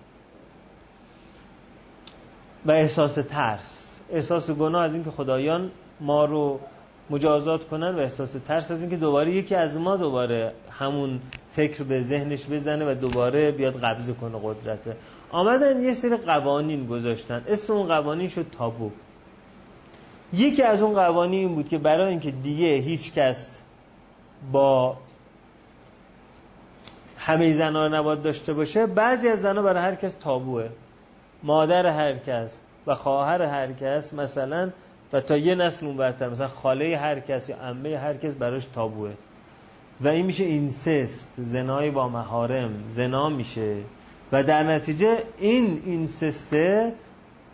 [2.65, 3.78] و احساس ترس.
[4.11, 6.59] احساس گناه از اینکه خدایان ما رو
[7.09, 11.19] مجازات کنن و احساس ترس از اینکه دوباره یکی از ما دوباره همون
[11.49, 14.95] فکر به ذهنش بزنه و دوباره بیاد قبضه کنه قدرته.
[15.31, 17.43] آمدن یه سری قوانین گذاشتن.
[17.47, 18.91] اسم اون قوانین شد تابو.
[20.33, 23.61] یکی از اون قوانین این بود که برای اینکه دیگه هیچ کس
[24.51, 24.97] با
[27.17, 30.69] همه زنها نباید داشته باشه بعضی از زنها برای هر کس تابوه.
[31.43, 32.61] مادر هر کس.
[32.87, 34.69] و خواهر هر کس مثلا
[35.13, 38.65] و تا یه نسل اون برتر مثلا خاله هر کس یا عمه هر کس براش
[38.65, 39.11] تابوه.
[40.01, 43.75] و این میشه اینسست زنای با محارم زنا میشه.
[44.31, 46.93] و در نتیجه این اینسسته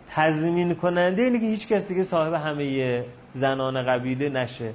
[0.08, 4.72] تضمین کننده اینه که هیچ کسی که صاحب همه زنان قبیله نشه.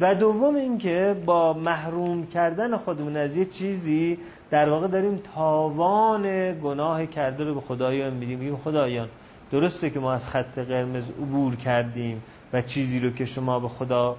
[0.00, 4.18] و دوم اینکه با محروم کردن خودمون از یه چیزی
[4.50, 8.38] در واقع داریم تاوان گناه کرده رو به خدایان میدیم.
[8.38, 9.08] میگیم خدایان
[9.54, 12.22] درسته که ما از خط قرمز عبور کردیم
[12.52, 14.16] و چیزی رو که شما به خدا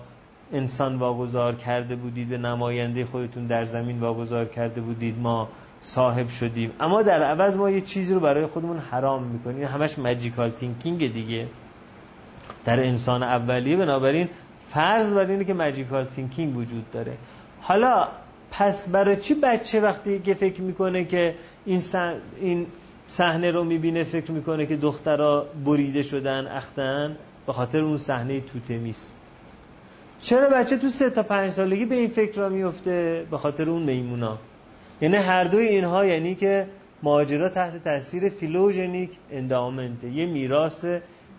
[0.54, 5.50] انسان واگذار کرده بودید به نماینده خودتون در زمین واگذار کرده بودید ما
[5.82, 6.72] صاحب شدیم.
[6.80, 9.68] اما در عوض ما یه چیزی رو برای خودمون حرام می‌کنیم.
[9.68, 11.48] همش magical thinking دیگه.
[12.66, 14.30] در انسان اولیه بنابراین
[14.70, 17.18] فرض بر اینه که magical thinking وجود داره.
[17.62, 18.08] حالا
[18.52, 21.36] پس برای چی بچه وقتی که فکر می‌کنه که
[21.66, 21.82] این
[22.42, 22.68] این
[23.18, 27.16] صحنه رو می‌بینه فکر می‌کنه که دخترها بریده شدن اختن.
[27.48, 29.12] به خاطر اون صحنه توتمیست
[30.22, 33.84] چرا بچه تو سه تا پنج سالگی به این فکر را میفته به خاطر اون
[33.84, 34.38] میمونا.
[35.02, 36.68] یعنی هر دوی اینها یعنی که
[37.04, 40.86] ماجرا تحت تاثیر فیلوژنیک اندامنت یه میراث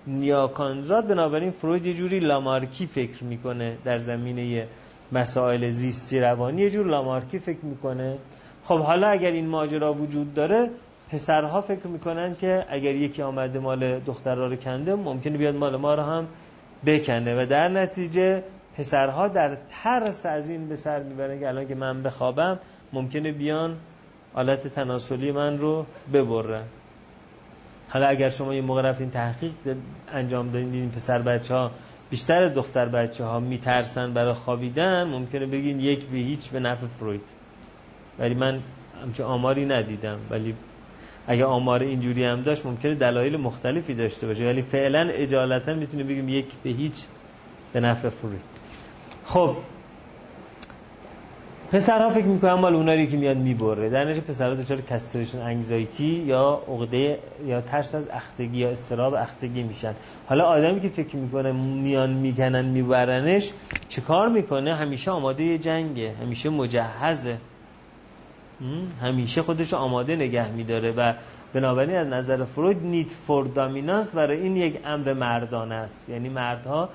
[0.06, 4.66] نیاکانزاد بنابراین فروید یه جوری لامارکی فکر می‌کنه در زمینه
[5.12, 6.62] مسائل زیستی روانی.
[6.62, 8.18] یه جور لامارکی فکر می‌کنه.
[8.64, 10.70] خب حالا اگر این ماجرا وجود داره
[11.12, 15.94] پسرها فکر می‌کنن که اگر یکی آمده مال دخترها رو کنده ممکنه بیاد مال ما
[15.94, 16.26] رو هم
[16.86, 17.42] بکنه.
[17.42, 18.42] و در نتیجه
[18.78, 22.58] پسرها در ترس از این به سر می‌برن که الان که من بخوابم
[22.92, 23.76] ممکنه بیان
[24.34, 26.62] آلت تناسلی من رو ببرن.
[27.88, 29.52] حالا اگر شما یه موقع رفتین تحقیق
[30.12, 31.70] انجام دادین دیدین پسر بچه ها
[32.10, 36.86] بیشتر از دختر بچه ها میترسن برای خوابیدن ممکنه بگین یک به هیچ به نفع
[36.86, 37.28] فروید.
[38.18, 38.60] ولی من
[39.02, 40.18] همچه آماری ندیدم.
[40.30, 40.54] ولی
[41.26, 44.46] اگه آمار اینجوری هم داشت ممکنه دلایل مختلفی داشته باشه.
[44.46, 47.04] ولی فعلا اجالتا می‌تونه بگیم یک به هیچ
[47.72, 48.42] به نفع فروید
[49.24, 49.56] خب.
[51.72, 53.90] پسرها فکر می‌کنن مال اونایی که میاد می‌بره.
[53.90, 59.62] در نتیجه پسرها دچار کستریشن انگزایتی یا عقده یا ترس از اختگی یا استراب اختگی
[59.62, 59.94] میشن.
[60.26, 63.50] حالا آدمی که فکر می‌کنه میان میگنن میبرنش
[63.88, 67.36] چه کار می‌کنه؟ همیشه آماده جنگه همیشه مجهزه.
[69.02, 71.12] همیشه خودش آماده نگه میداره و
[71.52, 76.08] بنابراین از نظر فروید نیت فور دامینانس برای این یک امر مردانه است.
[76.08, 76.88] یعنی مردها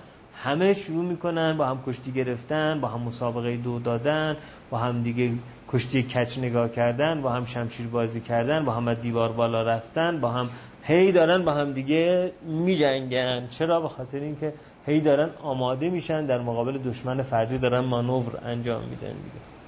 [0.43, 4.37] همه شروع می‌کنن با هم کشتی گرفتن با هم مسابقه دو دادن
[4.69, 5.31] با هم دیگه
[5.71, 10.29] کشتی کچ نگاه کردن با هم شمشیر بازی کردن با هم دیوار بالا رفتن با
[10.29, 10.49] هم
[10.83, 13.47] هی دارن با هم دیگه میجنگن.
[13.47, 14.53] چرا؟ به خاطر اینکه
[14.85, 19.60] هی دارن آماده میشن در مقابل دشمن فرضی دارن مانور انجام میدن دیگه.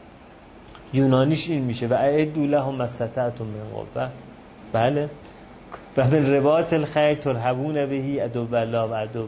[0.93, 1.87] یونانیش این میشه.
[1.87, 4.09] و اعدوا لهم مستطعتم من قوه
[4.73, 5.09] بله.
[5.97, 9.27] و به رباط الخیر ترهبون بهی ادو بلا و ادو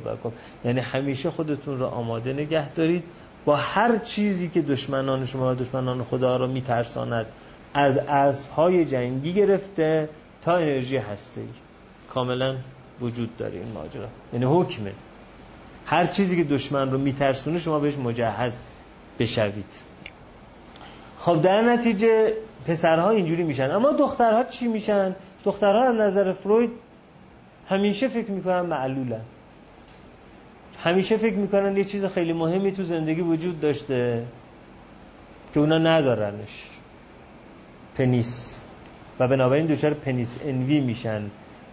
[0.66, 3.04] یعنی همیشه خودتون رو آماده نگه دارید.
[3.46, 7.26] با هر چیزی که دشمنان شما و دشمنان خدا رو میترساند
[7.74, 10.10] از اسبهای جنگی گرفته
[10.42, 11.42] تا انرژی هسته
[12.10, 12.56] کاملا
[13.02, 14.08] وجود داره این ماجرا.
[14.34, 14.92] یعنی حکمه
[15.86, 18.58] هر چیزی که دشمن رو میترسونه شما بهش مجهز
[19.20, 19.85] بشوید.
[21.26, 22.34] خب در نتیجه
[22.68, 23.72] پسرها اینجوری میشن.
[23.72, 25.16] اما دخترها چی میشن؟
[25.46, 26.72] دخترها از نظر فروید
[27.70, 29.22] همیشه فکر می‌کنن معلولن.
[30.84, 34.24] همیشه فکر می‌کنن یه چیز خیلی مهمی تو زندگی وجود داشته
[35.54, 36.64] که اونا ندارنش.
[37.96, 38.60] پنیس.
[39.20, 41.22] و بنابراین دوچار پنیس انوی میشن.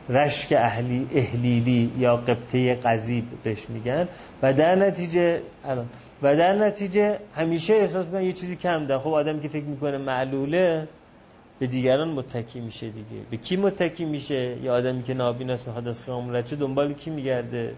[0.08, 4.08] رشک اهلی اهلیلی یا قبطه قذیب بهش میگن.
[4.42, 5.86] و در نتیجه الان
[6.22, 9.98] و در نتیجه همیشه احساس می‌کنن یه چیزی کم ده خب آدمی که فکر می‌کنه
[9.98, 10.88] معلوله
[11.58, 13.22] به دیگران متکی میشه دیگه.
[13.30, 17.74] به کی متکی میشه؟ یا آدمی که نابیناست می‌خواد از خیام رد دنبال کی میگرده؟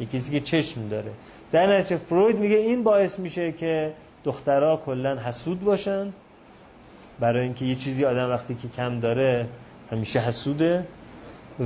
[0.00, 1.10] یه کسی که چشم داره.
[1.52, 3.92] در نتیجه فروید میگه این باعث میشه که
[4.24, 6.12] دخترها کلا حسود باشن.
[7.20, 9.46] برای اینکه یه چیزی آدم وقتی که کم داره
[9.92, 10.84] همیشه حسوده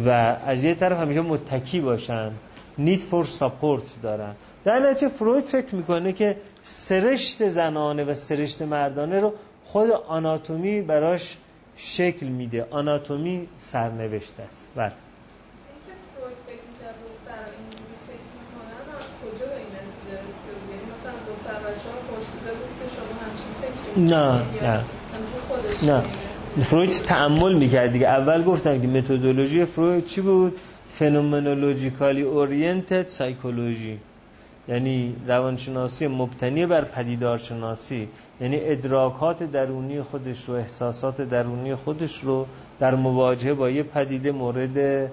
[0.07, 0.09] و
[0.47, 2.31] از یه طرف همیشه متکی باشن.
[2.79, 4.35] Need for support دارن.
[4.65, 9.33] در نتیجه فروید فکر می‌کنه که سرشت زنانه و سرشت مردانه رو
[9.65, 11.37] خود آناتومی براش
[11.77, 12.67] شکل میده.
[12.71, 14.69] آناتومی سرنوشت است.
[14.77, 14.93] بله.
[23.97, 24.85] نه نه.
[25.83, 26.03] نه.
[26.65, 28.07] فروید تعمل می‌کرد دیگه.
[28.07, 30.59] اول گفتم که متدولوژی فروید چی بود؟
[30.93, 33.99] فنومنولوژیکالی اورینتد سایکولوژی
[34.69, 38.09] یعنی روانشناسی مبتنی بر پدیدارشناسی
[38.41, 42.47] یعنی ادراکات درونی خودش رو احساسات درونی خودش رو
[42.81, 45.11] در مواجهه با یه پدیده مورد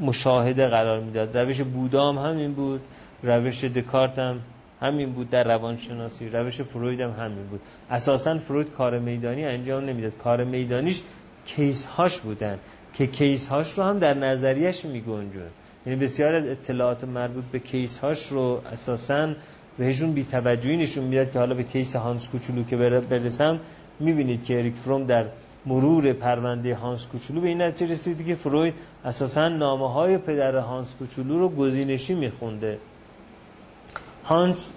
[0.00, 1.36] مشاهده قرار می‌داد.
[1.36, 2.80] روش بودام همین بود
[3.22, 4.40] روش دکارت هم
[4.80, 7.60] همین بود در روانشناسی روش فروید هم همین بود.
[7.90, 10.16] اساسا فروید کار میدانی انجام نمی‌داد.
[10.16, 11.02] کار میدانیش
[11.46, 12.58] case هاش بودن.
[12.94, 15.50] که case هاش رو هم در نظریش میگنجون.
[15.86, 19.34] یعنی بسیار از اطلاعات مربوط به case هاش رو اساسا
[19.78, 23.60] بهشون بی توجهی نشون می‌داد که حالا به case هانس کوچولو که برسم
[24.00, 25.24] می‌بینید که اریک فروم در
[25.66, 30.94] مرور پرونده هانس کوچولو به این نتیجه رسید که فروید اساسا نامه های پدر هانس
[30.94, 32.78] کوچولو رو گزینشی میخونده.
[34.24, 34.72] هانس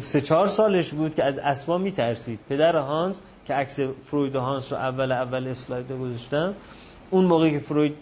[0.00, 2.38] سه چهار سالش بود که از اسبا میترسید.
[2.48, 6.54] پدر هانس که عکس فروید و هانس رو اول اول اسلاید گذاشتم
[7.10, 7.94] اون موقعی که فروید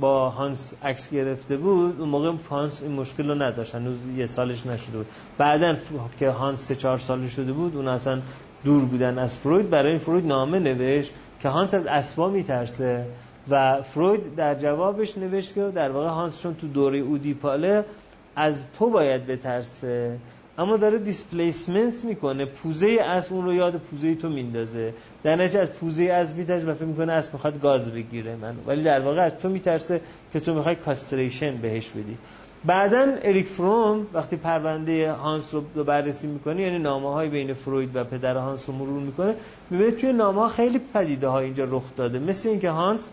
[0.00, 4.66] با هانس عکس گرفته بود اون موقع هانس این مشکل رو نداشت هنوز یه سالش
[4.66, 5.06] نشده بود.
[5.38, 5.76] بعدا
[6.18, 8.20] که هانس سه چهار سال شده بود اون اصلا
[8.64, 9.70] دور بودن از فروید.
[9.70, 13.04] برای این فروید نامه نوشت که هانس از اسبا میترسه
[13.50, 17.84] و فروید در جوابش نوشت که در واقع هانس چون تو دوره اودیپاله
[18.36, 20.18] از تو باید بترسه.
[20.58, 22.44] اما داره دیسپلیسمنت می‌کنه.
[22.44, 24.94] پوزه اسب اون رو یاد پوزه تو میندازه.
[25.22, 28.36] در نتیجه از پوزه اسب میترسه و فکر می‌کنه اسب می‌خواد گاز بگیره.
[28.36, 30.00] من ولی در واقع از تو میترسه
[30.32, 32.18] که تو می‌خوای کاستریشن بهش بدی.
[32.64, 38.04] بعدا اریک فروم وقتی پرونده هانس رو بررسی می‌کنه یعنی نامه های بین فروید و
[38.04, 39.34] پدر هانس رو مرور می‌کنه
[39.70, 42.18] می‌بینه توی نامه ها خیلی پدیده ها اینجا رخ داده.
[42.18, 43.10] مثل اینکه هانس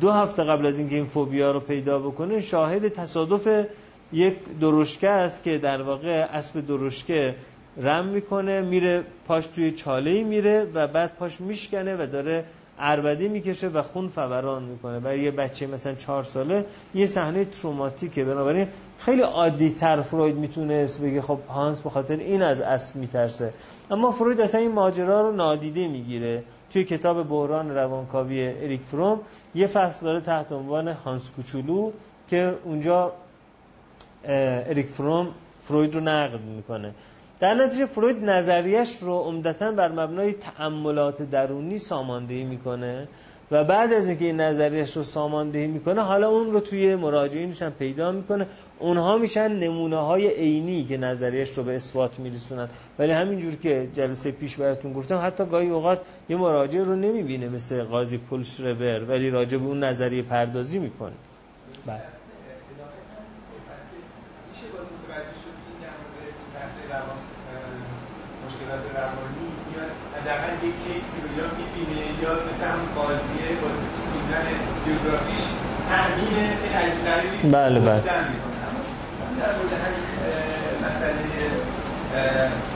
[0.00, 3.66] دو هفته قبل از اینکه این فوبیا رو پیدا بکنه شاهد تصادف
[4.12, 7.34] یک درشکه است که در واقع اسب درشکه
[7.76, 12.44] رم می‌کنه میره پاش توی چاله میره و بعد پاش میشکنه و داره
[12.78, 15.00] اربدی می‌کشه و خون فوران می‌کنه.
[15.00, 16.64] برای یه بچه مثلا چهار ساله
[16.94, 18.24] یه صحنه تروماتیکه.
[18.24, 18.68] بنابراین
[18.98, 23.52] خیلی عادی تر فروید می‌تونست بگه خب هانس به خاطر این از اسب میترسه.
[23.90, 26.42] اما فروید اصلا این ماجرا رو نادیده می‌گیره.
[26.72, 29.20] توی کتاب بحران روانکاوی اریک فروم
[29.54, 31.90] یه فصل داره تحت عنوان هانس کوچولو
[32.28, 33.12] که اونجا
[34.24, 35.28] اریک فروم
[35.64, 36.94] فروید رو نقد می‌کنه.
[37.40, 43.08] در نتیجه فروید نظریش رو عمدتا بر مبنای تأملات درونی ساماندهی می‌کنه
[43.50, 47.70] و بعد از اینکه این نظریش رو ساماندهی می‌کنه حالا اون رو توی مراجعینش هم
[47.70, 48.46] پیدا می‌کنه.
[48.78, 52.68] اونها میشن نمونه های عینی که نظریش رو به اثبات میرسونن.
[52.98, 57.82] ولی همینجور که جلسه پیش براتون گفتم حتی گاهی اوقات یه مراجع رو نمی‌بینه مثل
[57.82, 61.12] قاضی پولشربر ولی راجع به اون نظریه پردازی می‌کنه.
[61.86, 62.21] بله.
[68.72, 69.84] مشکلات روانی یا
[70.16, 73.68] حداقل یک کیسی رو یا می‌بینه یا مثل هم قاضیه با
[74.10, 74.46] خوندن
[74.84, 75.42] بیوگرافیش
[75.98, 77.90] عجیب غریبی بله بله.
[77.92, 80.04] اما در مورد همین
[80.86, 81.24] مسئله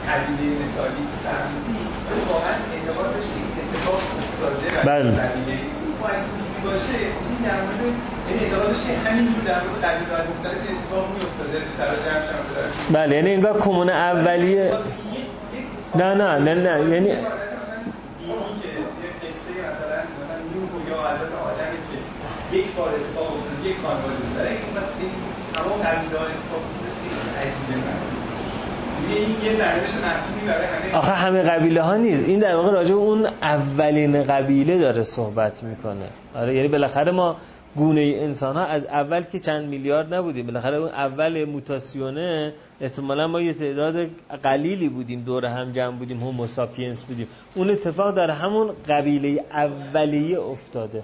[0.08, 1.80] قبیله مثالی که فرمودی
[2.28, 5.10] واقعا انتقادش که اتفاق افتاده بله.
[6.64, 6.98] باشه
[7.28, 7.82] این در مورد
[8.28, 8.44] یعنی
[8.86, 11.58] که همینجور در مورد قبیله مختلف اتفاق میافتاده.
[11.78, 12.36] سر جمع
[12.92, 14.72] بله یعنی انگار کمون اولیه
[15.94, 17.08] نه نه نه نه یعنی
[22.52, 22.66] یک
[30.94, 32.24] آخه همه قبیله ها نیست.
[32.24, 36.06] این در واقع راجع اون اولین قبیله داره صحبت می‌کنه.
[36.34, 37.36] آره یعنی بالاخره ما
[37.76, 40.46] گونه انسان ها از اول که چند میلیارد نبودیم.
[40.46, 44.06] بالاخره اون اول موتاسیونه احتمالا ما یه تعداد
[44.42, 47.28] قلیلی بودیم دور هم جمع بودیم هم ساپینس بودیم.
[47.54, 51.02] اون اتفاق در همون قبیله اولیه افتاده.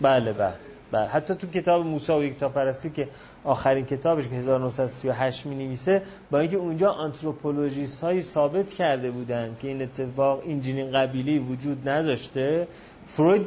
[0.00, 0.54] بله بله
[0.92, 1.06] بله.
[1.06, 3.08] حتی تو کتاب موسی و یکتا پرستی که
[3.44, 9.68] آخرین کتابش که 1938 می نویسه با اینکه اونجا anthropologist هایی ثابت کرده بودن که
[9.68, 12.66] این اتفاق این قبیله وجود نداشته
[13.16, 13.46] فروید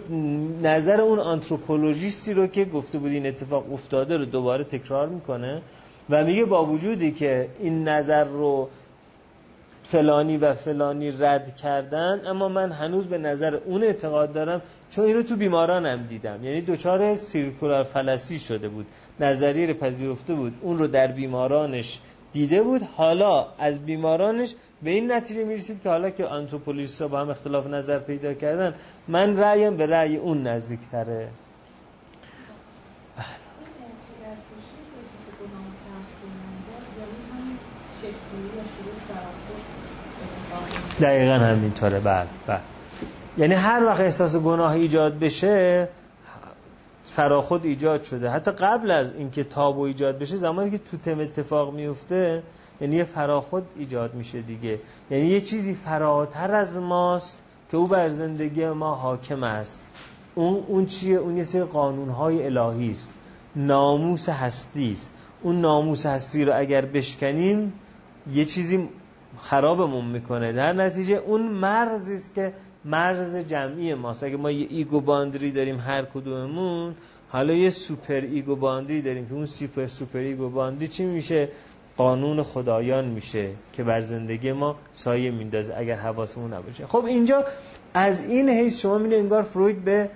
[0.62, 5.62] نظر اون anthropologist ی رو که گفته بود این اتفاق افتاده رو دوباره تکرار می‌کنه
[6.10, 8.70] و میگه با وجودی که این نظر رو
[9.84, 15.24] فلانی و فلانی رد کردن اما من هنوز به نظر اون اعتقاد دارم چون اینو
[15.24, 16.40] تو بیمارانم دیدم.
[16.44, 18.86] یعنی دچار circular fallacy شده بود
[19.20, 22.00] نظریه رو پذیرفته بود اون رو در بیمارانش
[22.34, 22.82] دیده بود.
[22.96, 24.54] حالا از بیمارانش
[24.84, 28.74] به این نتیجه می‌رسید که حالا که آنتروپولیست با هم اختلاف نظر پیدا کردن
[29.08, 31.28] من رأیم به رأی اون نزدیکتره.
[41.02, 42.00] دقیقا همینطوره.
[42.00, 42.60] بله بله.
[43.38, 45.88] یعنی هر وقت احساس گناه ایجاد بشه
[47.04, 48.30] فراخود ایجاد شده.
[48.30, 52.44] حتی قبل از اینکه تابو ایجاد بشه زمانی که تو تم اتفاق میفته
[52.84, 54.80] یعنی یه فراخود ایجاد میشه دیگه.
[55.12, 57.42] یعنی یه چیزی فراتر از ماست
[57.72, 59.92] که او بر زندگی ما حاکم است.
[60.36, 63.18] اون اون چیه؟ اون یه سری قانونهای الهی است.
[63.56, 65.14] ناموس هستی است.
[65.42, 67.74] اون ناموس هستی رو اگر بشکنیم
[68.34, 68.90] یه چیزی
[69.40, 70.54] خرابمون می‌کنه.
[70.54, 72.54] در نتیجه اون مرزی است که
[72.86, 74.24] مرز جمعی ماست.
[74.24, 76.96] اگه ما یه ego boundary داریم هر کدوممون
[77.34, 81.50] حالا یه super ego boundary داریم که اون super super ego boundary چی میشه؟
[81.98, 86.88] قانون خدایان میشه که بر زندگی ما سایه میندازه اگر حواسمون نباشه.
[86.88, 87.46] خب اینجا
[87.94, 90.10] از این حیث شما می‌بینید انگار فروید به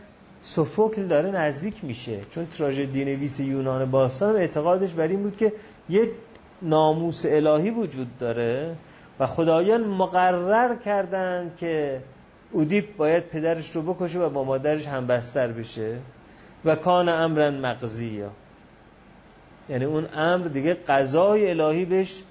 [0.44, 2.20] سوفوکل داره نزدیک میشه.
[2.30, 5.54] چون تراژدی نویس یونان باستان اعتقادش بر این بود که
[5.90, 6.12] یه
[6.62, 8.76] ناموس الهی وجود داره
[9.20, 12.02] و خدایان مقرر کردند که
[12.52, 15.98] اودیپ باید پدرش رو بکشه و با مادرش هم بستر بشه
[16.66, 18.24] و کان امرن مغزی
[19.70, 22.22] یعنی اون امر دیگه قضای الهی بهش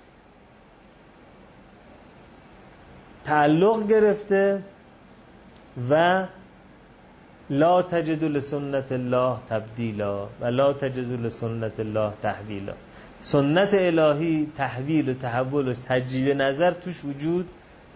[3.25, 4.63] تعلق گرفته
[5.91, 6.25] و
[7.51, 12.73] لا تجد لسنت الله تبدیلا و لا تجد لسنت الله تحویلا.
[13.23, 17.49] سنت الهی تحویل و تحول و تجدید نظر توش وجود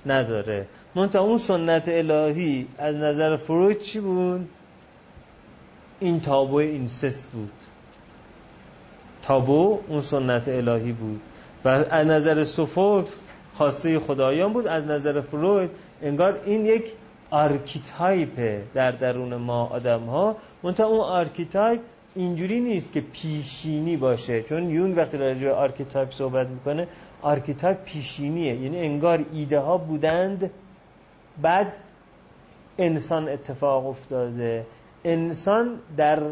[0.07, 0.67] نداره.
[0.95, 4.49] منتها اون سنت الهی از نظر فروید چی بود؟
[6.01, 7.53] این تابو incest بود.
[9.23, 11.21] تابو اون سنت الهی بود.
[11.65, 13.07] و از نظر سوفوکل
[13.55, 14.67] خواسته خدایان بود.
[14.67, 15.71] از نظر فروید
[16.03, 16.93] انگار این یک
[17.31, 21.81] archetype در درون ما آدم ها منتها اون archetype
[22.15, 24.43] اینجوری نیست که پیشینی باشه.
[24.43, 26.89] چون یونگ وقتی راجع به archetype صحبت می‌کنه
[27.23, 28.55] archetype پیشینیه.
[28.55, 30.51] یعنی انگار ایده ها بودند
[31.43, 31.73] بعد
[32.79, 34.67] انسان اتفاق افتاده.
[35.05, 36.23] انسان در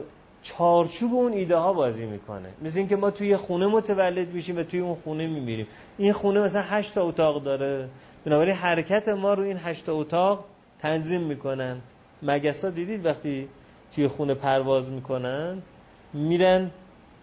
[0.48, 2.48] چارچوب اون ایده ها بازی می‌کنه.
[2.62, 5.66] مثل اینکه ما توی خونه متولد میشیم و توی اون خونه میمیریم.
[5.98, 7.88] این خونه مثلا هشت تا اتاق داره.
[8.24, 10.44] بنابراین حرکت ما رو این هشت تا اتاق
[10.78, 11.76] تنظیم می‌کنن.
[12.22, 13.48] مگسا دیدید وقتی
[13.94, 15.62] توی خونه پرواز می‌کنن؟
[16.14, 16.70] میرن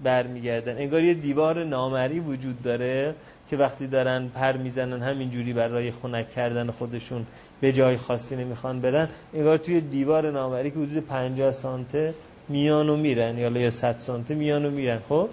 [0.03, 0.77] برمیگردن.
[0.77, 3.15] انگار یه دیوار نامری وجود داره
[3.49, 7.25] که وقتی دارن پر می‌زنن همینجوری برای خنک کردن خودشون
[7.61, 9.09] به جای خاصی نمی‌خوان برن.
[9.33, 12.13] انگار توی دیوار نامری که حدود 50 سانته
[12.49, 14.99] میانو میرن یا 100 سانته میانو میرن.
[15.09, 15.29] خب؟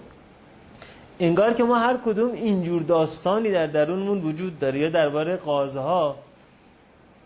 [1.21, 4.79] انگار که ما هر کدوم اینجور داستانی در درونمون وجود داره.
[4.79, 6.17] یا درباره قازها.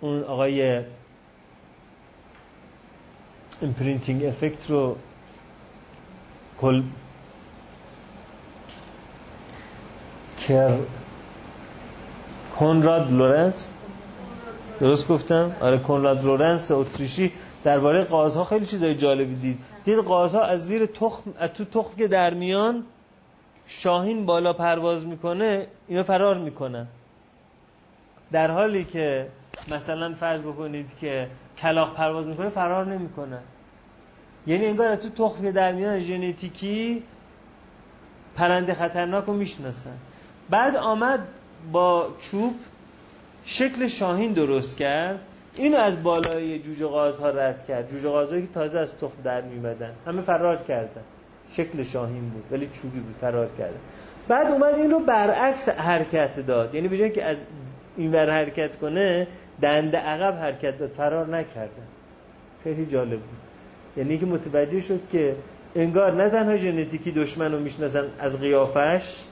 [0.01, 0.83] اون آقای
[3.63, 4.97] امپرینتینگ افکت رو
[6.59, 6.83] کل
[10.39, 10.79] کر
[12.59, 13.69] کنراد لورنس؟
[14.81, 17.33] درست گفتم؟ آره کنراد لورنس اتریشی
[17.67, 19.59] درباره قازها خیلی چیزای جالبی دید.
[19.85, 22.85] دید قازها از زیر تخم از تو تخم که در میان
[23.67, 26.87] شاهین بالا پرواز می‌کنه اینا فرار می‌کنن.
[28.33, 29.27] در حالی که
[29.71, 31.29] مثلا فرض بکنید که
[31.59, 33.39] کلاق پرواز می‌کنه فرار نمی‌کنه
[34.47, 37.03] یعنی انگار تو تخم در میان ژنتیکی
[38.37, 39.97] پرنده خطرناک رو می‌شناسن.
[40.51, 41.21] بعد آمد
[41.73, 42.55] با چوب
[43.45, 45.21] شکل شاهین درست کرد.
[45.57, 47.91] اینو از بالای جوجه ها رد کرد.
[47.91, 51.03] جوجه غازهایی که تازه از تخم در میمدن همه فرار کردن.
[51.51, 53.79] شکل شاهین بود ولی چوبی بود فرار کردن.
[54.29, 56.75] بعد اومد این رو برعکس حرکت داد.
[56.75, 57.37] یعنی بجای که از
[57.97, 59.27] این ور حرکت کنه
[59.63, 60.91] دنده عقب حرکت داد.
[60.91, 61.87] فرار نکردن
[62.65, 63.39] خیلی جالب بود.
[63.97, 65.37] یعنی که متوجه شد که
[65.75, 69.25] انگار نه تنها ژنتیکی دشمن رو می‌شناسن از قیافش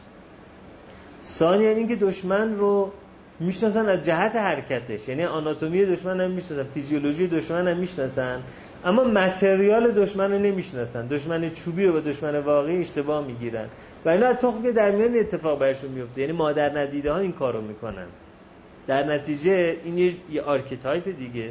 [1.25, 2.93] ثانیا اینکه دشمن رو
[3.41, 5.09] می‌شناسن از جهت حرکتش.
[5.09, 8.43] یعنی آناتومی دشمن هم می‌شناسن فیزیولوژی دشمن هم می‌شناسن
[8.85, 11.07] اما متریال دشمن رو نمی‌شناسن.
[11.07, 13.67] دشمن چوبی و دشمن واقعی اشتباه می‌گیرن.
[14.05, 17.61] و اینا از تخم در میان اتفاق برشون میفته یعنی مادر ندیده ها این کارو
[17.61, 18.07] می‌کنن.
[18.87, 21.51] در نتیجه این یه archetype دیگه.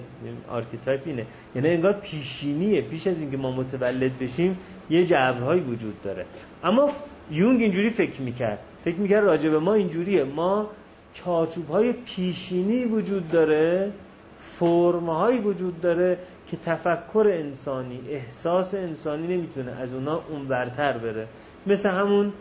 [0.49, 1.26] archetype اینه.
[1.55, 2.81] یعنی انگار پیشینیه.
[2.81, 4.57] پیش از اینکه ما متولد بشیم
[4.89, 6.26] یه جبرهایی وجود داره.
[6.64, 6.89] اما
[7.31, 8.60] یونگ اینجوری فکر می‌کرد.
[8.85, 10.23] فکر می‌کرد راجع به ما اینجوریه.
[10.23, 10.69] ما
[11.14, 13.91] چارچوب های پیشینی وجود داره
[14.40, 15.10] فرم
[15.45, 16.18] وجود داره
[16.48, 21.27] که تفکر انسانی احساس انسانی نمی‌تونه از اونا اونورتر بره.
[21.68, 22.34] مثل همون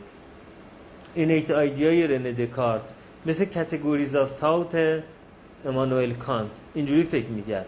[1.14, 2.82] innate idea ی رنه دکارت
[3.26, 5.02] مثل categories of thought
[5.66, 7.66] امانوئل کانت اینجوری فکر می‌کرد.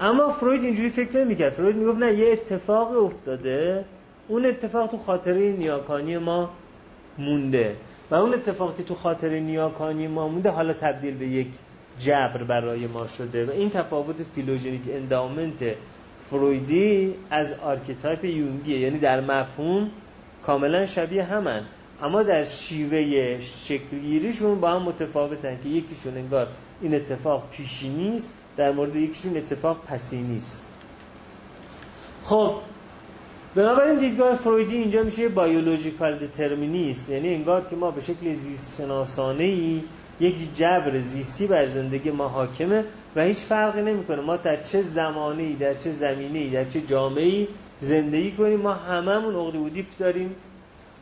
[0.00, 1.52] اما فروید اینجوری فکر نمی‌کرد.
[1.52, 3.84] فروید می‌گفت نه یه اتفاق افتاده
[4.28, 6.50] اون اتفاق تو خاطره نیاکانی ما
[7.18, 7.76] مونده.
[8.10, 11.46] و اون اتفاقی که تو خاطر نیاکانی ما مونده حالا تبدیل به یک
[12.00, 15.64] جبر برای ما شده و این تفاوت phylogenic endowment
[16.30, 18.78] فرویدی از archetype یونگیه.
[18.78, 19.90] یعنی در مفهوم
[20.42, 21.62] کاملا شبیه همن.
[22.02, 26.48] اما در شیوه شکلگیریشون با هم متفاوتن که یکیشون انگار
[26.80, 30.64] این اتفاق پیشینیست در مورد یکیشون اتفاق پسینیست.
[32.24, 32.54] خب
[33.56, 39.44] بنابراین دیدگاه فرویدی اینجا میشه biological determinist یعنی انگار که ما به شکل زیست شناسانه
[39.44, 39.82] ای
[40.20, 42.84] یک جبر زیستی بر زندگی ما حاکمه
[43.16, 44.20] و هیچ فرقی نمی‌کنه.
[44.20, 47.48] ما در چه زمانی در چه زمینه در چه جامعه
[47.80, 48.60] زندگی کنیم.
[48.60, 50.34] ما هممون عقده اودیپ داریم.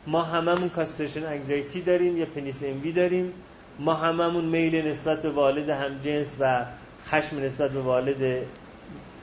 [0.07, 2.17] ما هممون castration anxiety داریم.
[2.17, 3.31] یا penis envy داریم.
[3.79, 6.65] ما هممون میل نسبت به والد همجنس و
[7.07, 8.45] خشم نسبت به والد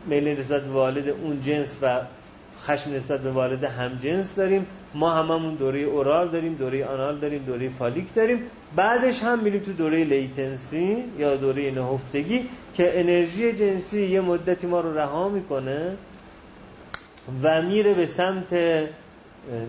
[0.06, 2.00] میل نسبت به والد اون جنس و
[2.66, 4.66] خشم نسبت به والد همجنس داریم.
[4.94, 8.38] ما هممون دوره oral داریم دوره anal داریم دوره phallic داریم.
[8.76, 14.80] بعدش هم میریم تو دوره لیتنسی یا دوره نهفتگی که انرژی جنسی یه مدتی ما
[14.80, 15.96] رو رها می‌کنه
[17.42, 18.54] و میره به سمت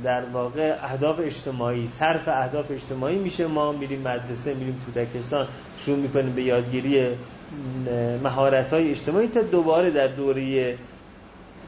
[0.04, 1.88] در واقع اهداف اجتماعی.
[1.88, 3.48] صرف اهداف اجتماعی میشه.
[3.48, 5.48] ما میریم مدرسه میریم کودکستان
[5.78, 7.08] شروع می‌کنیم به یادگیری
[8.24, 10.76] مهارت های اجتماعی تا دوباره در دوره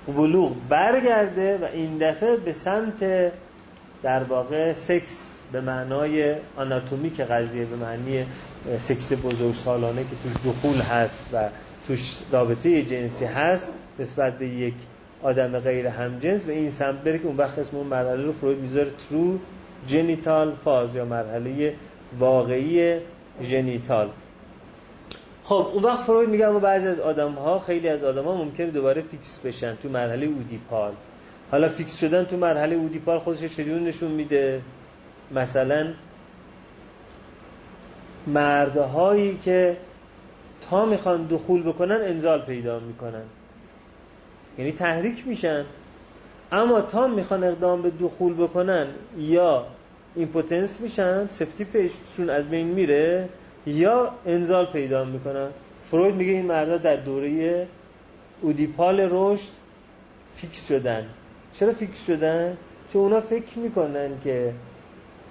[0.08, 3.32] بلوغ برگرده و این دفعه به سمت
[4.04, 8.26] در واقع سکس به معنای آناتومیک قضیه به معنی
[8.80, 11.50] سکس بزرگ سالانه که توش دخول هست و
[11.88, 14.74] توش رابطه جنسی هست نسبت به یک
[15.24, 18.60] آدم غیر همجنس و این سمت بره که اون وقت اسم اون مرحله رو فروید
[18.60, 19.40] می‌ذاره true
[19.88, 21.74] genital phase یا مرحله
[22.20, 23.00] واقعی
[23.44, 24.10] genital
[25.46, 28.68] خب اون وقت فروید میگه اما بعضی از آدم ها خیلی از آدم ها ممکنه
[28.68, 30.94] دوباره فیکس بشن تو مرحله oedipal.
[31.52, 34.62] حالا فیکس شدن تو مرحله oedipal خودش چجور نشون میده؟
[35.32, 35.88] مثلا
[38.28, 39.78] مردهایی که
[40.70, 43.24] تا می‌خوان دخول بکنن انزال پیدا می‌کنن.
[44.58, 45.66] یعنی تحریک میشن.
[46.52, 49.66] اما تا می‌خوان اقدام به دخول بکنن یا
[50.16, 53.30] impotence میشن سفتی پنیسشون از بین میره
[53.66, 55.50] یا انزال پیدا می‌کنن.
[55.92, 57.68] فروید میگه این مردا در دوره
[58.42, 59.52] oedipal رشد
[60.36, 61.06] فیکس شدن.
[61.54, 62.58] چرا فیکس شدن؟
[62.94, 64.54] چون اونا فکر می‌کنن که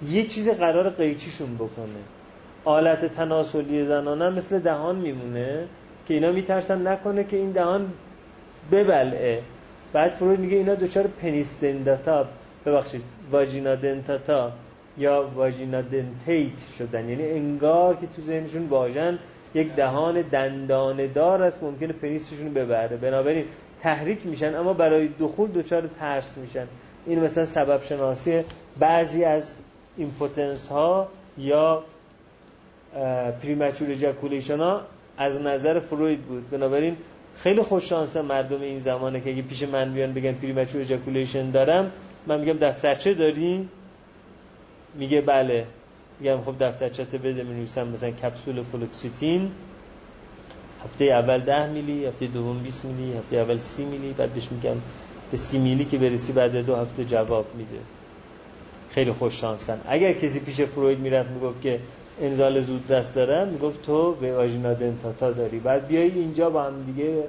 [0.09, 2.01] یه چیز قراره قیچیشون بکنه.
[2.65, 5.67] آلت تناسلی زنانه مثل دهان میمونه
[6.07, 7.93] که اینا میترسن نکنه که این دهان
[8.71, 9.41] ببلعه.
[9.93, 12.25] بعد فروید میگه اینا دچار penis dentata
[12.65, 13.01] ببخشید
[13.31, 14.51] vagina dentata
[14.97, 17.09] یا vagina dentate شدن.
[17.09, 19.19] یعنی انگار که تو ذهنشون واژن
[19.53, 22.97] یک دهان دندانه دار است ممکنه پنیسشون ببره.
[22.97, 23.45] بنابراین
[23.81, 26.67] تحریک میشن اما برای دخول دچار ترس میشن.
[27.05, 28.41] این مثلا سبب شناسی
[28.79, 29.55] بعضی از
[29.97, 31.07] impotence ها
[31.37, 31.83] یا
[33.41, 34.81] premature ejaculation ها
[35.17, 36.49] از نظر فروید بود.
[36.49, 36.97] بنابراین
[37.35, 41.91] خیلی خوش شانس مردم این زمانه که اگه پیش من بیان بگن premature ejaculation دارم
[42.27, 43.69] من میگم دفترچه داری
[44.99, 45.65] میگه بله.
[46.19, 49.51] میگم خب دفترچه بده می نویسم مثلا کپسول فلوکستین.
[50.85, 54.13] هفته اول ده میلی هفته دوم 20 میلی هفته اول سی میلی.
[54.13, 54.75] بعد بهش میگم
[55.31, 57.79] به سی میلی که برسی بعد دو هفته جواب میده.
[58.91, 59.81] خیلی خوش شانسن.
[59.87, 61.79] اگر کسی پیش فروید می‌رفت می‌گفت که
[62.21, 65.59] انزال زودرس دارم می‌گفت تو به vagina dentata داری.
[65.59, 67.23] بعد بیای اینجا با هم دیگه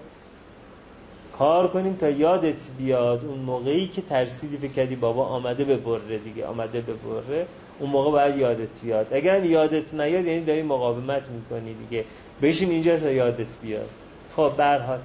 [1.38, 6.46] کار کنیم تا یادت بیاد اون موقعی که ترسیدی فکر کردی بابا آمده ببره دیگه
[6.46, 7.46] آمده ببره
[7.78, 9.06] اون موقع باید یادت بیاد.
[9.14, 12.04] اگر یادت نیاد یعنی داری مقاومت می‌کنی دیگه.
[12.42, 13.88] بشین اینجا تا یادت بیاد.
[14.36, 14.98] خب برحال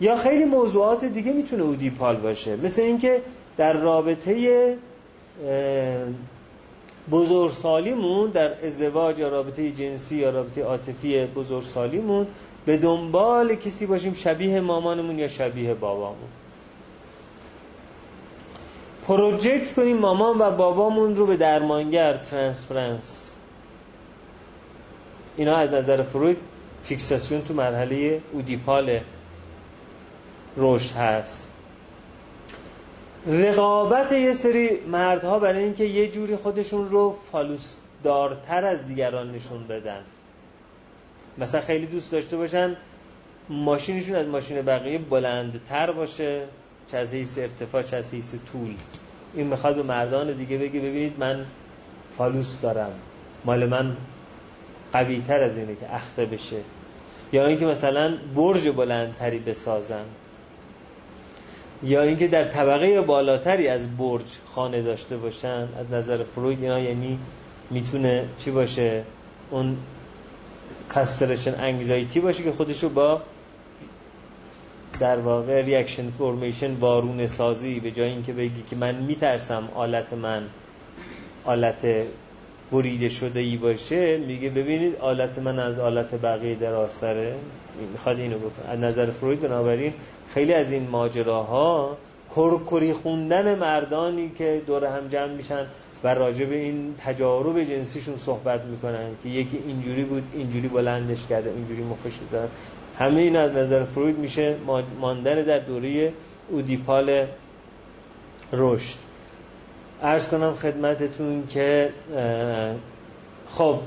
[0.00, 2.56] یا خیلی موضوعات دیگه می‌تونه اودیپال باشه.
[2.56, 3.22] مثل اینکه
[3.56, 4.76] در رابطه
[7.10, 12.26] بزرگسالیمون در ازدواج یا رابطه جنسی یا رابطه عاطفی بزرگسالیمون
[12.66, 16.28] به دنبال کسی باشیم شبیه مامانمون یا شبیه بابامون.
[19.06, 23.32] project کنیم مامان و بابامون رو به درمانگر transference.
[25.36, 26.36] اینا از نظر فروید
[26.84, 29.00] فیکساسیون تو مرحله oedipal
[30.56, 31.48] رشد هست.
[33.26, 39.66] رقابت یه سری مردها برای اینکه یه جوری خودشون رو phallus دارتر از دیگران نشون
[39.66, 40.00] بدن.
[41.38, 42.76] مثلا خیلی دوست داشته باشن
[43.48, 46.42] ماشینشون از ماشین بقیه بلندتر باشه
[46.90, 48.74] چه از حیث ارتفاع چه از حیث طول.
[49.34, 51.44] این می‌خواد به مردان دیگه بگه ببینید من
[52.18, 52.90] فالوس دارم.
[53.44, 53.96] مال من
[54.92, 56.56] قوی تر از اینه که اخته بشه.
[57.32, 60.04] یا اینکه مثلا برج بلندتری بسازن.
[61.82, 64.24] یا اینکه در طبقه بالاتری از برج
[64.54, 65.68] خانه داشته باشن.
[65.78, 67.18] از نظر فروید اینا یعنی
[67.70, 69.02] می‌تونه چی باشه؟
[69.50, 69.76] اون
[70.94, 73.22] کاسترشن انگزایتی باشه که خودشو با
[75.00, 80.42] در واقع reaction formation وارون سازی به جای اینکه بگی که من میترسم آلت من
[81.44, 81.86] آلت
[82.72, 87.34] بریده شده ای باشه میگه ببینید آلت من از آلت بقیه درازتره
[87.92, 89.92] می‌خواد اینو گفت از نظر فروید بنابراین
[90.34, 91.96] خیلی از این ماجراها
[92.36, 95.66] کرکری خوندن مردانی که دور هم جمع میشن
[96.04, 101.50] و راجع به این تجارب جنسیشون صحبت می‌کنن که یکی اینجوری بود اینجوری بلندش کرده
[101.50, 102.48] اینجوری مخش زد
[102.98, 104.54] همه این از نظر فروید میشه
[105.00, 106.12] ماندن در دوره
[106.48, 107.26] اودیپال
[108.52, 108.98] رشد.
[110.02, 111.90] ارز کنم خدمتتون که
[113.48, 113.78] خب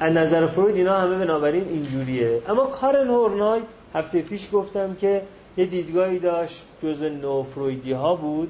[0.00, 2.42] از نظر فروید اینا همه بنابراین اینجوریه.
[2.48, 3.60] اما کارن هورنای
[3.94, 5.22] هفته پیش گفتم که
[5.56, 8.48] یه دیدگاهی داشت جزء نو فرویدی ها بود.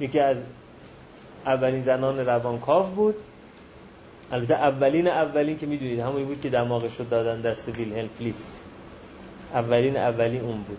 [0.00, 0.42] یکی از
[1.46, 3.14] اولین زنان روانکاو بود.
[4.32, 8.60] البته اولین اولین که می‌دونید همونی بود که دماغش رو دادن دست ویلهلم فلیس.
[9.54, 10.78] اولین اولین اون بود.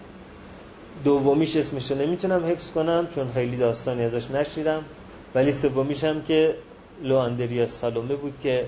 [1.03, 4.83] دومیش اسمش رو نمی‌تونم حفظ کنم چون خیلی داستانی ازش نشیدم
[5.35, 6.55] ولی سومیش هم که
[7.03, 8.65] لو اندریا سالومه بود که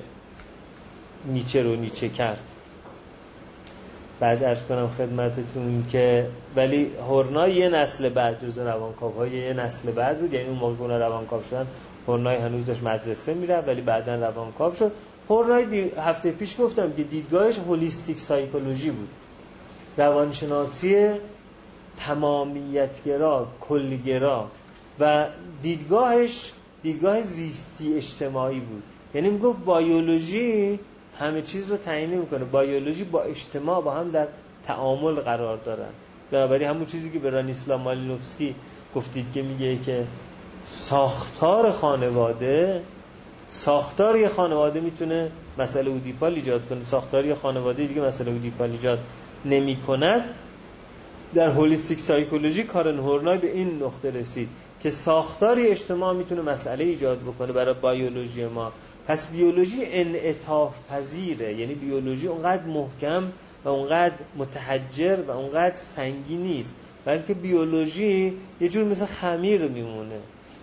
[1.26, 2.42] نیچه رو نیچه کرد.
[4.20, 9.92] بعد ارز کنم خدمتتون که ولی هورنای یه نسل بعد جز روانکاو های یه نسل
[9.92, 10.34] بعد بود.
[10.34, 11.68] یعنی اون موقع روانکاو شدن
[12.08, 14.92] هورنای هنوز داشت مدرسه میره ولی بعدا روانکاو شد.
[15.30, 19.10] هورنای هفته پیش گفتم که دیدگاهش هولیستیک سایکولوژی بود.
[19.98, 21.10] روانشناسی
[21.98, 24.48] تمامیتگرا کلگرا
[25.00, 25.26] و
[25.62, 26.52] دیدگاهش
[26.84, 28.84] دیدگاه زیستی اجتماعی بود.
[29.16, 30.80] یعنی می‌گفت بایولوژی
[31.20, 32.46] همه چیز رو تعیین می‌کنه.
[32.46, 34.28] بایولوژی با اجتماع با هم در
[34.66, 35.90] تعامل قرار دارن.
[36.32, 38.56] بنابراین همون چیزی که به رانیسلا مالینوفسکی
[38.96, 40.04] گفتید که میگه که
[40.66, 42.82] ساختار خانواده
[43.50, 46.84] ساختار یه خانواده می‌تونه مسئله اودیپال ایجاد کنه.
[46.84, 49.00] ساختار یه خانواده دیگه مسئله اودیپال ایجاد
[49.46, 50.24] نمی کند
[51.34, 54.50] در هولیستیک سایکولوژی کارن هورنای به این نقطه رسید
[54.80, 58.72] که ساختاری اجتماع می‌تونه مسئله ایجاد بکنه برای بیولوژی ما.
[59.08, 63.24] پس بیولوژی انعطاف پذیره یعنی بیولوژی اونقدر محکم
[63.66, 66.74] و اونقدر متحجر و اونقدر سنگی نیست.
[67.06, 70.20] بلکه بیولوژی یه جور مثل خمیر میمونه.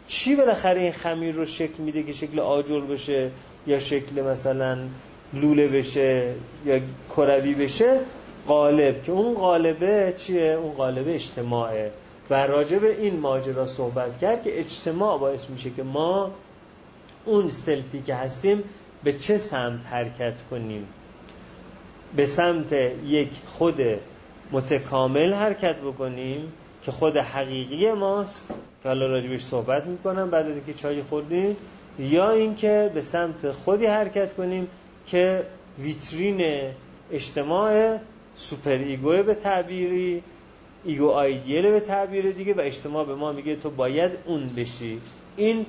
[0.06, 3.30] چی بالاخره این خمیر رو شکل میده که شکل آجر بشه
[3.66, 4.78] یا شکل مثلا
[5.34, 6.32] لوله بشه
[6.66, 6.80] یا
[7.16, 8.00] کروی بشه؟
[8.46, 11.90] قالب که اون قالبه چیه؟ اون قالبه اجتماعه.
[12.30, 16.30] و راجع این ماجرا صحبت کرد که اجتماع باعث میشه که ما
[17.24, 18.64] اون سلفی که هستیم
[19.04, 20.86] به چه سمت حرکت کنیم؟
[22.16, 22.72] به سمت
[23.06, 23.80] یک خود
[24.52, 26.52] متکامل حرکت بکنیم
[26.82, 28.48] که خود حقیقی ماست
[28.82, 31.56] که حالا راجبش صحبت می‌کنم بعد از اینکه چای خوردیم
[31.98, 34.68] یا اینکه به سمت خودی حرکت کنیم
[35.06, 35.46] که
[35.78, 36.70] ویترین
[37.12, 37.98] اجتماع
[38.36, 40.22] superego ه به تعبیری
[40.84, 45.00] ego ideal به تعبیر دیگه و اجتماع به ما میگه تو باید اون بشی.
[45.36, 45.66] این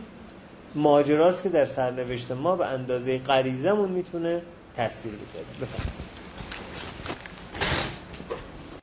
[0.76, 4.41] ماجراست که در سرنوشت ما به اندازه غریزمون می‌تونه
[4.76, 5.45] تاثیر بذاره.
[5.61, 6.24] بفرمایید.